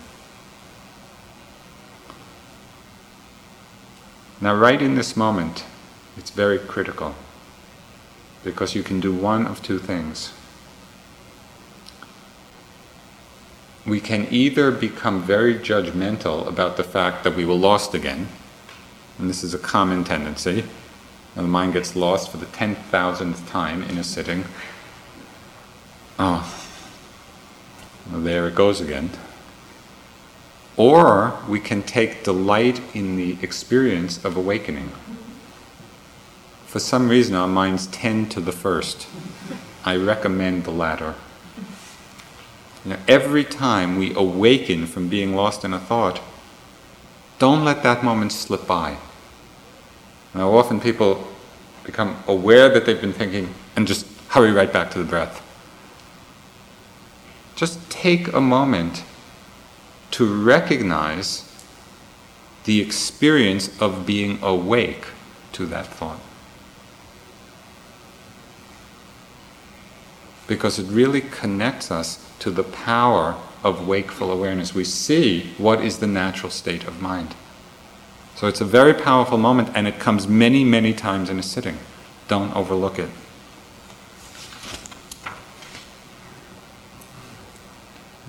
Now, 4.41 4.53
right 4.53 4.81
in 4.81 4.95
this 4.95 5.15
moment, 5.15 5.63
it's 6.17 6.29
very 6.29 6.59
critical 6.59 7.15
because 8.43 8.75
you 8.75 8.83
can 8.83 8.99
do 8.99 9.13
one 9.13 9.47
of 9.47 9.63
two 9.63 9.79
things. 9.79 10.33
We 13.85 13.99
can 13.99 14.27
either 14.31 14.71
become 14.71 15.21
very 15.23 15.55
judgmental 15.55 16.47
about 16.47 16.75
the 16.75 16.83
fact 16.83 17.23
that 17.23 17.35
we 17.35 17.45
were 17.45 17.53
lost 17.53 17.93
again, 17.93 18.27
and 19.17 19.29
this 19.29 19.43
is 19.43 19.53
a 19.53 19.59
common 19.59 20.03
tendency. 20.03 20.65
And 21.35 21.45
the 21.45 21.49
mind 21.49 21.73
gets 21.73 21.95
lost 21.95 22.31
for 22.31 22.37
the 22.37 22.45
10,000th 22.45 23.49
time 23.49 23.83
in 23.83 23.97
a 23.97 24.03
sitting. 24.03 24.45
Oh, 26.17 26.49
well, 28.09 28.21
there 28.21 28.47
it 28.47 28.55
goes 28.55 28.79
again. 28.79 29.09
Or 30.77 31.39
we 31.47 31.59
can 31.59 31.83
take 31.83 32.23
delight 32.23 32.81
in 32.93 33.15
the 33.15 33.37
experience 33.41 34.23
of 34.23 34.35
awakening. 34.35 34.91
For 36.65 36.79
some 36.79 37.07
reason, 37.07 37.35
our 37.35 37.47
minds 37.47 37.87
tend 37.87 38.31
to 38.31 38.41
the 38.41 38.51
first. 38.51 39.07
I 39.85 39.95
recommend 39.95 40.65
the 40.65 40.71
latter. 40.71 41.15
Know, 42.83 42.97
every 43.07 43.43
time 43.43 43.97
we 43.97 44.13
awaken 44.13 44.85
from 44.85 45.07
being 45.07 45.35
lost 45.35 45.63
in 45.63 45.73
a 45.73 45.79
thought, 45.79 46.21
don't 47.39 47.65
let 47.65 47.81
that 47.81 48.03
moment 48.03 48.31
slip 48.31 48.67
by. 48.67 48.97
Now, 50.35 50.51
often 50.51 50.79
people 50.79 51.27
become 51.83 52.17
aware 52.27 52.69
that 52.69 52.85
they've 52.85 52.99
been 52.99 53.13
thinking 53.13 53.55
and 53.75 53.87
just 53.87 54.05
hurry 54.29 54.51
right 54.51 54.71
back 54.71 54.91
to 54.91 54.99
the 54.99 55.05
breath. 55.05 55.41
Just 57.55 57.89
take 57.89 58.33
a 58.33 58.41
moment 58.41 59.03
to 60.15 60.25
recognize 60.25 61.43
the 62.63 62.79
experience 62.79 63.69
of 63.81 64.05
being 64.05 64.41
awake 64.41 65.07
to 65.51 65.65
that 65.65 65.85
thought. 65.85 66.21
Because 70.47 70.79
it 70.79 70.85
really 70.85 71.19
connects 71.19 71.91
us 71.91 72.25
to 72.39 72.49
the 72.49 72.63
power 72.63 73.35
of 73.61 73.85
wakeful 73.89 74.31
awareness. 74.31 74.73
We 74.73 74.85
see 74.85 75.53
what 75.57 75.83
is 75.83 75.97
the 75.97 76.07
natural 76.07 76.49
state 76.49 76.85
of 76.85 77.01
mind. 77.01 77.35
So 78.35 78.47
it's 78.47 78.61
a 78.61 78.65
very 78.65 78.93
powerful 78.93 79.37
moment 79.37 79.67
and 79.75 79.85
it 79.85 79.99
comes 79.99 80.29
many, 80.29 80.63
many 80.63 80.93
times 80.93 81.29
in 81.29 81.39
a 81.39 81.43
sitting. 81.43 81.77
Don't 82.29 82.55
overlook 82.55 82.99
it. 82.99 83.09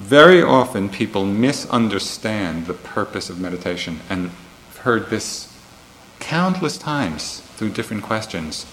Very 0.06 0.40
often 0.40 0.88
people 0.88 1.24
misunderstand 1.24 2.66
the 2.66 2.74
purpose 2.74 3.28
of 3.28 3.40
meditation, 3.40 3.98
and 4.08 4.30
I've 4.70 4.76
heard 4.76 5.10
this 5.10 5.52
countless 6.20 6.78
times 6.78 7.40
through 7.56 7.70
different 7.70 8.04
questions. 8.04 8.66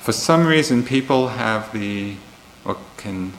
For 0.00 0.12
some 0.12 0.46
reason, 0.46 0.82
people 0.82 1.28
have 1.28 1.70
the, 1.74 2.16
or 2.64 2.78
can 2.96 3.34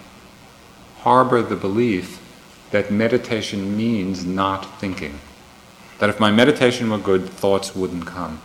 harbor 1.00 1.42
the 1.42 1.56
belief 1.56 2.22
that 2.70 2.92
meditation 2.92 3.76
means 3.76 4.24
not 4.24 4.80
thinking. 4.80 5.20
That 5.98 6.12
if 6.12 6.20
my 6.20 6.30
meditation 6.30 6.92
were 6.92 7.00
good, 7.00 7.28
thoughts 7.28 7.76
wouldn't 7.76 8.06
come. 8.06 8.40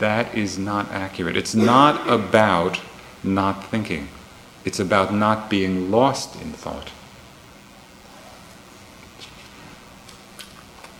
That 0.00 0.34
is 0.36 0.58
not 0.58 0.90
accurate. 0.90 1.36
It's 1.36 1.54
not 1.54 2.04
about 2.10 2.80
not 3.22 3.64
thinking, 3.66 4.08
it's 4.64 4.80
about 4.80 5.14
not 5.14 5.48
being 5.48 5.88
lost 5.88 6.34
in 6.42 6.52
thought. 6.54 6.90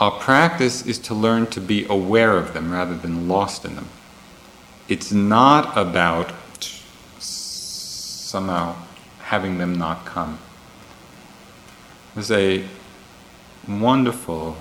Our 0.02 0.10
practice 0.10 0.84
is 0.84 0.98
to 0.98 1.14
learn 1.14 1.46
to 1.50 1.60
be 1.60 1.86
aware 1.88 2.36
of 2.36 2.54
them 2.54 2.72
rather 2.72 2.96
than 2.96 3.28
lost 3.28 3.64
in 3.64 3.76
them. 3.76 3.88
It's 4.88 5.12
not 5.12 5.76
about 5.78 6.32
somehow 7.20 8.74
having 9.20 9.58
them 9.58 9.78
not 9.78 10.04
come. 10.04 10.40
There's 12.16 12.32
a 12.32 12.64
wonderful 13.68 14.56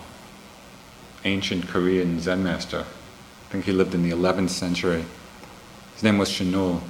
ancient 1.26 1.68
Korean 1.68 2.20
Zen 2.20 2.44
master. 2.44 2.82
I 2.82 3.52
think 3.52 3.66
he 3.66 3.72
lived 3.72 3.96
in 3.96 4.04
the 4.04 4.12
11th 4.12 4.52
century. 4.52 5.06
His 5.96 6.04
name 6.04 6.20
was 6.20 6.30
Chinul. 6.30 6.82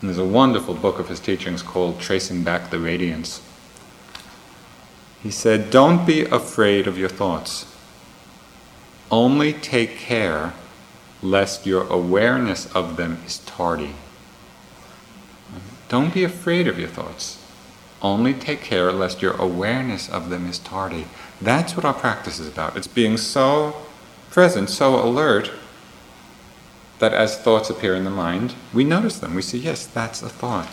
And 0.00 0.10
there's 0.10 0.18
a 0.18 0.24
wonderful 0.24 0.74
book 0.74 0.98
of 0.98 1.08
his 1.08 1.20
teachings 1.20 1.62
called 1.62 2.00
Tracing 2.00 2.42
Back 2.42 2.70
the 2.70 2.80
Radiance. 2.80 3.40
He 5.24 5.30
said, 5.30 5.70
Don't 5.70 6.06
be 6.06 6.26
afraid 6.26 6.86
of 6.86 6.98
your 6.98 7.08
thoughts. 7.08 7.64
Only 9.10 9.54
take 9.54 9.96
care 9.96 10.52
lest 11.22 11.64
your 11.64 11.86
awareness 11.88 12.70
of 12.74 12.96
them 12.98 13.22
is 13.24 13.38
tardy. 13.38 13.94
Don't 15.88 16.12
be 16.12 16.24
afraid 16.24 16.68
of 16.68 16.78
your 16.78 16.90
thoughts. 16.90 17.42
Only 18.02 18.34
take 18.34 18.60
care 18.60 18.92
lest 18.92 19.22
your 19.22 19.32
awareness 19.36 20.10
of 20.10 20.28
them 20.28 20.46
is 20.46 20.58
tardy. 20.58 21.06
That's 21.40 21.74
what 21.74 21.86
our 21.86 21.94
practice 21.94 22.38
is 22.38 22.46
about. 22.48 22.76
It's 22.76 22.86
being 22.86 23.16
so 23.16 23.74
present, 24.30 24.68
so 24.68 25.02
alert, 25.02 25.50
that 26.98 27.14
as 27.14 27.38
thoughts 27.38 27.70
appear 27.70 27.94
in 27.94 28.04
the 28.04 28.10
mind, 28.10 28.54
we 28.74 28.84
notice 28.84 29.18
them. 29.18 29.34
We 29.34 29.40
see, 29.40 29.58
yes, 29.58 29.86
that's 29.86 30.20
a 30.22 30.28
thought. 30.28 30.68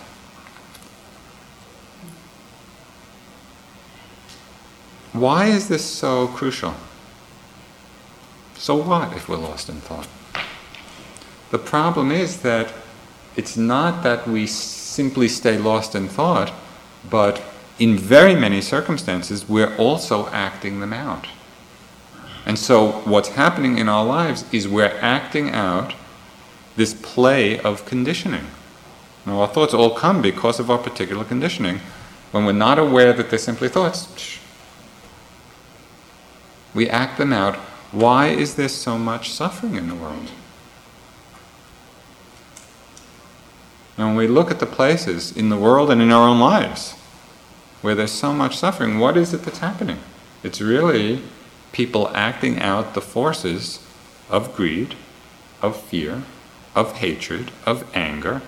Why 5.14 5.48
is 5.48 5.68
this 5.68 5.84
so 5.84 6.28
crucial? 6.28 6.74
So 8.56 8.76
what 8.76 9.14
if 9.14 9.28
we're 9.28 9.38
lost 9.38 9.70
in 9.70 9.82
thought? 9.82 10.08
The 11.50 11.58
problem 11.58 12.12
is 12.12 12.42
that 12.42 12.74
it's 13.36 13.58
not 13.58 14.04
that 14.04 14.28
we 14.28 14.48
simply 14.48 15.28
stay 15.28 15.58
lost 15.58 15.96
in 15.96 16.08
thought, 16.08 16.54
but 17.10 17.42
in 17.80 17.98
very 17.98 18.36
many 18.36 18.62
circumstances, 18.62 19.50
we're 19.50 19.76
also 19.78 20.28
acting 20.28 20.80
them 20.80 20.94
out. 20.94 21.28
And 22.46 22.58
so, 22.58 23.02
what's 23.04 23.30
happening 23.30 23.78
in 23.78 23.90
our 23.90 24.06
lives 24.06 24.46
is 24.52 24.68
we're 24.68 24.98
acting 25.02 25.52
out 25.52 25.94
this 26.76 26.94
play 26.94 27.60
of 27.60 27.86
conditioning. 27.86 28.48
Now, 29.26 29.42
our 29.42 29.48
thoughts 29.48 29.74
all 29.74 29.96
come 29.96 30.22
because 30.22 30.60
of 30.60 30.72
our 30.72 30.78
particular 30.78 31.24
conditioning. 31.24 31.80
When 32.32 32.46
we're 32.46 32.54
not 32.54 32.80
aware 32.80 33.14
that 33.14 33.30
they're 33.30 33.40
simply 33.40 33.68
thoughts, 33.68 34.40
we 36.74 36.90
act 36.90 37.18
them 37.18 37.34
out. 37.34 37.56
Why 37.92 38.28
is 38.28 38.56
there 38.56 38.70
so 38.70 38.98
much 38.98 39.30
suffering 39.30 39.76
in 39.76 39.88
the 39.90 39.96
world? 39.96 40.32
And 43.98 44.08
when 44.08 44.16
we 44.16 44.28
look 44.28 44.50
at 44.50 44.60
the 44.60 44.66
places 44.66 45.36
in 45.36 45.50
the 45.50 45.58
world 45.58 45.92
and 45.92 46.02
in 46.02 46.12
our 46.12 46.28
own 46.28 46.40
lives 46.40 46.94
where 47.82 47.96
there's 47.96 48.12
so 48.12 48.34
much 48.34 48.58
suffering, 48.58 49.00
what 49.00 49.18
is 49.18 49.34
it 49.34 49.44
that's 49.44 49.60
happening? 49.60 50.00
It's 50.44 50.62
really 50.62 51.22
people 51.72 52.10
acting 52.14 52.60
out 52.60 52.94
the 52.94 53.02
forces 53.02 53.86
of 54.30 54.56
greed, 54.56 54.96
of 55.62 55.80
fear, 55.80 56.24
of 56.74 56.98
hatred, 56.98 57.52
of 57.66 57.86
anger. 57.96 58.42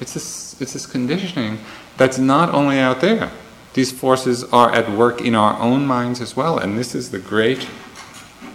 It's 0.00 0.14
this, 0.14 0.60
it's 0.60 0.74
this 0.74 0.86
conditioning 0.86 1.58
that's 1.96 2.18
not 2.18 2.52
only 2.52 2.78
out 2.78 3.00
there. 3.00 3.30
These 3.74 3.92
forces 3.92 4.44
are 4.44 4.70
at 4.70 4.90
work 4.90 5.20
in 5.20 5.34
our 5.34 5.58
own 5.58 5.86
minds 5.86 6.20
as 6.20 6.36
well, 6.36 6.58
and 6.58 6.78
this 6.78 6.94
is 6.94 7.10
the 7.10 7.18
great 7.18 7.66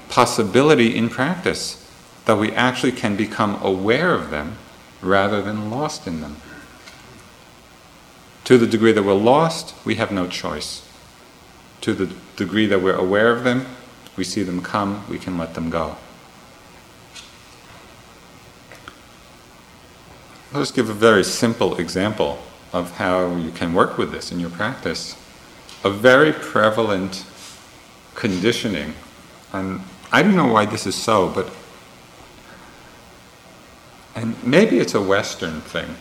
possibility 0.09 0.95
in 0.95 1.09
practice 1.09 1.83
that 2.25 2.37
we 2.37 2.51
actually 2.51 2.91
can 2.91 3.15
become 3.15 3.59
aware 3.63 4.13
of 4.13 4.29
them 4.29 4.57
rather 5.01 5.41
than 5.41 5.71
lost 5.71 6.05
in 6.05 6.21
them. 6.21 6.37
To 8.43 8.57
the 8.57 8.67
degree 8.67 8.91
that 8.91 9.03
we're 9.03 9.13
lost, 9.13 9.73
we 9.85 9.95
have 9.95 10.11
no 10.11 10.27
choice. 10.27 10.87
To 11.81 11.93
the 11.93 12.13
degree 12.35 12.65
that 12.67 12.81
we're 12.81 12.95
aware 12.95 13.31
of 13.31 13.43
them, 13.43 13.65
we 14.15 14.23
see 14.23 14.43
them 14.43 14.61
come, 14.61 15.03
we 15.09 15.19
can 15.19 15.37
let 15.37 15.53
them 15.53 15.69
go. 15.69 15.97
I'll 20.53 20.61
just 20.61 20.75
give 20.75 20.89
a 20.89 20.93
very 20.93 21.23
simple 21.23 21.75
example 21.77 22.39
of 22.73 22.91
how 22.97 23.35
you 23.35 23.51
can 23.51 23.73
work 23.73 23.97
with 23.97 24.11
this 24.11 24.31
in 24.31 24.39
your 24.39 24.49
practice. 24.49 25.15
A 25.83 25.89
very 25.89 26.33
prevalent 26.33 27.25
conditioning, 28.15 28.93
and 29.53 29.81
I 30.11 30.23
don't 30.23 30.35
know 30.35 30.51
why 30.51 30.65
this 30.65 30.85
is 30.85 30.95
so, 30.95 31.29
but 31.29 31.49
and 34.15 34.43
maybe 34.43 34.79
it's 34.79 34.95
a 34.95 35.01
Western 35.01 35.61
thing, 35.61 35.95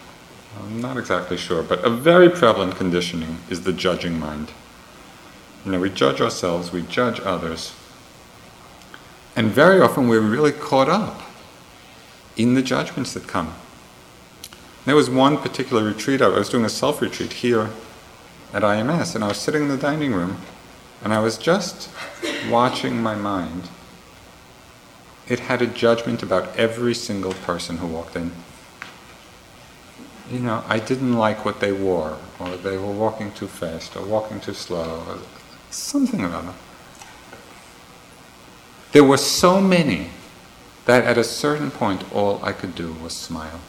I'm 0.59 0.81
not 0.81 0.97
exactly 0.97 1.37
sure, 1.37 1.63
but 1.63 1.85
a 1.85 1.91
very 1.91 2.31
prevalent 2.31 2.77
conditioning 2.77 3.39
is 3.51 3.65
the 3.65 3.73
judging 3.75 4.19
mind. 4.19 4.53
You 5.65 5.73
know, 5.73 5.81
we 5.81 5.91
judge 5.91 6.21
ourselves, 6.21 6.73
we 6.73 6.83
judge 6.83 7.21
others, 7.21 7.75
and 9.35 9.51
very 9.51 9.81
often 9.81 10.09
we're 10.09 10.21
really 10.21 10.53
caught 10.53 10.89
up 10.89 11.21
in 12.37 12.55
the 12.55 12.63
judgments 12.63 13.13
that 13.15 13.27
come. 13.27 13.55
There 14.87 14.95
was 14.95 15.11
one 15.11 15.39
particular 15.39 15.83
retreat, 15.83 16.23
I 16.23 16.29
was 16.29 16.49
doing 16.49 16.65
a 16.65 16.69
self 16.69 17.03
retreat 17.03 17.33
here 17.33 17.71
at 18.55 18.63
IMS, 18.63 19.17
and 19.17 19.25
I 19.25 19.29
was 19.29 19.37
sitting 19.37 19.63
in 19.63 19.69
the 19.69 19.77
dining 19.77 20.15
room, 20.15 20.39
and 21.03 21.13
I 21.13 21.19
was 21.19 21.37
just 21.37 21.91
watching 22.49 23.03
my 23.03 23.17
mind 23.17 23.65
it 25.29 25.41
had 25.41 25.61
a 25.61 25.67
judgment 25.67 26.23
about 26.23 26.57
every 26.57 26.95
single 26.95 27.33
person 27.33 27.79
who 27.79 27.89
walked 27.89 28.15
in. 28.15 28.31
You 30.31 30.39
know, 30.39 30.63
I 30.69 30.79
didn't 30.79 31.15
like 31.15 31.45
what 31.45 31.59
they 31.59 31.73
wore, 31.73 32.19
or 32.39 32.57
they 32.57 32.77
were 32.77 32.93
walking 32.93 33.33
too 33.33 33.49
fast, 33.49 33.97
or 33.97 34.07
walking 34.07 34.39
too 34.39 34.55
slow, 34.55 35.03
or 35.09 35.19
something 35.71 36.25
or 36.25 36.33
other. 36.33 36.55
There 38.93 39.03
were 39.03 39.17
so 39.17 39.61
many 39.61 40.11
that 40.85 41.03
at 41.03 41.19
a 41.19 41.25
certain 41.25 41.73
point 41.73 42.05
all 42.15 42.41
I 42.45 42.53
could 42.53 42.77
do 42.77 42.93
was 42.93 43.13
smile. 43.13 43.61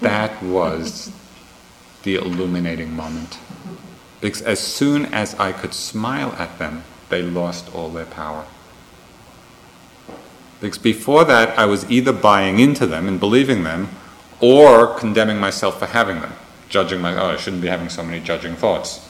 That 0.00 0.42
was 0.42 1.12
the 2.02 2.16
illuminating 2.16 2.94
moment. 2.94 3.38
Because 4.20 4.42
as 4.42 4.60
soon 4.60 5.06
as 5.06 5.34
I 5.34 5.52
could 5.52 5.74
smile 5.74 6.32
at 6.38 6.58
them, 6.58 6.84
they 7.08 7.22
lost 7.22 7.74
all 7.74 7.90
their 7.90 8.06
power. 8.06 8.46
Because 10.60 10.78
before 10.78 11.24
that, 11.24 11.58
I 11.58 11.66
was 11.66 11.88
either 11.90 12.12
buying 12.12 12.58
into 12.58 12.86
them 12.86 13.08
and 13.08 13.20
believing 13.20 13.64
them, 13.64 13.88
or 14.40 14.98
condemning 14.98 15.38
myself 15.38 15.78
for 15.78 15.86
having 15.86 16.20
them, 16.20 16.32
judging 16.68 17.00
my, 17.00 17.14
oh, 17.14 17.32
I 17.32 17.36
shouldn't 17.36 17.62
be 17.62 17.68
having 17.68 17.88
so 17.88 18.02
many 18.02 18.20
judging 18.20 18.56
thoughts. 18.56 19.06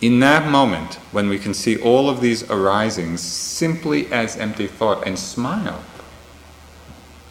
In 0.00 0.20
that 0.20 0.50
moment, 0.50 0.94
when 1.10 1.28
we 1.28 1.38
can 1.38 1.54
see 1.54 1.80
all 1.80 2.10
of 2.10 2.20
these 2.20 2.48
arisings 2.50 3.22
simply 3.22 4.12
as 4.12 4.36
empty 4.36 4.66
thought 4.66 5.06
and 5.06 5.18
smile, 5.18 5.82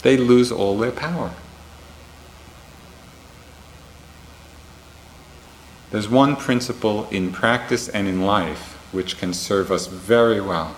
they 0.05 0.17
lose 0.17 0.51
all 0.51 0.77
their 0.77 0.91
power. 0.91 1.31
There's 5.89 6.07
one 6.07 6.35
principle 6.35 7.07
in 7.09 7.31
practice 7.31 7.89
and 7.89 8.07
in 8.07 8.21
life 8.21 8.73
which 8.91 9.17
can 9.17 9.33
serve 9.33 9.71
us 9.71 9.87
very 9.87 10.39
well. 10.39 10.75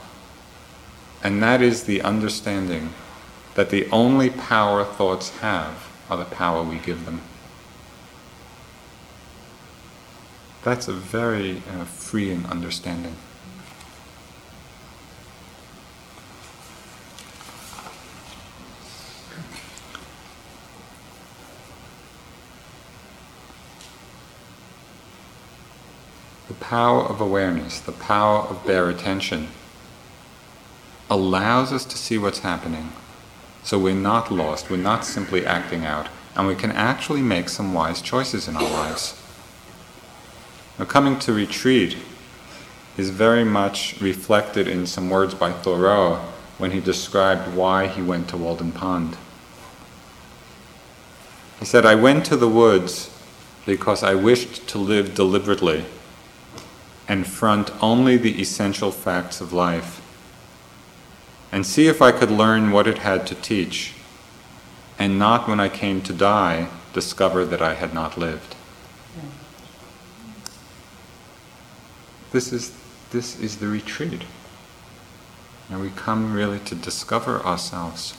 And 1.22 1.44
that 1.44 1.62
is 1.62 1.84
the 1.84 2.02
understanding 2.04 2.94
that 3.56 3.70
the 3.70 3.90
only 3.92 4.30
power 4.30 4.86
thoughts 4.86 5.32
have 5.40 5.90
are 6.10 6.16
the 6.16 6.24
power 6.24 6.64
we 6.64 6.78
give 6.78 7.04
them. 7.04 7.20
That's 10.64 10.88
a 10.88 10.94
very 10.94 11.64
uh, 11.70 11.84
freeing 11.84 12.46
understanding. 12.46 13.18
Power 26.54 27.04
of 27.04 27.20
awareness, 27.20 27.80
the 27.80 27.92
power 27.92 28.40
of 28.40 28.66
bare 28.66 28.90
attention, 28.90 29.50
allows 31.10 31.74
us 31.74 31.86
to 31.86 31.98
see 31.98 32.18
what's 32.18 32.40
happening. 32.40 32.92
So 33.64 33.78
we're 33.78 33.96
not 33.96 34.32
lost, 34.32 34.70
we're 34.70 34.78
not 34.78 35.06
simply 35.06 35.46
acting 35.46 35.86
out, 35.86 36.08
and 36.36 36.48
we 36.48 36.56
can 36.56 36.72
actually 36.72 37.22
make 37.22 37.50
some 37.50 37.74
wise 37.74 38.02
choices 38.02 38.48
in 38.48 38.56
our 38.56 38.64
lives. 38.64 39.22
Now, 40.80 40.86
coming 40.86 41.20
to 41.20 41.34
retreat 41.34 41.98
is 42.98 43.10
very 43.10 43.44
much 43.44 44.00
reflected 44.00 44.68
in 44.68 44.86
some 44.86 45.10
words 45.10 45.34
by 45.34 45.52
Thoreau 45.52 46.16
when 46.58 46.72
he 46.72 46.80
described 46.80 47.56
why 47.56 47.88
he 47.88 48.02
went 48.02 48.30
to 48.30 48.38
Walden 48.38 48.72
Pond. 48.72 49.18
He 51.60 51.66
said, 51.66 51.86
I 51.86 51.96
went 51.96 52.26
to 52.28 52.38
the 52.38 52.48
woods 52.48 53.14
because 53.66 54.02
I 54.02 54.16
wished 54.16 54.68
to 54.70 54.78
live 54.78 55.14
deliberately 55.14 55.86
and 57.08 57.26
front 57.26 57.72
only 57.82 58.18
the 58.18 58.42
essential 58.42 58.92
facts 58.92 59.40
of 59.40 59.54
life, 59.54 60.02
and 61.52 61.66
see 61.66 61.88
if 61.88 62.02
I 62.02 62.12
could 62.12 62.32
learn 62.32 62.72
what 62.72 62.88
it 62.88 63.00
had 63.00 63.26
to 63.28 63.36
teach, 63.36 63.94
and 65.00 65.18
not 65.18 65.48
when 65.48 65.60
I 65.60 65.70
came 65.70 66.02
to 66.02 66.14
die 66.14 66.68
discover 66.94 67.46
that 67.46 67.62
I 67.62 67.76
had 67.76 67.94
not 67.94 68.18
lived. 68.18 68.56
This 72.32 72.52
is, 72.52 72.74
this 73.12 73.40
is 73.40 73.58
the 73.58 73.68
retreat. 73.68 74.24
And 75.70 75.82
we 75.82 75.90
come 75.90 76.34
really 76.34 76.60
to 76.60 76.76
discover 76.76 77.40
ourselves. 77.46 78.14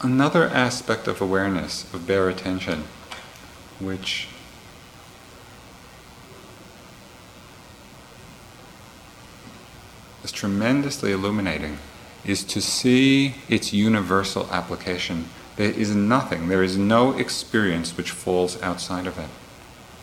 Another 0.00 0.44
aspect 0.44 1.08
of 1.08 1.20
awareness, 1.20 1.92
of 1.92 2.06
bare 2.06 2.28
attention, 2.28 2.84
which 3.80 4.28
is 10.22 10.30
tremendously 10.30 11.10
illuminating, 11.10 11.78
is 12.24 12.44
to 12.44 12.60
see 12.60 13.34
its 13.48 13.72
universal 13.72 14.48
application. 14.52 15.28
There 15.56 15.72
is 15.72 15.92
nothing, 15.96 16.46
there 16.46 16.62
is 16.62 16.76
no 16.76 17.18
experience 17.18 17.96
which 17.96 18.12
falls 18.12 18.62
outside 18.62 19.08
of 19.08 19.18
it. 19.18 19.28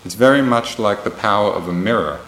It's 0.03 0.15
very 0.15 0.41
much 0.41 0.77
like 0.77 1.05
the 1.05 1.09
power 1.09 1.53
of 1.53 1.69
a 1.69 1.73
mirror. 1.73 2.19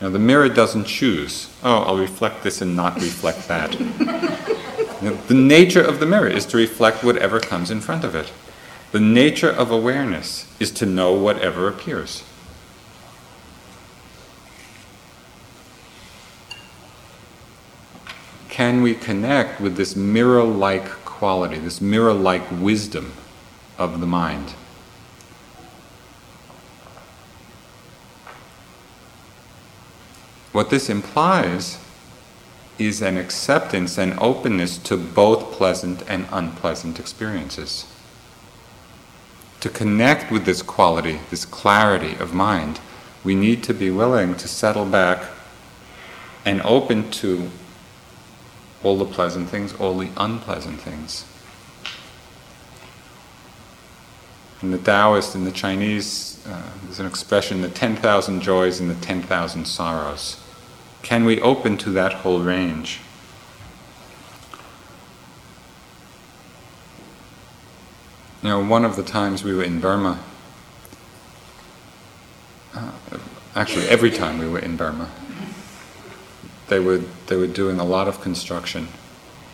Now, 0.00 0.10
the 0.10 0.20
mirror 0.20 0.48
doesn't 0.48 0.84
choose, 0.84 1.48
oh, 1.64 1.82
I'll 1.82 1.98
reflect 1.98 2.44
this 2.44 2.60
and 2.60 2.76
not 2.76 2.94
reflect 2.94 3.48
that. 3.48 4.48
the 5.02 5.34
nature 5.34 5.82
of 5.82 5.98
the 5.98 6.06
mirror 6.06 6.28
is 6.28 6.46
to 6.46 6.56
reflect 6.56 7.02
whatever 7.02 7.40
comes 7.40 7.70
in 7.70 7.80
front 7.80 8.04
of 8.04 8.14
it. 8.14 8.32
The 8.92 9.00
nature 9.00 9.50
of 9.50 9.70
awareness 9.70 10.46
is 10.60 10.70
to 10.72 10.86
know 10.86 11.12
whatever 11.12 11.66
appears. 11.66 12.22
Can 18.48 18.82
we 18.82 18.94
connect 18.94 19.60
with 19.60 19.76
this 19.76 19.96
mirror 19.96 20.44
like 20.44 20.84
quality, 21.04 21.58
this 21.58 21.80
mirror 21.80 22.12
like 22.12 22.42
wisdom 22.50 23.12
of 23.78 23.98
the 23.98 24.06
mind? 24.06 24.50
What 30.52 30.68
this 30.68 30.90
implies 30.90 31.81
is 32.78 33.02
an 33.02 33.16
acceptance 33.16 33.98
and 33.98 34.18
openness 34.18 34.78
to 34.78 34.96
both 34.96 35.52
pleasant 35.52 36.02
and 36.08 36.26
unpleasant 36.32 36.98
experiences. 36.98 37.86
To 39.60 39.68
connect 39.68 40.32
with 40.32 40.44
this 40.44 40.62
quality, 40.62 41.20
this 41.30 41.44
clarity 41.44 42.16
of 42.16 42.34
mind, 42.34 42.80
we 43.22 43.34
need 43.34 43.62
to 43.64 43.74
be 43.74 43.90
willing 43.90 44.34
to 44.36 44.48
settle 44.48 44.84
back 44.86 45.30
and 46.44 46.60
open 46.62 47.10
to 47.12 47.50
all 48.82 48.98
the 48.98 49.04
pleasant 49.04 49.48
things, 49.48 49.72
all 49.74 49.96
the 49.96 50.10
unpleasant 50.16 50.80
things. 50.80 51.24
In 54.62 54.70
the 54.70 54.78
Taoist, 54.78 55.34
in 55.34 55.44
the 55.44 55.52
Chinese, 55.52 56.44
uh, 56.46 56.62
there's 56.84 57.00
an 57.00 57.06
expression 57.06 57.62
the 57.62 57.68
10,000 57.68 58.40
joys 58.40 58.80
and 58.80 58.88
the 58.88 58.94
10,000 58.94 59.64
sorrows. 59.64 60.40
Can 61.02 61.24
we 61.24 61.40
open 61.40 61.76
to 61.78 61.90
that 61.90 62.12
whole 62.12 62.40
range? 62.40 63.00
You 68.42 68.48
know, 68.48 68.64
one 68.64 68.84
of 68.84 68.96
the 68.96 69.02
times 69.02 69.44
we 69.44 69.54
were 69.54 69.62
in 69.62 69.80
Burma, 69.80 70.18
uh, 72.74 72.92
actually, 73.54 73.86
every 73.88 74.10
time 74.10 74.38
we 74.38 74.48
were 74.48 74.58
in 74.58 74.76
Burma, 74.76 75.10
they 76.68 76.80
were, 76.80 77.02
they 77.26 77.36
were 77.36 77.46
doing 77.46 77.78
a 77.78 77.84
lot 77.84 78.08
of 78.08 78.20
construction 78.20 78.88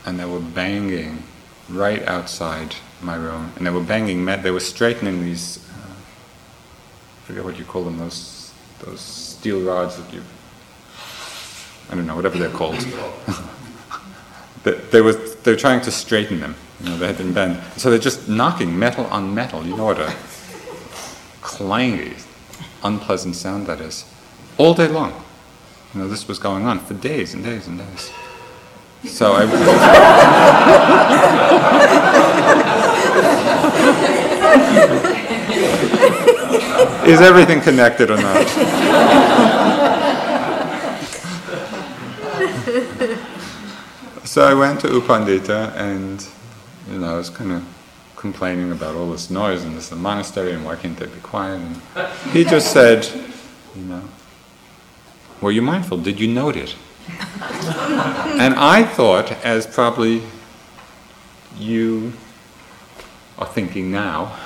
and 0.06 0.18
they 0.18 0.24
were 0.24 0.40
banging 0.40 1.22
right 1.68 2.02
outside 2.06 2.76
my 3.02 3.14
room. 3.14 3.52
And 3.56 3.66
they 3.66 3.70
were 3.70 3.82
banging, 3.82 4.24
they 4.24 4.50
were 4.50 4.60
straightening 4.60 5.22
these, 5.22 5.68
uh, 5.70 5.90
I 5.90 7.26
forget 7.26 7.44
what 7.44 7.58
you 7.58 7.64
call 7.64 7.84
them, 7.84 7.98
those, 7.98 8.52
those 8.80 9.00
steel 9.00 9.60
rods 9.60 9.96
that 9.96 10.12
you 10.14 10.22
I 11.90 11.94
don't 11.94 12.06
know, 12.06 12.16
whatever 12.16 12.38
they're 12.38 12.50
called. 12.50 12.76
they, 14.64 15.00
were, 15.00 15.12
they 15.12 15.52
were 15.52 15.56
trying 15.56 15.80
to 15.82 15.90
straighten 15.90 16.40
them. 16.40 16.54
You 16.80 16.90
know, 16.90 16.98
they 16.98 17.06
had 17.06 17.18
been 17.18 17.32
bent. 17.32 17.60
So 17.78 17.90
they're 17.90 17.98
just 17.98 18.28
knocking 18.28 18.78
metal 18.78 19.06
on 19.06 19.34
metal. 19.34 19.64
You 19.64 19.76
know 19.76 19.86
what 19.86 19.98
a 19.98 20.14
clangy, 21.40 22.22
unpleasant 22.84 23.36
sound 23.36 23.66
that 23.66 23.80
is. 23.80 24.04
All 24.58 24.74
day 24.74 24.88
long. 24.88 25.12
You 25.94 26.00
know, 26.00 26.08
this 26.08 26.28
was 26.28 26.38
going 26.38 26.66
on 26.66 26.80
for 26.80 26.94
days 26.94 27.34
and 27.34 27.42
days 27.42 27.66
and 27.66 27.78
days. 27.78 28.10
So 29.04 29.32
I. 29.32 29.44
is 37.06 37.20
everything 37.20 37.60
connected 37.60 38.10
or 38.10 38.16
not? 38.16 39.64
so 44.28 44.44
I 44.44 44.52
went 44.52 44.80
to 44.82 44.88
U 44.88 45.00
Pandita 45.00 45.74
and, 45.74 46.26
you 46.90 46.98
know, 46.98 47.14
I 47.14 47.16
was 47.16 47.30
kind 47.30 47.50
of 47.50 47.64
complaining 48.14 48.70
about 48.72 48.94
all 48.94 49.10
this 49.10 49.30
noise 49.30 49.64
and 49.64 49.74
this 49.74 49.86
is 49.86 49.92
a 49.92 49.96
monastery 49.96 50.52
and 50.52 50.66
why 50.66 50.76
can't 50.76 50.98
they 50.98 51.06
be 51.06 51.20
quiet? 51.20 51.58
And 51.60 51.80
he 52.30 52.44
just 52.44 52.70
said, 52.70 53.08
you 53.74 53.84
know, 53.84 54.02
were 55.40 55.50
you 55.50 55.62
mindful? 55.62 55.96
Did 55.96 56.20
you 56.20 56.28
note 56.28 56.56
it? 56.56 56.76
and 57.08 58.54
I 58.54 58.84
thought, 58.84 59.32
as 59.44 59.66
probably 59.66 60.20
you 61.56 62.12
are 63.38 63.46
thinking 63.46 63.90
now, 63.90 64.38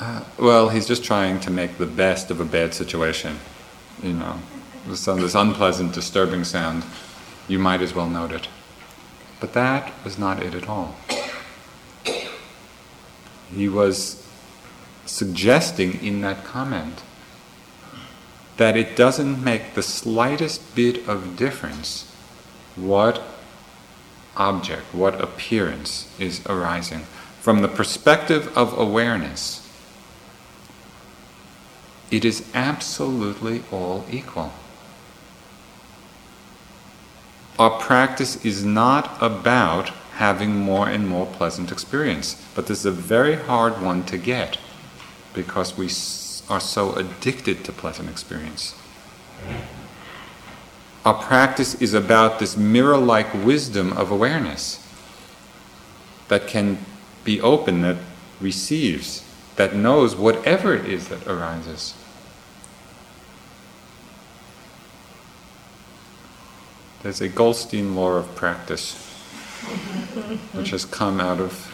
uh, 0.00 0.24
well, 0.36 0.68
he's 0.68 0.88
just 0.88 1.04
trying 1.04 1.38
to 1.40 1.50
make 1.50 1.78
the 1.78 1.86
best 1.86 2.28
of 2.32 2.40
a 2.40 2.44
bad 2.44 2.74
situation. 2.74 3.38
You 4.02 4.14
know, 4.14 4.40
this, 4.88 5.04
this 5.04 5.36
unpleasant, 5.36 5.94
disturbing 5.94 6.42
sound 6.42 6.82
you 7.46 7.60
might 7.60 7.82
as 7.82 7.94
well 7.94 8.08
note 8.08 8.32
it. 8.32 8.48
But 9.40 9.54
that 9.54 9.92
was 10.04 10.18
not 10.18 10.42
it 10.42 10.54
at 10.54 10.68
all. 10.68 10.96
He 13.52 13.68
was 13.68 14.24
suggesting 15.06 16.04
in 16.04 16.20
that 16.20 16.44
comment 16.44 17.02
that 18.58 18.76
it 18.76 18.94
doesn't 18.94 19.42
make 19.42 19.74
the 19.74 19.82
slightest 19.82 20.74
bit 20.74 21.08
of 21.08 21.36
difference 21.36 22.14
what 22.76 23.22
object, 24.36 24.94
what 24.94 25.20
appearance 25.20 26.08
is 26.18 26.44
arising. 26.46 27.00
From 27.40 27.62
the 27.62 27.68
perspective 27.68 28.56
of 28.56 28.78
awareness, 28.78 29.66
it 32.10 32.24
is 32.24 32.44
absolutely 32.54 33.62
all 33.72 34.04
equal 34.10 34.52
our 37.60 37.78
practice 37.78 38.42
is 38.42 38.64
not 38.64 39.18
about 39.20 39.90
having 40.14 40.56
more 40.56 40.88
and 40.88 41.06
more 41.06 41.26
pleasant 41.26 41.70
experience, 41.70 42.42
but 42.54 42.66
this 42.66 42.78
is 42.78 42.86
a 42.86 42.90
very 42.90 43.36
hard 43.36 43.82
one 43.82 44.02
to 44.02 44.16
get 44.16 44.56
because 45.34 45.76
we 45.76 45.84
are 46.48 46.58
so 46.58 46.94
addicted 46.94 47.62
to 47.62 47.70
pleasant 47.70 48.08
experience. 48.08 48.74
Our 51.04 51.12
practice 51.12 51.74
is 51.82 51.92
about 51.92 52.38
this 52.38 52.56
mirror 52.56 52.96
like 52.96 53.32
wisdom 53.34 53.92
of 53.92 54.10
awareness 54.10 54.82
that 56.28 56.46
can 56.46 56.78
be 57.24 57.42
open, 57.42 57.82
that 57.82 57.98
receives, 58.40 59.22
that 59.56 59.76
knows 59.76 60.16
whatever 60.16 60.74
it 60.74 60.86
is 60.86 61.08
that 61.08 61.26
arises. 61.26 61.92
There's 67.02 67.22
a 67.22 67.28
Goldstein 67.28 67.96
law 67.96 68.12
of 68.12 68.34
practice, 68.34 68.94
which 70.52 70.68
has 70.68 70.84
come 70.84 71.18
out 71.18 71.40
of 71.40 71.72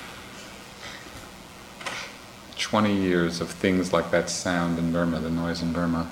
20 2.59 2.95
years 2.95 3.41
of 3.41 3.51
things 3.51 3.93
like 3.93 4.13
that 4.13 4.31
sound 4.31 4.79
in 4.79 4.93
Burma, 4.93 5.19
the 5.19 5.31
noise 5.31 5.63
in 5.63 5.73
Burma. 5.73 6.09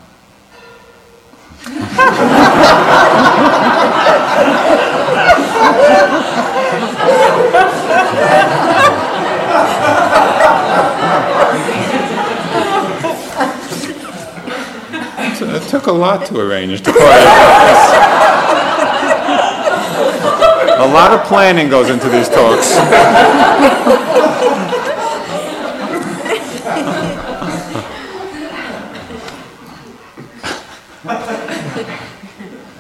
it 15.54 15.62
took 15.68 15.86
a 15.86 15.92
lot 15.92 16.26
to 16.26 16.40
arrange 16.40 16.82
to 16.82 16.92
a 20.77 20.87
lot 20.87 21.12
of 21.12 21.25
planning 21.27 21.68
goes 21.68 21.89
into 21.89 22.09
these 22.09 22.29
talks. 22.29 22.75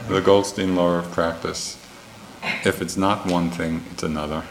the 0.08 0.20
Goldstein 0.20 0.76
law 0.76 0.98
of 0.98 1.10
practice. 1.12 1.76
If 2.64 2.82
it's 2.82 2.96
not 2.96 3.26
one 3.26 3.50
thing, 3.50 3.82
it's 3.92 4.02
another. 4.02 4.42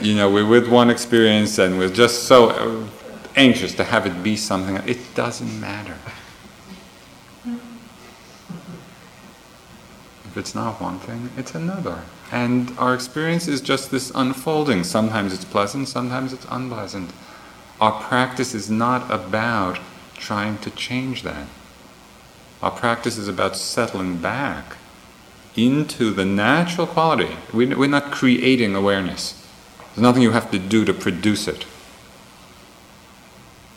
you 0.00 0.14
know, 0.14 0.30
we're 0.30 0.46
with 0.46 0.68
one 0.68 0.90
experience 0.90 1.58
and 1.58 1.78
we're 1.78 1.92
just 1.92 2.24
so 2.24 2.88
anxious 3.36 3.74
to 3.74 3.84
have 3.84 4.06
it 4.06 4.22
be 4.22 4.36
something. 4.36 4.76
It 4.88 5.14
doesn't 5.14 5.60
matter. 5.60 5.96
It's 10.38 10.54
not 10.54 10.80
one 10.80 10.98
thing, 10.98 11.30
it's 11.36 11.54
another. 11.54 12.02
And 12.30 12.72
our 12.78 12.94
experience 12.94 13.48
is 13.48 13.60
just 13.60 13.90
this 13.90 14.12
unfolding. 14.14 14.84
Sometimes 14.84 15.34
it's 15.34 15.44
pleasant, 15.44 15.88
sometimes 15.88 16.32
it's 16.32 16.46
unpleasant. 16.50 17.10
Our 17.80 18.00
practice 18.02 18.54
is 18.54 18.70
not 18.70 19.10
about 19.10 19.78
trying 20.14 20.58
to 20.58 20.70
change 20.70 21.22
that. 21.22 21.46
Our 22.62 22.70
practice 22.70 23.18
is 23.18 23.28
about 23.28 23.56
settling 23.56 24.18
back 24.18 24.76
into 25.56 26.10
the 26.10 26.24
natural 26.24 26.86
quality. 26.86 27.36
We're 27.52 27.88
not 27.88 28.10
creating 28.12 28.74
awareness. 28.74 29.34
There's 29.78 30.02
nothing 30.02 30.22
you 30.22 30.32
have 30.32 30.50
to 30.50 30.58
do 30.58 30.84
to 30.84 30.94
produce 30.94 31.48
it. 31.48 31.66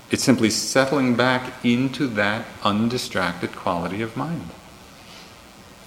It's 0.09 0.23
simply 0.23 0.49
settling 0.49 1.15
back 1.15 1.63
into 1.63 2.07
that 2.07 2.45
undistracted 2.63 3.55
quality 3.55 4.01
of 4.01 4.17
mind. 4.17 4.49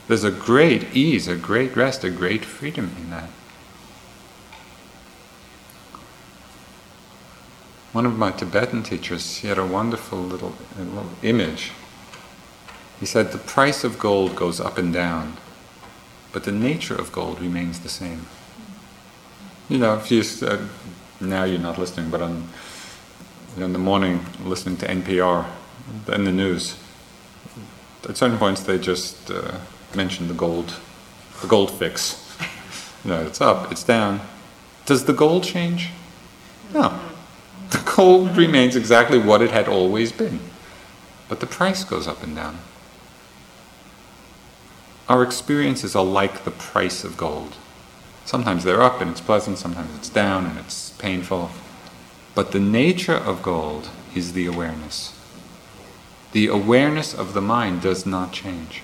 There's 0.07 0.24
a 0.24 0.30
great 0.30 0.94
ease, 0.94 1.28
a 1.28 1.36
great 1.36 1.76
rest, 1.76 2.05
a 2.05 2.11
great 2.11 2.44
freedom 2.44 2.94
in 2.98 3.11
that. 3.11 3.30
One 7.92 8.05
of 8.05 8.18
my 8.18 8.32
Tibetan 8.32 8.82
teachers, 8.82 9.38
he 9.38 9.48
had 9.48 9.57
a 9.57 9.64
wonderful 9.64 10.18
little, 10.18 10.55
little 10.76 11.11
image. 11.22 11.70
He 13.00 13.07
said, 13.07 13.32
The 13.32 13.38
price 13.38 13.84
of 13.84 13.98
gold 13.98 14.36
goes 14.36 14.61
up 14.61 14.78
and 14.78 14.92
down, 14.92 15.36
but 16.32 16.44
the 16.44 16.52
nature 16.52 16.96
of 16.96 17.12
gold 17.12 17.40
remains 17.40 17.80
the 17.80 17.88
same. 17.88 18.26
You 19.68 19.78
know, 19.78 19.94
if 19.96 20.11
you, 20.11 20.22
uh, 20.46 20.66
now 21.20 21.44
you're 21.44 21.59
not 21.59 21.78
listening, 21.78 22.11
but 22.11 22.20
on, 22.20 22.48
in 23.57 23.72
the 23.72 23.78
morning 23.78 24.26
listening 24.42 24.76
to 24.78 24.86
NPR 24.86 25.46
and 26.09 26.26
the 26.26 26.32
news, 26.32 26.76
at 28.07 28.16
certain 28.16 28.36
points 28.36 28.61
they 28.62 28.78
just 28.78 29.30
uh, 29.30 29.59
mention 29.97 30.28
the 30.28 30.34
gold, 30.34 30.74
the 31.40 31.47
gold 31.47 31.70
fix. 31.70 32.36
you 33.05 33.11
know, 33.11 33.26
it's 33.26 33.40
up, 33.40 33.70
it's 33.72 33.82
down. 33.82 34.20
Does 34.86 35.05
the 35.05 35.12
gold 35.12 35.45
change? 35.45 35.90
No. 36.72 36.99
The 37.70 37.92
gold 37.97 38.36
remains 38.36 38.76
exactly 38.76 39.18
what 39.18 39.42
it 39.42 39.51
had 39.51 39.68
always 39.68 40.12
been, 40.12 40.40
but 41.28 41.40
the 41.40 41.47
price 41.47 41.82
goes 41.82 42.07
up 42.07 42.22
and 42.22 42.36
down. 42.36 42.59
Our 45.09 45.22
experiences 45.22 45.97
are 45.97 46.05
like 46.05 46.45
the 46.45 46.51
price 46.51 47.05
of 47.05 47.16
gold. 47.16 47.57
Sometimes 48.24 48.62
they're 48.64 48.82
up 48.82 49.01
and 49.01 49.11
it's 49.11 49.20
pleasant, 49.20 49.59
sometimes 49.59 49.95
it's 49.97 50.09
down 50.09 50.47
and 50.47 50.59
it's 50.59 50.90
painful. 50.90 51.51
But 52.34 52.53
the 52.53 52.61
nature 52.61 53.16
of 53.16 53.42
gold 53.42 53.90
is 54.14 54.34
the 54.34 54.47
awareness. 54.47 55.18
The 56.32 56.47
awareness 56.47 57.12
of 57.12 57.34
the 57.34 57.42
mind 57.42 57.82
does 57.82 58.07
not 58.07 58.32
change. 58.32 58.84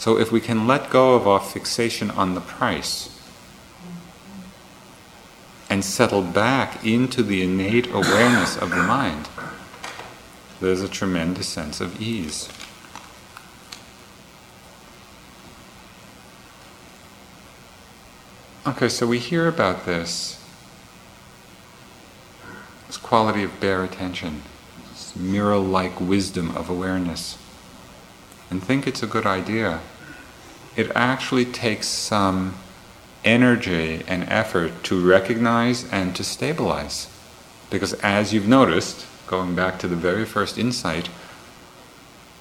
So 0.00 0.18
if 0.18 0.32
we 0.32 0.40
can 0.40 0.66
let 0.66 0.88
go 0.88 1.14
of 1.14 1.28
our 1.28 1.38
fixation 1.38 2.10
on 2.10 2.34
the 2.34 2.40
price 2.40 3.14
and 5.68 5.84
settle 5.84 6.22
back 6.22 6.82
into 6.86 7.22
the 7.22 7.42
innate 7.42 7.86
awareness 7.88 8.56
of 8.56 8.70
the 8.70 8.82
mind, 8.82 9.28
there's 10.58 10.80
a 10.80 10.88
tremendous 10.88 11.48
sense 11.48 11.82
of 11.82 12.00
ease. 12.00 12.48
Okay, 18.66 18.88
so 18.88 19.06
we 19.06 19.18
hear 19.18 19.48
about 19.48 19.84
this, 19.84 20.42
this 22.86 22.96
quality 22.96 23.42
of 23.42 23.60
bare 23.60 23.84
attention, 23.84 24.44
this 24.88 25.14
mirror 25.14 25.58
like 25.58 26.00
wisdom 26.00 26.56
of 26.56 26.70
awareness, 26.70 27.36
and 28.50 28.62
think 28.62 28.86
it's 28.86 29.02
a 29.02 29.06
good 29.06 29.26
idea. 29.26 29.80
It 30.76 30.90
actually 30.94 31.44
takes 31.44 31.86
some 31.86 32.54
energy 33.24 34.02
and 34.06 34.24
effort 34.28 34.82
to 34.84 35.08
recognize 35.08 35.90
and 35.90 36.14
to 36.16 36.24
stabilize. 36.24 37.08
Because 37.70 37.92
as 37.94 38.32
you've 38.34 38.48
noticed, 38.48 39.06
going 39.26 39.54
back 39.54 39.78
to 39.78 39.88
the 39.88 39.96
very 39.96 40.24
first 40.24 40.58
insight, 40.58 41.08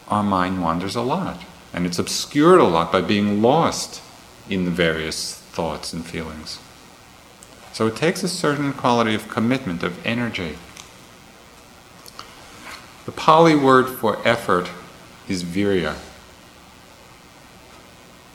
our 0.07 0.23
mind 0.23 0.61
wanders 0.61 0.95
a 0.95 1.01
lot. 1.01 1.43
And 1.73 1.85
it's 1.85 1.99
obscured 1.99 2.59
a 2.59 2.63
lot 2.63 2.91
by 2.91 3.01
being 3.01 3.41
lost 3.41 4.01
in 4.49 4.65
the 4.65 4.71
various 4.71 5.35
thoughts 5.35 5.93
and 5.93 6.03
feelings. 6.03 6.59
So 7.73 7.85
it 7.85 7.95
takes 7.95 8.23
a 8.23 8.27
certain 8.27 8.73
quality 8.73 9.13
of 9.13 9.29
commitment, 9.29 9.83
of 9.83 10.03
energy. 10.05 10.57
The 13.05 13.11
Pali 13.11 13.55
word 13.55 13.87
for 13.87 14.25
effort 14.27 14.69
is 15.29 15.43
virya. 15.43 15.95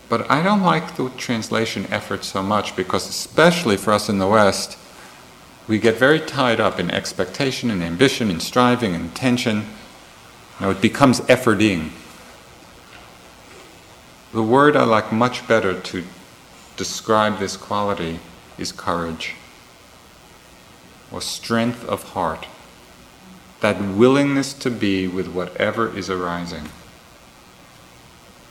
But 0.09 0.31
I 0.31 0.43
don't 0.43 0.63
like 0.63 0.97
the 0.97 1.11
translation 1.11 1.87
effort 1.91 2.25
so 2.25 2.43
much 2.43 2.77
because, 2.77 3.09
especially 3.09 3.77
for 3.77 3.93
us 3.93 4.09
in 4.09 4.19
the 4.19 4.29
West, 4.29 4.79
we 5.67 5.79
get 5.79 5.97
very 5.97 6.21
tied 6.21 6.61
up 6.61 6.79
in 6.79 6.91
expectation 6.91 7.71
and 7.71 7.83
ambition 7.83 8.31
and 8.31 8.43
striving 8.43 8.95
and 8.95 9.15
tension. 9.15 9.67
Know, 10.61 10.71
it 10.71 10.81
becomes 10.81 11.21
efforting. 11.23 11.91
The 14.33 14.43
word 14.43 14.77
I 14.77 14.85
like 14.85 15.11
much 15.13 15.49
better 15.49 15.81
to 15.81 16.05
describe 16.77 17.39
this 17.39 17.57
quality 17.57 18.21
is 18.59 18.73
courage 18.73 19.35
or 21.11 21.21
strength 21.21 21.85
of 21.87 22.03
heart, 22.11 22.47
that 23.61 23.81
willingness 23.81 24.53
to 24.55 24.71
be 24.71 25.07
with 25.07 25.29
whatever 25.29 25.97
is 25.97 26.11
arising, 26.11 26.69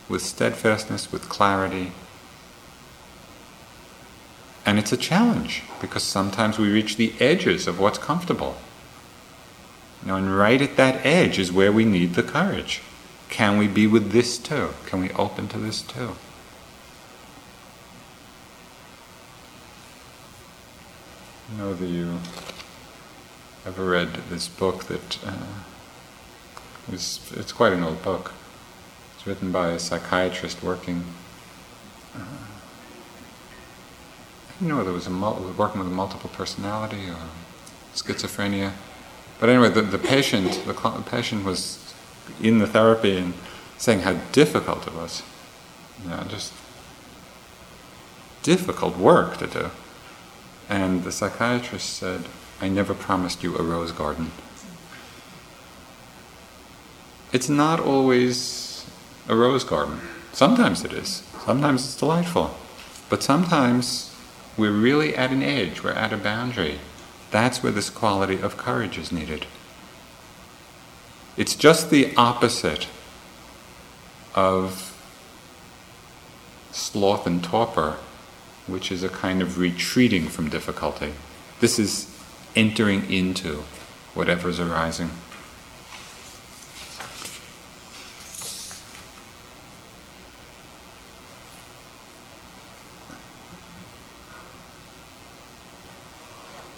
with 0.10 0.22
steadfastness, 0.22 1.12
with 1.12 1.30
clarity. 1.30 1.92
And 4.66 4.80
it's 4.80 4.92
a 4.92 4.98
challenge 4.98 5.64
because 5.82 6.04
sometimes 6.04 6.58
we 6.58 6.72
reach 6.72 6.96
the 6.96 7.14
edges 7.20 7.68
of 7.68 7.80
what's 7.80 7.98
comfortable. 7.98 8.58
You 10.02 10.10
know, 10.10 10.16
and 10.16 10.38
right 10.38 10.62
at 10.62 10.78
that 10.78 11.06
edge 11.06 11.40
is 11.40 11.52
where 11.52 11.72
we 11.72 11.86
need 11.86 12.14
the 12.14 12.24
courage. 12.24 12.82
Can 13.30 13.58
we 13.58 13.68
be 13.68 13.88
with 13.88 14.12
this 14.12 14.38
too? 14.38 14.70
Can 14.86 15.02
we 15.02 15.10
open 15.12 15.48
to 15.50 15.58
this 15.58 15.82
too? 15.82 16.16
You 21.52 21.58
know, 21.58 21.74
the, 21.74 21.86
you 21.86 22.20
ever 23.66 23.86
read 23.90 24.14
this 24.30 24.48
book 24.48 24.86
that 24.86 25.20
uh, 25.26 25.64
is, 26.92 27.20
it's 27.36 27.52
quite 27.52 27.74
an 27.74 27.84
old 27.84 28.02
book. 28.04 28.34
It's 29.24 29.28
written 29.30 29.54
by 29.54 29.70
a 29.70 29.80
psychiatrist 29.80 30.62
working. 30.62 31.02
Uh, 32.14 32.20
I 34.50 34.60
don't 34.60 34.68
know 34.68 34.76
whether 34.76 34.90
it 34.90 34.96
was 34.96 35.08
mul- 35.08 35.54
working 35.58 35.80
with 35.80 35.88
a 35.88 35.96
multiple 35.96 36.30
personality 36.34 37.08
or 37.08 37.16
schizophrenia. 37.96 38.74
But 39.40 39.48
anyway, 39.48 39.70
the, 39.70 39.82
the 39.82 39.98
patient, 39.98 40.64
the, 40.66 40.74
cl- 40.74 40.98
the 40.98 41.10
patient 41.10 41.46
was 41.46 41.94
in 42.42 42.60
the 42.60 42.68
therapy 42.68 43.18
and 43.18 43.34
saying 43.78 44.02
how 44.02 44.20
difficult 44.34 44.88
it 44.88 44.94
was. 44.94 45.24
You 46.04 46.10
know, 46.10 46.26
just 46.28 46.52
difficult 48.42 48.98
work 48.98 49.38
to 49.38 49.48
do. 49.48 49.72
And 50.68 51.06
the 51.06 51.14
psychiatrist 51.14 51.92
said, 51.92 52.26
I 52.60 52.68
never 52.68 52.94
promised 52.94 53.42
you 53.42 53.56
a 53.56 53.64
rose 53.64 53.94
garden. 53.94 54.32
It's 57.32 57.48
not 57.48 57.80
always 57.80 58.73
a 59.28 59.36
rose 59.36 59.64
garden. 59.64 60.00
Sometimes 60.32 60.84
it 60.84 60.94
is. 60.94 61.24
Sometimes 61.46 61.86
it's 61.86 61.96
delightful. 61.96 62.56
But 63.10 63.24
sometimes 63.24 64.16
we're 64.58 64.72
really 64.72 65.16
at 65.16 65.32
an 65.32 65.44
edge, 65.44 65.84
we're 65.84 65.92
at 65.92 66.14
a 66.14 66.18
boundary. 66.18 66.80
That's 67.32 67.62
where 67.62 67.72
this 67.72 67.90
quality 67.90 68.40
of 68.40 68.58
courage 68.58 68.98
is 68.98 69.12
needed. 69.12 69.46
It's 71.36 71.56
just 71.56 71.90
the 71.90 72.16
opposite 72.16 72.88
of 74.36 74.90
sloth 76.72 77.28
and 77.28 77.44
torpor 77.44 77.98
which 78.68 78.92
is 78.92 79.04
a 79.04 79.10
kind 79.10 79.42
of 79.42 79.58
retreating 79.58 80.28
from 80.28 80.50
difficulty. 80.50 81.14
This 81.60 81.80
is 81.80 82.10
entering 82.56 83.12
into 83.12 83.64
whatever's 84.14 84.60
arising. 84.60 85.10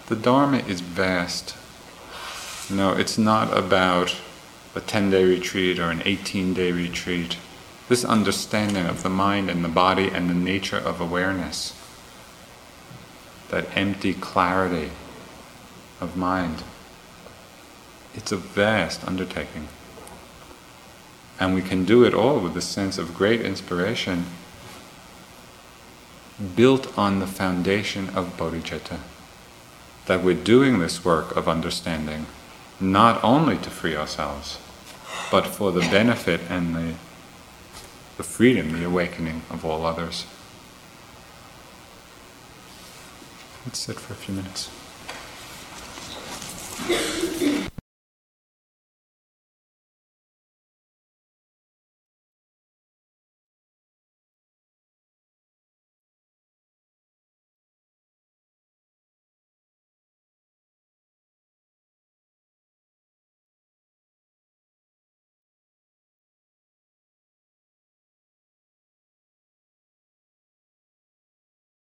The 0.08 0.16
Dharma 0.16 0.60
is 0.60 0.82
vast. 0.82 1.56
No, 2.70 2.94
it's 2.94 3.18
not 3.18 3.58
about 3.58 4.16
a 4.76 4.80
10 4.80 5.10
day 5.10 5.24
retreat 5.24 5.80
or 5.80 5.90
an 5.90 6.04
18 6.06 6.54
day 6.54 6.72
retreat. 6.72 7.38
this 7.90 8.06
understanding 8.06 8.86
of 8.86 9.02
the 9.02 9.10
mind 9.10 9.50
and 9.50 9.64
the 9.64 9.70
body 9.70 10.10
and 10.10 10.30
the 10.30 10.36
nature 10.36 10.78
of 10.78 11.02
awareness, 11.02 11.74
that 13.50 13.66
empty 13.76 14.14
clarity 14.14 14.92
of 16.00 16.16
mind, 16.16 16.64
it's 18.14 18.32
a 18.32 18.38
vast 18.38 19.04
undertaking. 19.08 19.68
And 21.40 21.56
we 21.56 21.64
can 21.64 21.84
do 21.84 22.04
it 22.04 22.14
all 22.14 22.40
with 22.40 22.56
a 22.56 22.62
sense 22.62 23.00
of 23.00 23.16
great 23.16 23.42
inspiration 23.42 24.26
built 26.56 26.96
on 26.96 27.20
the 27.20 27.28
foundation 27.28 28.10
of 28.10 28.38
bodhicitta. 28.38 29.00
That 30.08 30.24
we're 30.24 30.36
doing 30.36 30.80
this 30.80 31.04
work 31.04 31.36
of 31.36 31.48
understanding 31.48 32.28
not 32.80 33.24
only 33.24 33.58
to 33.58 33.70
free 33.70 33.96
ourselves, 33.96 34.60
but 35.32 35.48
for 35.48 35.72
the 35.72 35.82
benefit 35.82 36.42
and 36.50 36.76
the, 36.76 36.94
the 38.18 38.24
freedom, 38.24 38.72
the 38.72 38.86
awakening 38.86 39.42
of 39.50 39.66
all 39.66 39.86
others. 39.86 40.26
Let's 43.66 43.80
sit 43.80 44.00
for 44.00 44.14
a 44.14 44.16
few 44.16 44.36
minutes. 44.36 44.70